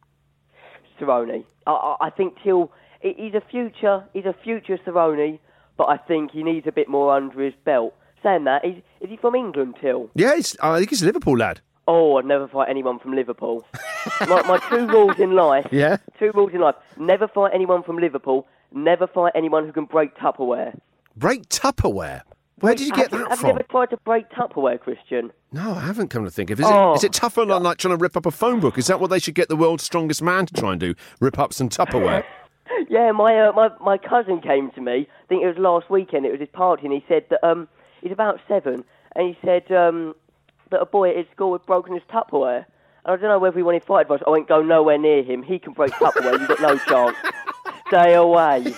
Cerrone. 1.00 1.44
I, 1.66 1.70
I, 1.70 2.06
I 2.06 2.10
think 2.10 2.34
till 2.42 2.70
he's 3.00 3.34
a 3.34 3.42
future, 3.50 4.04
he's 4.12 4.24
a 4.24 4.34
future 4.44 4.78
Cerrone, 4.86 5.38
but 5.76 5.84
I 5.84 5.96
think 5.96 6.30
he 6.30 6.42
needs 6.42 6.66
a 6.66 6.72
bit 6.72 6.88
more 6.88 7.14
under 7.14 7.42
his 7.42 7.54
belt. 7.64 7.94
Saying 8.22 8.44
that, 8.44 8.64
is, 8.64 8.76
is 9.00 9.10
he 9.10 9.16
from 9.16 9.34
England, 9.34 9.76
Till? 9.80 10.10
Yeah, 10.14 10.34
I 10.62 10.78
think 10.78 10.90
he's 10.90 11.02
a 11.02 11.06
Liverpool 11.06 11.36
lad. 11.36 11.60
Oh, 11.88 12.16
I'd 12.16 12.24
never 12.24 12.48
fight 12.48 12.68
anyone 12.68 12.98
from 12.98 13.14
Liverpool. 13.14 13.64
my, 14.28 14.42
my 14.42 14.58
two 14.68 14.88
rules 14.88 15.18
in 15.20 15.36
life. 15.36 15.66
Yeah? 15.70 15.98
Two 16.18 16.32
rules 16.34 16.52
in 16.52 16.60
life: 16.60 16.74
never 16.98 17.28
fight 17.28 17.52
anyone 17.54 17.82
from 17.84 17.98
Liverpool. 17.98 18.46
Never 18.72 19.06
fight 19.06 19.32
anyone 19.36 19.64
who 19.64 19.72
can 19.72 19.84
break 19.84 20.16
Tupperware. 20.16 20.76
Break 21.16 21.48
Tupperware. 21.48 22.22
Where 22.60 22.74
did 22.74 22.86
you 22.86 22.92
get 22.92 23.10
have 23.10 23.12
you, 23.12 23.18
that 23.24 23.30
have 23.30 23.38
from? 23.40 23.48
you 23.50 23.54
ever 23.56 23.62
tried 23.64 23.90
to 23.90 23.96
break 23.98 24.30
Tupperware, 24.30 24.80
Christian? 24.80 25.30
No, 25.52 25.72
I 25.74 25.80
haven't 25.80 26.08
come 26.08 26.24
to 26.24 26.30
think 26.30 26.50
of. 26.50 26.58
it. 26.58 26.62
Is 26.64 26.68
Oh. 26.70 26.92
it 26.92 26.96
is 26.96 27.04
it 27.04 27.12
tougher 27.12 27.44
than 27.44 27.62
like 27.62 27.76
trying 27.78 27.96
to 27.96 28.00
rip 28.02 28.16
up 28.16 28.24
a 28.26 28.30
phone 28.30 28.60
book? 28.60 28.78
Is 28.78 28.86
that 28.86 28.98
what 28.98 29.10
they 29.10 29.18
should 29.18 29.34
get 29.34 29.48
the 29.48 29.56
world's 29.56 29.84
strongest 29.84 30.22
man 30.22 30.46
to 30.46 30.54
try 30.54 30.70
and 30.72 30.80
do? 30.80 30.94
Rip 31.20 31.38
up 31.38 31.52
some 31.52 31.68
Tupperware. 31.68 32.24
Yeah, 32.90 33.10
my 33.12 33.38
uh, 33.40 33.52
my 33.52 33.70
my 33.80 33.96
cousin 33.96 34.40
came 34.40 34.70
to 34.72 34.80
me. 34.80 35.08
I 35.08 35.26
think 35.28 35.42
it 35.42 35.46
was 35.46 35.56
last 35.56 35.88
weekend. 35.88 36.26
It 36.26 36.30
was 36.32 36.40
his 36.40 36.48
party, 36.52 36.84
and 36.84 36.92
he 36.92 37.02
said 37.08 37.24
that 37.30 37.42
um 37.46 37.68
he's 38.02 38.12
about 38.12 38.38
seven, 38.48 38.84
and 39.14 39.28
he 39.28 39.38
said 39.44 39.70
um 39.72 40.14
that 40.70 40.80
a 40.80 40.84
boy 40.86 41.10
at 41.10 41.16
his 41.16 41.26
school 41.32 41.52
had 41.52 41.64
broken 41.64 41.94
his 41.94 42.02
Tupperware. 42.12 42.64
And 43.04 43.14
I 43.14 43.16
don't 43.16 43.22
know 43.30 43.38
whether 43.38 43.56
he 43.56 43.62
wanted 43.62 43.84
fight 43.84 44.02
advice. 44.02 44.20
I 44.26 44.30
won't 44.30 44.48
go 44.48 44.62
nowhere 44.62 44.98
near 44.98 45.22
him. 45.22 45.42
He 45.42 45.58
can 45.58 45.72
break 45.72 45.92
Tupperware. 45.92 46.38
You've 46.38 46.48
got 46.48 46.60
no 46.60 46.76
chance. 46.78 47.16
Stay 47.88 48.14
away. 48.14 48.74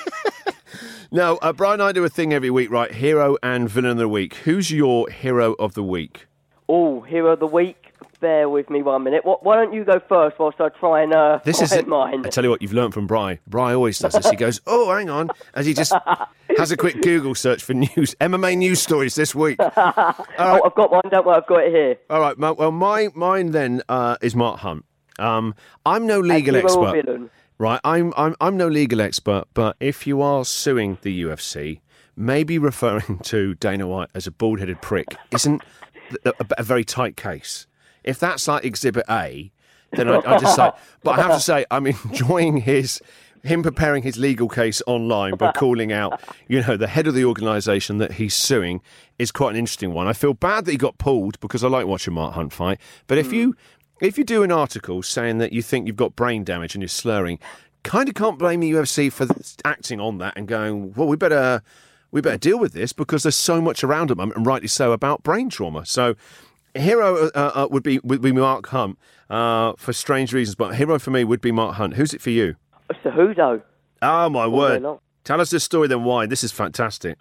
No, 1.11 1.37
uh, 1.39 1.53
Brian 1.53 1.81
and 1.81 1.89
I 1.89 1.93
do 1.93 2.05
a 2.05 2.09
thing 2.09 2.33
every 2.33 2.51
week, 2.51 2.71
right? 2.71 2.93
Hero 2.93 3.37
and 3.43 3.69
villain 3.69 3.93
of 3.93 3.99
the 3.99 4.09
week. 4.09 4.35
Who's 4.45 4.71
your 4.71 5.09
hero 5.09 5.55
of 5.59 5.75
the 5.75 5.83
week? 5.83 6.27
Oh, 6.69 7.01
hero 7.01 7.33
of 7.33 7.41
the 7.41 7.47
week. 7.47 7.85
Bear 8.21 8.49
with 8.49 8.69
me 8.69 8.83
one 8.83 9.05
minute. 9.05 9.23
Wh- 9.25 9.41
Why 9.45 9.55
don't 9.55 9.73
you 9.73 9.85
go 9.85 10.01
first 10.09 10.41
whilst 10.41 10.61
I 10.61 10.71
try 10.71 11.03
and 11.03 11.15
uh, 11.15 11.39
This 11.45 11.63
is 11.63 11.73
mine? 11.87 12.27
I 12.27 12.31
tell 12.31 12.43
you 12.43 12.51
what, 12.51 12.61
you've 12.61 12.73
learnt 12.73 12.93
from 12.93 13.07
Bry. 13.07 13.39
Bry 13.47 13.73
always 13.75 13.97
does 14.01 14.13
this. 14.13 14.29
He 14.29 14.35
goes, 14.35 14.61
"Oh, 14.67 14.91
hang 14.93 15.09
on," 15.09 15.31
as 15.55 15.67
he 15.67 15.73
just 15.73 15.93
has 16.57 16.73
a 16.73 16.77
quick 16.77 17.01
Google 17.03 17.37
search 17.37 17.63
for 17.63 17.75
news, 17.75 18.17
MMA 18.21 18.59
news 18.59 18.83
stories 18.83 19.15
this 19.15 19.35
week. 19.37 19.59
Right, 19.77 20.15
Oh, 20.37 20.63
I've 20.65 20.75
got 20.75 20.91
one. 20.91 21.03
Don't 21.13 21.25
worry, 21.27 21.37
I've 21.37 21.47
got 21.47 21.59
it 21.65 21.73
here. 21.73 21.97
all 22.11 22.21
right. 22.21 22.37
Well, 22.37 22.73
my 22.73 23.09
mine 23.15 23.53
then 23.53 23.83
uh, 23.89 24.17
is 24.21 24.35
Mark 24.35 24.59
Hunt. 24.61 24.85
Um, 25.21 25.55
I'm 25.87 26.07
no 26.07 26.19
legal 26.19 26.57
expert, 26.57 26.93
villain? 27.05 27.31
Right? 27.59 27.81
I'm 27.85 28.13
I'm 28.17 28.35
I'm 28.41 28.57
no 28.57 28.69
legal 28.69 29.01
expert, 29.01 29.45
but 29.55 29.77
if 29.81 30.07
you 30.07 30.23
are 30.23 30.45
suing 30.45 30.99
the 31.03 31.23
UFC, 31.23 31.81
maybe 32.17 32.59
referring 32.59 33.19
to 33.25 33.55
Dana 33.55 33.87
White 33.87 34.11
as 34.15 34.27
a 34.27 34.31
bald-headed 34.31 34.81
prick 34.81 35.09
isn't 35.33 35.63
a, 36.25 36.31
a, 36.41 36.47
a 36.59 36.63
very 36.63 36.85
tight 36.85 37.17
case. 37.17 37.67
If 38.05 38.19
that's 38.19 38.49
like 38.49 38.65
Exhibit 38.65 39.05
A, 39.11 39.53
then 39.93 40.09
I, 40.09 40.19
I 40.19 40.39
just 40.39 40.57
say. 40.57 40.71
But 41.03 41.19
I 41.19 41.23
have 41.23 41.33
to 41.33 41.41
say, 41.41 41.67
I'm 41.71 41.87
enjoying 41.87 42.59
his 42.59 43.01
him 43.45 43.63
preparing 43.63 44.03
his 44.03 44.19
legal 44.19 44.49
case 44.49 44.83
online 44.87 45.37
by 45.37 45.53
calling 45.57 45.93
out, 45.93 46.21
you 46.49 46.61
know, 46.63 46.77
the 46.77 46.89
head 46.89 47.07
of 47.07 47.15
the 47.15 47.25
organisation 47.25 47.99
that 47.99 48.13
he's 48.13 48.35
suing 48.35 48.81
is 49.19 49.31
quite 49.31 49.51
an 49.51 49.57
interesting 49.57 49.93
one. 49.93 50.07
I 50.07 50.13
feel 50.13 50.35
bad 50.35 50.65
that 50.65 50.73
he 50.73 50.77
got 50.77 50.99
pulled 50.99 51.39
because 51.41 51.63
I 51.65 51.69
like 51.69 51.87
watching 51.87 52.15
Mark 52.15 52.35
Hunt 52.35 52.53
fight. 52.53 52.81
But 53.07 53.19
if 53.19 53.29
hmm. 53.29 53.35
you 53.35 53.57
if 54.01 54.19
you 54.19 54.25
do 54.25 54.43
an 54.43 54.53
article 54.53 55.03
saying 55.03 55.39
that 55.39 55.53
you 55.53 55.63
think 55.63 55.87
you've 55.87 55.97
got 55.97 56.17
brain 56.17 56.45
damage 56.45 56.75
and 56.75 56.83
you're 56.83 56.89
slurring, 56.89 57.39
kind 57.83 58.09
of 58.09 58.15
can't 58.15 58.39
blame 58.39 58.61
the 58.61 58.71
UFC 58.71 59.13
for 59.13 59.27
acting 59.65 60.01
on 60.01 60.19
that 60.19 60.35
and 60.37 60.47
going, 60.47 60.93
well, 60.95 61.09
we 61.09 61.17
better 61.17 61.63
we 62.11 62.21
better 62.21 62.39
deal 62.39 62.59
with 62.59 62.73
this 62.73 62.93
because 62.93 63.23
there's 63.23 63.37
so 63.37 63.61
much 63.61 63.85
around 63.85 64.11
at 64.11 64.17
the 64.17 64.23
moment, 64.23 64.37
and 64.37 64.47
rightly 64.47 64.69
so, 64.69 64.93
about 64.93 65.23
brain 65.23 65.51
trauma. 65.51 65.85
So, 65.85 66.15
hero 66.75 67.31
uh, 67.35 67.53
uh, 67.55 67.69
would 67.71 67.83
be 67.83 67.99
would 68.03 68.23
be 68.23 68.33
Mark 68.33 68.69
Hunt 68.69 68.99
uh, 69.29 69.75
for 69.77 69.93
strange 69.93 70.33
reasons, 70.33 70.55
but 70.55 70.77
hero 70.77 70.99
for 70.99 71.11
me 71.11 71.25
would 71.25 71.41
be 71.41 71.53
Mark 71.53 71.77
Hunt. 71.77 71.95
Who's 71.95 72.15
it 72.15 72.21
for 72.21 72.31
you? 72.31 72.57
It's 72.91 72.99
Cejudo. 73.01 73.63
Oh 74.01 74.29
my 74.31 74.47
word! 74.47 74.85
Tell 75.25 75.41
us 75.41 75.51
this 75.51 75.65
story 75.65 75.89
then. 75.89 76.05
Why 76.05 76.27
this 76.27 76.43
is 76.43 76.53
fantastic. 76.53 77.19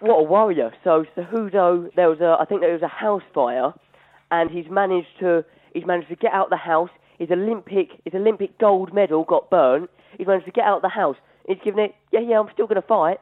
What 0.00 0.16
a 0.16 0.22
warrior! 0.24 0.72
So 0.82 1.04
Cejudo, 1.16 1.94
there 1.94 2.10
was 2.10 2.20
a, 2.20 2.36
I 2.40 2.44
think 2.44 2.60
there 2.60 2.72
was 2.72 2.82
a 2.82 2.88
house 2.88 3.22
fire, 3.32 3.72
and 4.30 4.50
he's 4.50 4.66
managed 4.68 5.08
to, 5.20 5.44
he's 5.76 5.86
managed 5.86 6.08
to 6.08 6.16
get 6.16 6.32
out 6.32 6.50
the 6.50 6.56
house. 6.56 6.90
His 7.18 7.30
Olympic, 7.30 7.90
his 8.04 8.14
Olympic 8.14 8.58
gold 8.58 8.92
medal 8.92 9.24
got 9.24 9.50
burnt. 9.50 9.90
He's 10.18 10.26
managed 10.26 10.46
to 10.46 10.52
get 10.52 10.64
out 10.64 10.82
the 10.82 10.88
house. 10.88 11.16
He's 11.46 11.58
given 11.64 11.84
it, 11.84 11.94
yeah, 12.12 12.20
yeah, 12.20 12.40
I'm 12.40 12.48
still 12.52 12.66
going 12.66 12.80
to 12.80 12.86
fight. 12.86 13.18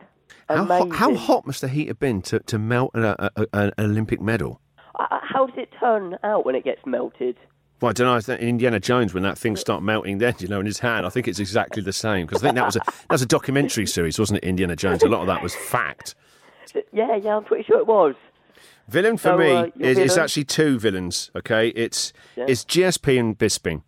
How 0.49 0.65
hot, 0.65 0.93
how 0.93 1.15
hot 1.15 1.47
must 1.47 1.61
the 1.61 1.69
heat 1.69 1.89
have 1.89 1.99
been 1.99 2.23
to, 2.23 2.41
to 2.41 2.59
melt 2.59 2.93
an, 2.95 3.05
a, 3.05 3.31
a, 3.37 3.47
an 3.53 3.73
Olympic 3.79 4.21
medal? 4.21 4.61
Uh, 4.99 5.19
How 5.23 5.47
does 5.47 5.59
it 5.59 5.71
turn 5.79 6.17
out 6.23 6.47
when 6.47 6.55
it 6.55 6.65
gets 6.65 6.81
melted? 6.87 7.37
Well, 7.81 7.91
I 7.91 7.93
don't 7.93 8.07
know. 8.07 8.15
I 8.15 8.21
think 8.21 8.41
Indiana 8.41 8.81
Jones, 8.81 9.13
when 9.13 9.25
that 9.25 9.37
thing 9.37 9.57
started 9.57 9.85
melting, 9.85 10.19
then 10.19 10.35
you 10.39 10.49
know, 10.49 10.61
in 10.61 10.67
his 10.67 10.79
hand, 10.79 11.05
I 11.05 11.09
think 11.11 11.27
it's 11.29 11.41
exactly 11.41 11.83
the 11.83 11.93
same 11.93 12.27
because 12.27 12.43
I 12.43 12.47
think 12.47 12.55
that 12.55 12.67
was 12.67 12.77
a 12.77 12.81
that 12.87 13.11
was 13.11 13.23
a 13.23 13.27
documentary 13.27 13.87
series, 13.87 14.19
wasn't 14.19 14.39
it? 14.39 14.45
Indiana 14.45 14.77
Jones. 14.77 15.03
A 15.03 15.09
lot 15.09 15.21
of 15.21 15.27
that 15.27 15.43
was 15.43 15.55
fact. 15.55 16.15
Yeah, 16.93 17.15
yeah, 17.15 17.37
I'm 17.37 17.45
pretty 17.45 17.63
sure 17.63 17.79
it 17.79 17.87
was. 17.87 18.17
Villain 18.89 19.17
for 19.17 19.31
So, 19.31 19.39
me 19.39 19.51
uh, 19.51 19.67
your 19.77 19.89
is 20.01 20.19
actually 20.19 20.45
two 20.45 20.79
villains. 20.79 21.31
Okay, 21.37 21.69
it's 21.69 22.13
Yeah. 22.37 22.47
it's 22.49 22.65
GSP 22.65 23.19
and 23.19 23.39
Bisping. 23.39 23.83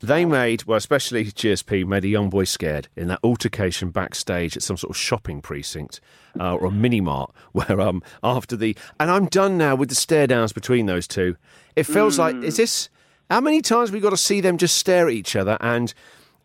They 0.00 0.24
made 0.26 0.64
well, 0.64 0.76
especially 0.76 1.24
GSP 1.24 1.86
made 1.86 2.04
a 2.04 2.08
young 2.08 2.28
boy 2.28 2.44
scared 2.44 2.88
in 2.96 3.08
that 3.08 3.18
altercation 3.24 3.90
backstage 3.90 4.56
at 4.56 4.62
some 4.62 4.76
sort 4.76 4.90
of 4.90 4.96
shopping 4.96 5.40
precinct 5.40 6.00
uh, 6.38 6.54
or 6.54 6.66
a 6.66 6.70
mini 6.70 7.00
mart 7.00 7.32
where 7.52 7.80
um 7.80 8.02
after 8.22 8.56
the 8.56 8.76
and 9.00 9.10
I'm 9.10 9.26
done 9.26 9.56
now 9.56 9.74
with 9.74 9.88
the 9.88 9.94
stare 9.94 10.26
downs 10.26 10.52
between 10.52 10.86
those 10.86 11.06
two. 11.08 11.36
It 11.74 11.84
feels 11.84 12.18
like 12.18 12.36
is 12.36 12.56
this 12.58 12.88
how 13.30 13.40
many 13.40 13.62
times 13.62 13.90
we 13.90 14.00
got 14.00 14.10
to 14.10 14.16
see 14.16 14.40
them 14.40 14.56
just 14.58 14.76
stare 14.76 15.08
at 15.08 15.12
each 15.14 15.36
other 15.36 15.56
and. 15.60 15.92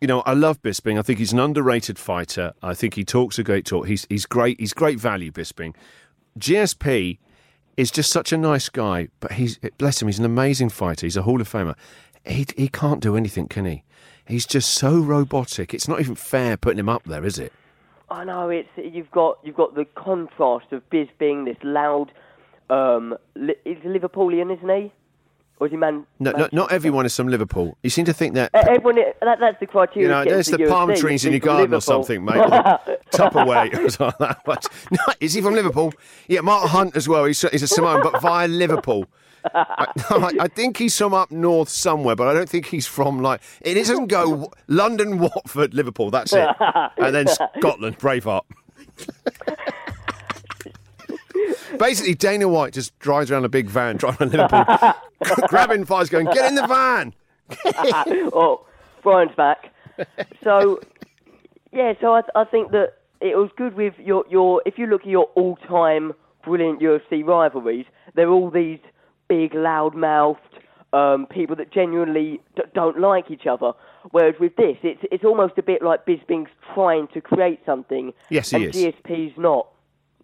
You 0.00 0.08
know, 0.08 0.22
I 0.22 0.32
love 0.32 0.60
Bisping. 0.62 0.98
I 0.98 1.02
think 1.02 1.20
he's 1.20 1.32
an 1.32 1.38
underrated 1.38 1.96
fighter. 1.96 2.54
I 2.60 2.74
think 2.74 2.94
he 2.94 3.04
talks 3.04 3.38
a 3.38 3.44
great 3.44 3.64
talk. 3.64 3.86
He's 3.86 4.04
he's 4.10 4.26
great. 4.26 4.58
He's 4.58 4.72
great 4.72 4.98
value, 4.98 5.30
Bisping. 5.30 5.76
GSP 6.36 7.18
is 7.76 7.90
just 7.90 8.10
such 8.10 8.32
a 8.32 8.38
nice 8.38 8.68
guy, 8.68 9.08
but 9.20 9.32
he's 9.32 9.58
bless 9.78 10.00
him. 10.00 10.08
He's 10.08 10.18
an 10.18 10.24
amazing 10.24 10.68
fighter. 10.68 11.06
He's 11.06 11.16
a 11.16 11.22
Hall 11.22 11.40
of 11.40 11.48
Famer. 11.50 11.74
He 12.24 12.46
he 12.56 12.68
can't 12.68 13.00
do 13.00 13.16
anything, 13.16 13.48
can 13.48 13.64
he? 13.64 13.82
He's 14.26 14.46
just 14.46 14.70
so 14.70 14.98
robotic. 14.98 15.74
It's 15.74 15.88
not 15.88 16.00
even 16.00 16.14
fair 16.14 16.56
putting 16.56 16.78
him 16.78 16.88
up 16.88 17.04
there, 17.04 17.24
is 17.24 17.38
it? 17.38 17.52
I 18.10 18.24
know 18.24 18.50
it's 18.50 18.68
you've 18.76 19.10
got 19.10 19.38
you've 19.42 19.56
got 19.56 19.74
the 19.74 19.86
contrast 19.94 20.72
of 20.72 20.88
Biz 20.90 21.08
being 21.18 21.44
this 21.44 21.56
loud. 21.62 22.12
Um, 22.70 23.16
li- 23.34 23.56
he's 23.64 23.78
Liverpoolian, 23.78 24.54
isn't 24.56 24.68
he? 24.68 24.92
Or 25.62 25.66
is 25.66 25.70
he 25.70 25.76
man? 25.76 26.04
No, 26.18 26.32
no, 26.32 26.48
not 26.50 26.72
everyone 26.72 27.06
is 27.06 27.14
from 27.14 27.28
Liverpool. 27.28 27.78
You 27.84 27.90
seem 27.90 28.04
to 28.06 28.12
think 28.12 28.34
that. 28.34 28.50
Everyone, 28.52 28.96
that, 28.96 29.38
that's 29.38 29.60
the 29.60 29.68
criteria. 29.68 30.08
You 30.08 30.12
know, 30.12 30.24
there's 30.24 30.48
into 30.48 30.64
the 30.64 30.68
palm 30.68 30.92
trees 30.96 31.24
in 31.24 31.30
your 31.30 31.38
garden 31.38 31.72
or 31.72 31.80
something, 31.80 32.24
mate. 32.24 32.38
or 32.38 32.48
Tupperware 33.12 33.72
or 33.72 33.88
something 33.88 34.16
like 34.18 34.18
that. 34.18 34.40
But, 34.44 34.66
no, 34.90 34.98
is 35.20 35.34
he 35.34 35.40
from 35.40 35.54
Liverpool? 35.54 35.92
Yeah, 36.26 36.40
Mark 36.40 36.68
Hunt 36.68 36.96
as 36.96 37.08
well. 37.08 37.26
He's, 37.26 37.40
he's 37.42 37.62
a 37.62 37.68
Samoan, 37.68 38.02
but 38.02 38.20
via 38.20 38.48
Liverpool. 38.48 39.06
I, 39.54 39.86
no, 40.10 40.16
I, 40.16 40.30
I 40.40 40.48
think 40.48 40.78
he's 40.78 40.98
from 40.98 41.14
up 41.14 41.30
north 41.30 41.68
somewhere, 41.68 42.16
but 42.16 42.26
I 42.26 42.34
don't 42.34 42.48
think 42.48 42.66
he's 42.66 42.88
from 42.88 43.22
like 43.22 43.40
it 43.60 43.74
doesn't 43.74 44.08
go 44.08 44.50
London, 44.66 45.20
Watford, 45.20 45.74
Liverpool. 45.74 46.10
That's 46.10 46.32
it, 46.32 46.48
and 46.98 47.14
then 47.14 47.28
Scotland, 47.28 48.00
Braveheart. 48.00 48.42
Basically, 51.78 52.14
Dana 52.14 52.48
White 52.48 52.72
just 52.72 52.98
drives 52.98 53.30
around 53.30 53.44
a 53.44 53.48
big 53.48 53.68
van, 53.68 53.96
driving 53.98 54.34
around 54.34 54.52
Liverpool, 54.52 55.48
grabbing 55.48 55.84
fires, 55.84 56.08
going, 56.08 56.26
"Get 56.26 56.48
in 56.48 56.54
the 56.54 56.66
van!" 56.66 57.14
oh, 58.32 58.66
Brian's 59.02 59.34
back. 59.36 59.72
So, 60.42 60.80
yeah, 61.72 61.92
so 62.00 62.14
I, 62.14 62.22
I 62.34 62.44
think 62.44 62.72
that 62.72 62.94
it 63.20 63.36
was 63.36 63.50
good 63.56 63.74
with 63.74 63.94
your, 63.98 64.24
your. 64.30 64.62
If 64.66 64.78
you 64.78 64.86
look 64.86 65.02
at 65.02 65.08
your 65.08 65.26
all-time 65.34 66.12
brilliant 66.44 66.80
UFC 66.80 67.24
rivalries, 67.24 67.86
they're 68.14 68.30
all 68.30 68.50
these 68.50 68.78
big, 69.28 69.54
loud-mouthed 69.54 70.40
um, 70.92 71.26
people 71.30 71.56
that 71.56 71.72
genuinely 71.72 72.40
d- 72.56 72.62
don't 72.74 73.00
like 73.00 73.30
each 73.30 73.46
other. 73.46 73.72
Whereas 74.10 74.34
with 74.40 74.56
this, 74.56 74.76
it's 74.82 75.00
it's 75.10 75.24
almost 75.24 75.54
a 75.58 75.62
bit 75.62 75.82
like 75.82 76.04
Bisping's 76.04 76.50
trying 76.74 77.08
to 77.14 77.20
create 77.20 77.60
something. 77.64 78.12
Yes, 78.30 78.50
he 78.50 78.56
and 78.56 78.74
is. 78.74 78.74
GSP's 78.74 79.38
not. 79.38 79.68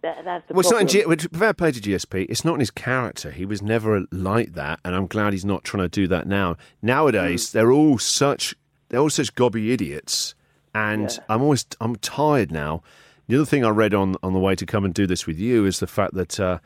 That, 0.01 0.23
that's 0.23 0.47
the 0.47 0.53
Well, 0.53 0.61
it's 0.61 0.71
not 0.71 0.81
in 0.81 0.87
problem. 0.87 1.17
G- 1.17 1.27
fair 1.37 1.53
play 1.53 1.71
to 1.71 1.79
GSP. 1.79 2.25
It's 2.29 2.45
not 2.45 2.53
in 2.55 2.59
his 2.61 2.71
character. 2.71 3.31
He 3.31 3.45
was 3.45 3.61
never 3.61 4.05
like 4.11 4.53
that, 4.53 4.79
and 4.85 4.95
I'm 4.95 5.07
glad 5.07 5.33
he's 5.33 5.45
not 5.45 5.63
trying 5.63 5.83
to 5.83 5.89
do 5.89 6.07
that 6.07 6.27
now. 6.27 6.55
Nowadays, 6.81 7.51
they're 7.51 7.71
all 7.71 7.97
such 7.97 8.55
they're 8.89 8.99
all 8.99 9.09
such 9.09 9.35
gobby 9.35 9.71
idiots, 9.71 10.35
and 10.73 11.19
I'm 11.29 11.41
always 11.41 11.65
I'm 11.81 11.95
tired 11.97 12.51
now. 12.51 12.81
The 13.27 13.35
other 13.35 13.45
thing 13.45 13.63
I 13.63 13.69
read 13.69 13.93
on 13.93 14.15
on 14.23 14.33
the 14.33 14.39
way 14.39 14.55
to 14.55 14.65
come 14.65 14.85
and 14.85 14.93
do 14.93 15.05
this 15.05 15.27
with 15.27 15.37
you 15.37 15.65
is 15.65 15.79
the 15.79 15.87
fact 15.87 16.13
that, 16.15 16.39
uh, 16.39 16.59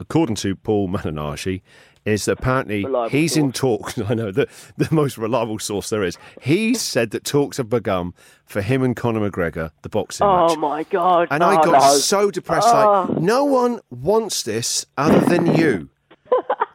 according 0.00 0.36
to 0.36 0.56
Paul 0.56 0.88
Malignaggi, 0.88 1.62
is 2.04 2.26
that 2.26 2.32
apparently 2.38 2.84
Reliable 2.84 3.10
he's 3.10 3.36
in 3.36 3.50
talks. 3.52 3.98
I 4.08 4.14
know 4.14 4.30
the 4.30 4.46
the 4.76 4.88
most 4.90 5.16
reliable 5.16 5.58
source 5.58 5.88
there 5.90 6.02
is. 6.02 6.18
He 6.42 6.74
said 6.74 7.10
that 7.12 7.24
talks 7.24 7.56
have 7.56 7.68
begun 7.70 8.12
for 8.44 8.60
him 8.60 8.82
and 8.82 8.94
Conor 8.94 9.30
McGregor, 9.30 9.70
the 9.82 9.88
boxing 9.88 10.26
oh, 10.26 10.48
match. 10.48 10.56
Oh 10.56 10.60
my 10.60 10.82
god! 10.84 11.28
And 11.30 11.42
I 11.42 11.56
Oh, 11.56 11.64
got 11.64 11.72
no. 11.72 11.96
so 11.96 12.30
depressed. 12.30 12.68
Like, 12.68 13.08
oh. 13.10 13.16
no 13.20 13.44
one 13.44 13.80
wants 13.90 14.42
this 14.42 14.84
other 14.98 15.20
than 15.20 15.54
you. 15.56 15.88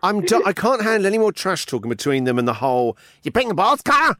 I'm. 0.02 0.22
Do- 0.22 0.44
I 0.46 0.54
can't 0.54 0.82
handle 0.82 1.06
any 1.06 1.18
more 1.18 1.32
trash 1.32 1.66
talking 1.66 1.90
between 1.90 2.24
them 2.24 2.40
and 2.40 2.48
the 2.48 2.54
whole. 2.54 2.98
You 3.24 3.32
bring 3.32 3.50
the 3.50 3.54
balls, 3.54 3.82
car. 3.82 4.16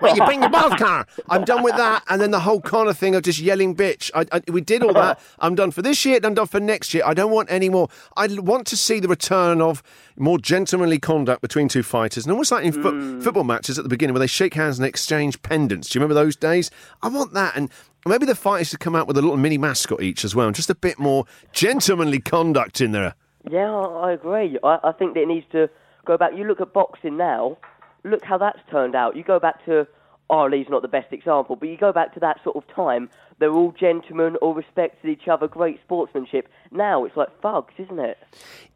Wait, 0.00 0.16
you 0.16 0.24
bring 0.24 0.40
the 0.40 0.48
balls, 0.48 0.74
car. 0.74 1.06
I'm 1.28 1.44
done 1.44 1.64
with 1.64 1.76
that. 1.76 2.04
And 2.08 2.20
then 2.20 2.30
the 2.30 2.38
whole 2.40 2.60
Conor 2.60 2.92
thing 2.92 3.16
of 3.16 3.22
just 3.24 3.40
yelling, 3.40 3.74
bitch. 3.74 4.12
I, 4.14 4.26
I, 4.30 4.40
we 4.48 4.60
did 4.60 4.84
all 4.84 4.92
that. 4.92 5.18
I'm 5.40 5.56
done 5.56 5.72
for 5.72 5.82
this 5.82 6.04
year. 6.04 6.16
and 6.16 6.26
I'm 6.26 6.34
done 6.34 6.46
for 6.46 6.60
next 6.60 6.94
year. 6.94 7.02
I 7.04 7.14
don't 7.14 7.32
want 7.32 7.50
any 7.50 7.68
more. 7.68 7.88
I 8.16 8.28
want 8.28 8.68
to 8.68 8.76
see 8.76 9.00
the 9.00 9.08
return 9.08 9.60
of 9.60 9.82
more 10.16 10.38
gentlemanly 10.38 11.00
conduct 11.00 11.42
between 11.42 11.68
two 11.68 11.82
fighters, 11.82 12.24
and 12.24 12.30
almost 12.32 12.52
like 12.52 12.64
in 12.64 12.72
fo- 12.72 12.92
mm. 12.92 13.22
football 13.22 13.44
matches 13.44 13.78
at 13.78 13.82
the 13.82 13.88
beginning 13.88 14.14
where 14.14 14.20
they 14.20 14.28
shake 14.28 14.54
hands 14.54 14.78
and 14.78 14.86
exchange 14.86 15.42
pendants. 15.42 15.88
Do 15.88 15.98
you 15.98 16.00
remember 16.00 16.14
those 16.14 16.36
days? 16.36 16.70
I 17.02 17.08
want 17.08 17.32
that. 17.32 17.56
And 17.56 17.68
maybe 18.06 18.26
the 18.26 18.36
fighters 18.36 18.68
should 18.68 18.80
come 18.80 18.94
out 18.94 19.08
with 19.08 19.18
a 19.18 19.22
little 19.22 19.36
mini 19.36 19.58
mascot 19.58 20.00
each 20.00 20.24
as 20.24 20.36
well, 20.36 20.46
and 20.46 20.54
just 20.54 20.70
a 20.70 20.76
bit 20.76 20.98
more 21.00 21.24
gentlemanly 21.52 22.20
conduct 22.20 22.80
in 22.80 22.92
there. 22.92 23.14
Yeah, 23.50 23.70
I 23.72 24.12
agree. 24.12 24.58
I, 24.62 24.78
I 24.84 24.92
think 24.92 25.14
that 25.14 25.22
it 25.22 25.28
needs 25.28 25.46
to 25.52 25.68
go 26.04 26.16
back. 26.16 26.32
You 26.36 26.44
look 26.44 26.60
at 26.60 26.72
boxing 26.72 27.16
now, 27.16 27.58
look 28.04 28.24
how 28.24 28.38
that's 28.38 28.58
turned 28.70 28.94
out. 28.94 29.16
You 29.16 29.22
go 29.22 29.38
back 29.38 29.64
to, 29.66 29.86
oh, 30.30 30.38
Ali's 30.38 30.66
not 30.68 30.82
the 30.82 30.88
best 30.88 31.12
example, 31.12 31.56
but 31.56 31.68
you 31.68 31.76
go 31.76 31.92
back 31.92 32.12
to 32.14 32.20
that 32.20 32.42
sort 32.42 32.56
of 32.56 32.64
time, 32.74 33.08
they're 33.38 33.52
all 33.52 33.72
gentlemen, 33.72 34.36
all 34.36 34.54
respected 34.54 35.10
each 35.10 35.28
other, 35.28 35.46
great 35.46 35.80
sportsmanship. 35.84 36.48
Now 36.70 37.04
it's 37.04 37.16
like 37.16 37.28
thugs, 37.40 37.74
isn't 37.78 37.98
it? 37.98 38.18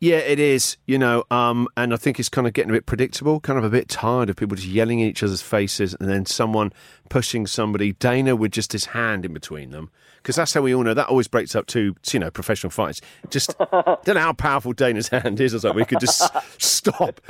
Yeah, 0.00 0.18
it 0.18 0.38
is, 0.38 0.76
you 0.86 0.98
know, 0.98 1.24
um, 1.30 1.68
and 1.76 1.94
I 1.94 1.96
think 1.96 2.20
it's 2.20 2.28
kind 2.28 2.46
of 2.46 2.52
getting 2.52 2.70
a 2.70 2.74
bit 2.74 2.86
predictable, 2.86 3.40
kind 3.40 3.58
of 3.58 3.64
a 3.64 3.70
bit 3.70 3.88
tired 3.88 4.28
of 4.28 4.36
people 4.36 4.56
just 4.56 4.68
yelling 4.68 5.00
in 5.00 5.08
each 5.08 5.22
other's 5.22 5.42
faces 5.42 5.94
and 5.98 6.08
then 6.08 6.26
someone 6.26 6.72
pushing 7.08 7.46
somebody, 7.46 7.92
Dana 7.92 8.36
with 8.36 8.52
just 8.52 8.72
his 8.72 8.86
hand 8.86 9.24
in 9.24 9.32
between 9.32 9.70
them. 9.70 9.90
Because 10.18 10.36
that's 10.36 10.52
how 10.52 10.60
we 10.60 10.74
all 10.74 10.82
know 10.82 10.92
that 10.92 11.08
always 11.08 11.28
breaks 11.28 11.54
up 11.54 11.66
two, 11.66 11.96
you 12.12 12.18
know, 12.18 12.30
professional 12.30 12.70
fights. 12.70 13.00
Just 13.30 13.56
don't 13.72 14.06
know 14.06 14.20
how 14.20 14.34
powerful 14.34 14.74
Dana's 14.74 15.08
hand 15.08 15.40
is 15.40 15.54
or 15.54 15.60
something. 15.60 15.76
We 15.76 15.86
could 15.86 16.00
just 16.00 16.30
stop, 16.62 17.22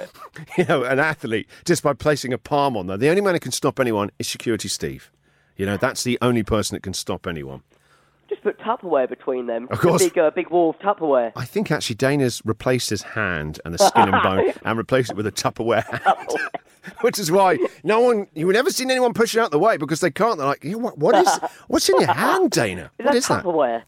you 0.58 0.64
know, 0.64 0.82
an 0.82 0.98
athlete 0.98 1.48
just 1.64 1.84
by 1.84 1.92
placing 1.92 2.32
a 2.32 2.38
palm 2.38 2.76
on 2.76 2.88
them. 2.88 2.98
The 2.98 3.08
only 3.08 3.22
man 3.22 3.34
who 3.34 3.40
can 3.40 3.52
stop 3.52 3.78
anyone 3.78 4.10
is 4.18 4.26
Security 4.26 4.66
Steve. 4.66 5.12
You 5.60 5.66
know, 5.66 5.76
that's 5.76 6.04
the 6.04 6.16
only 6.22 6.42
person 6.42 6.74
that 6.74 6.82
can 6.82 6.94
stop 6.94 7.26
anyone. 7.26 7.60
Just 8.30 8.42
put 8.42 8.58
Tupperware 8.60 9.06
between 9.06 9.46
them. 9.46 9.68
Of 9.70 9.80
course. 9.80 10.00
A 10.00 10.06
big, 10.06 10.16
uh, 10.16 10.30
big 10.30 10.48
wall 10.48 10.70
of 10.70 10.78
Tupperware. 10.78 11.32
I 11.36 11.44
think 11.44 11.70
actually 11.70 11.96
Dana's 11.96 12.40
replaced 12.46 12.88
his 12.88 13.02
hand 13.02 13.60
and 13.66 13.74
the 13.74 13.78
skin 13.86 14.08
and 14.08 14.22
bone 14.22 14.54
and 14.64 14.78
replaced 14.78 15.10
it 15.10 15.18
with 15.18 15.26
a 15.26 15.32
Tupperware 15.32 15.84
hand. 16.02 16.30
Which 17.02 17.18
is 17.18 17.30
why 17.30 17.58
no 17.84 18.00
one, 18.00 18.26
you've 18.32 18.54
never 18.54 18.70
seen 18.70 18.90
anyone 18.90 19.12
push 19.12 19.34
it 19.34 19.40
out 19.40 19.50
the 19.50 19.58
way 19.58 19.76
because 19.76 20.00
they 20.00 20.10
can't. 20.10 20.38
They're 20.38 20.46
like, 20.46 20.64
"Yeah, 20.64 20.76
what, 20.76 20.96
what 20.96 21.14
is, 21.14 21.28
what's 21.68 21.86
in 21.90 22.00
your 22.00 22.10
hand, 22.10 22.52
Dana? 22.52 22.90
Is 22.98 23.04
what 23.04 23.12
that 23.12 23.14
is 23.16 23.28
that? 23.28 23.44
Tupperware? 23.44 23.82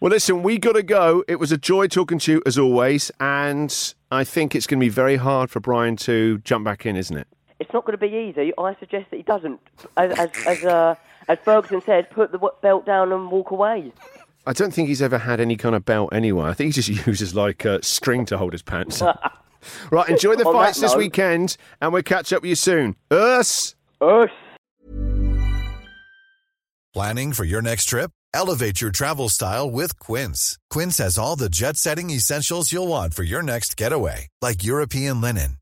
Well, 0.00 0.10
listen, 0.10 0.42
we 0.42 0.58
got 0.58 0.72
to 0.72 0.82
go. 0.82 1.22
It 1.28 1.36
was 1.36 1.52
a 1.52 1.58
joy 1.58 1.86
talking 1.86 2.18
to 2.20 2.32
you 2.32 2.42
as 2.46 2.58
always. 2.58 3.10
And 3.20 3.94
I 4.10 4.24
think 4.24 4.54
it's 4.56 4.66
going 4.66 4.80
to 4.80 4.84
be 4.84 4.88
very 4.88 5.16
hard 5.16 5.50
for 5.50 5.60
Brian 5.60 5.96
to 5.98 6.38
jump 6.38 6.64
back 6.64 6.86
in, 6.86 6.96
isn't 6.96 7.16
it? 7.16 7.28
It's 7.62 7.72
not 7.72 7.84
going 7.84 7.96
to 7.96 8.06
be 8.08 8.12
easy. 8.14 8.52
I 8.58 8.74
suggest 8.80 9.10
that 9.10 9.16
he 9.16 9.22
doesn't. 9.22 9.60
As, 9.96 10.18
as, 10.18 10.30
as, 10.46 10.64
uh, 10.64 10.94
as 11.28 11.38
Ferguson 11.44 11.80
said, 11.86 12.10
put 12.10 12.32
the 12.32 12.38
belt 12.60 12.84
down 12.84 13.12
and 13.12 13.30
walk 13.30 13.52
away. 13.52 13.92
I 14.44 14.52
don't 14.52 14.74
think 14.74 14.88
he's 14.88 15.00
ever 15.00 15.18
had 15.18 15.38
any 15.38 15.56
kind 15.56 15.76
of 15.76 15.84
belt 15.84 16.12
anyway. 16.12 16.48
I 16.48 16.54
think 16.54 16.74
he 16.74 16.82
just 16.82 17.06
uses 17.06 17.36
like 17.36 17.64
a 17.64 17.80
string 17.84 18.24
to 18.26 18.36
hold 18.38 18.52
his 18.52 18.62
pants. 18.62 19.00
right, 19.92 20.08
enjoy 20.08 20.34
the 20.34 20.44
On 20.44 20.52
fights 20.52 20.80
this 20.80 20.90
note- 20.90 20.98
weekend, 20.98 21.56
and 21.80 21.92
we'll 21.92 22.02
catch 22.02 22.32
up 22.32 22.42
with 22.42 22.48
you 22.48 22.56
soon. 22.56 22.96
Us. 23.12 23.76
Us. 24.00 24.30
Planning 26.92 27.32
for 27.32 27.44
your 27.44 27.62
next 27.62 27.84
trip? 27.86 28.10
Elevate 28.34 28.80
your 28.80 28.90
travel 28.90 29.28
style 29.28 29.70
with 29.70 29.98
Quince. 30.00 30.58
Quince 30.68 30.98
has 30.98 31.16
all 31.16 31.36
the 31.36 31.48
jet 31.48 31.76
setting 31.76 32.10
essentials 32.10 32.72
you'll 32.72 32.88
want 32.88 33.14
for 33.14 33.22
your 33.22 33.42
next 33.42 33.76
getaway, 33.76 34.26
like 34.42 34.64
European 34.64 35.20
linen, 35.20 35.58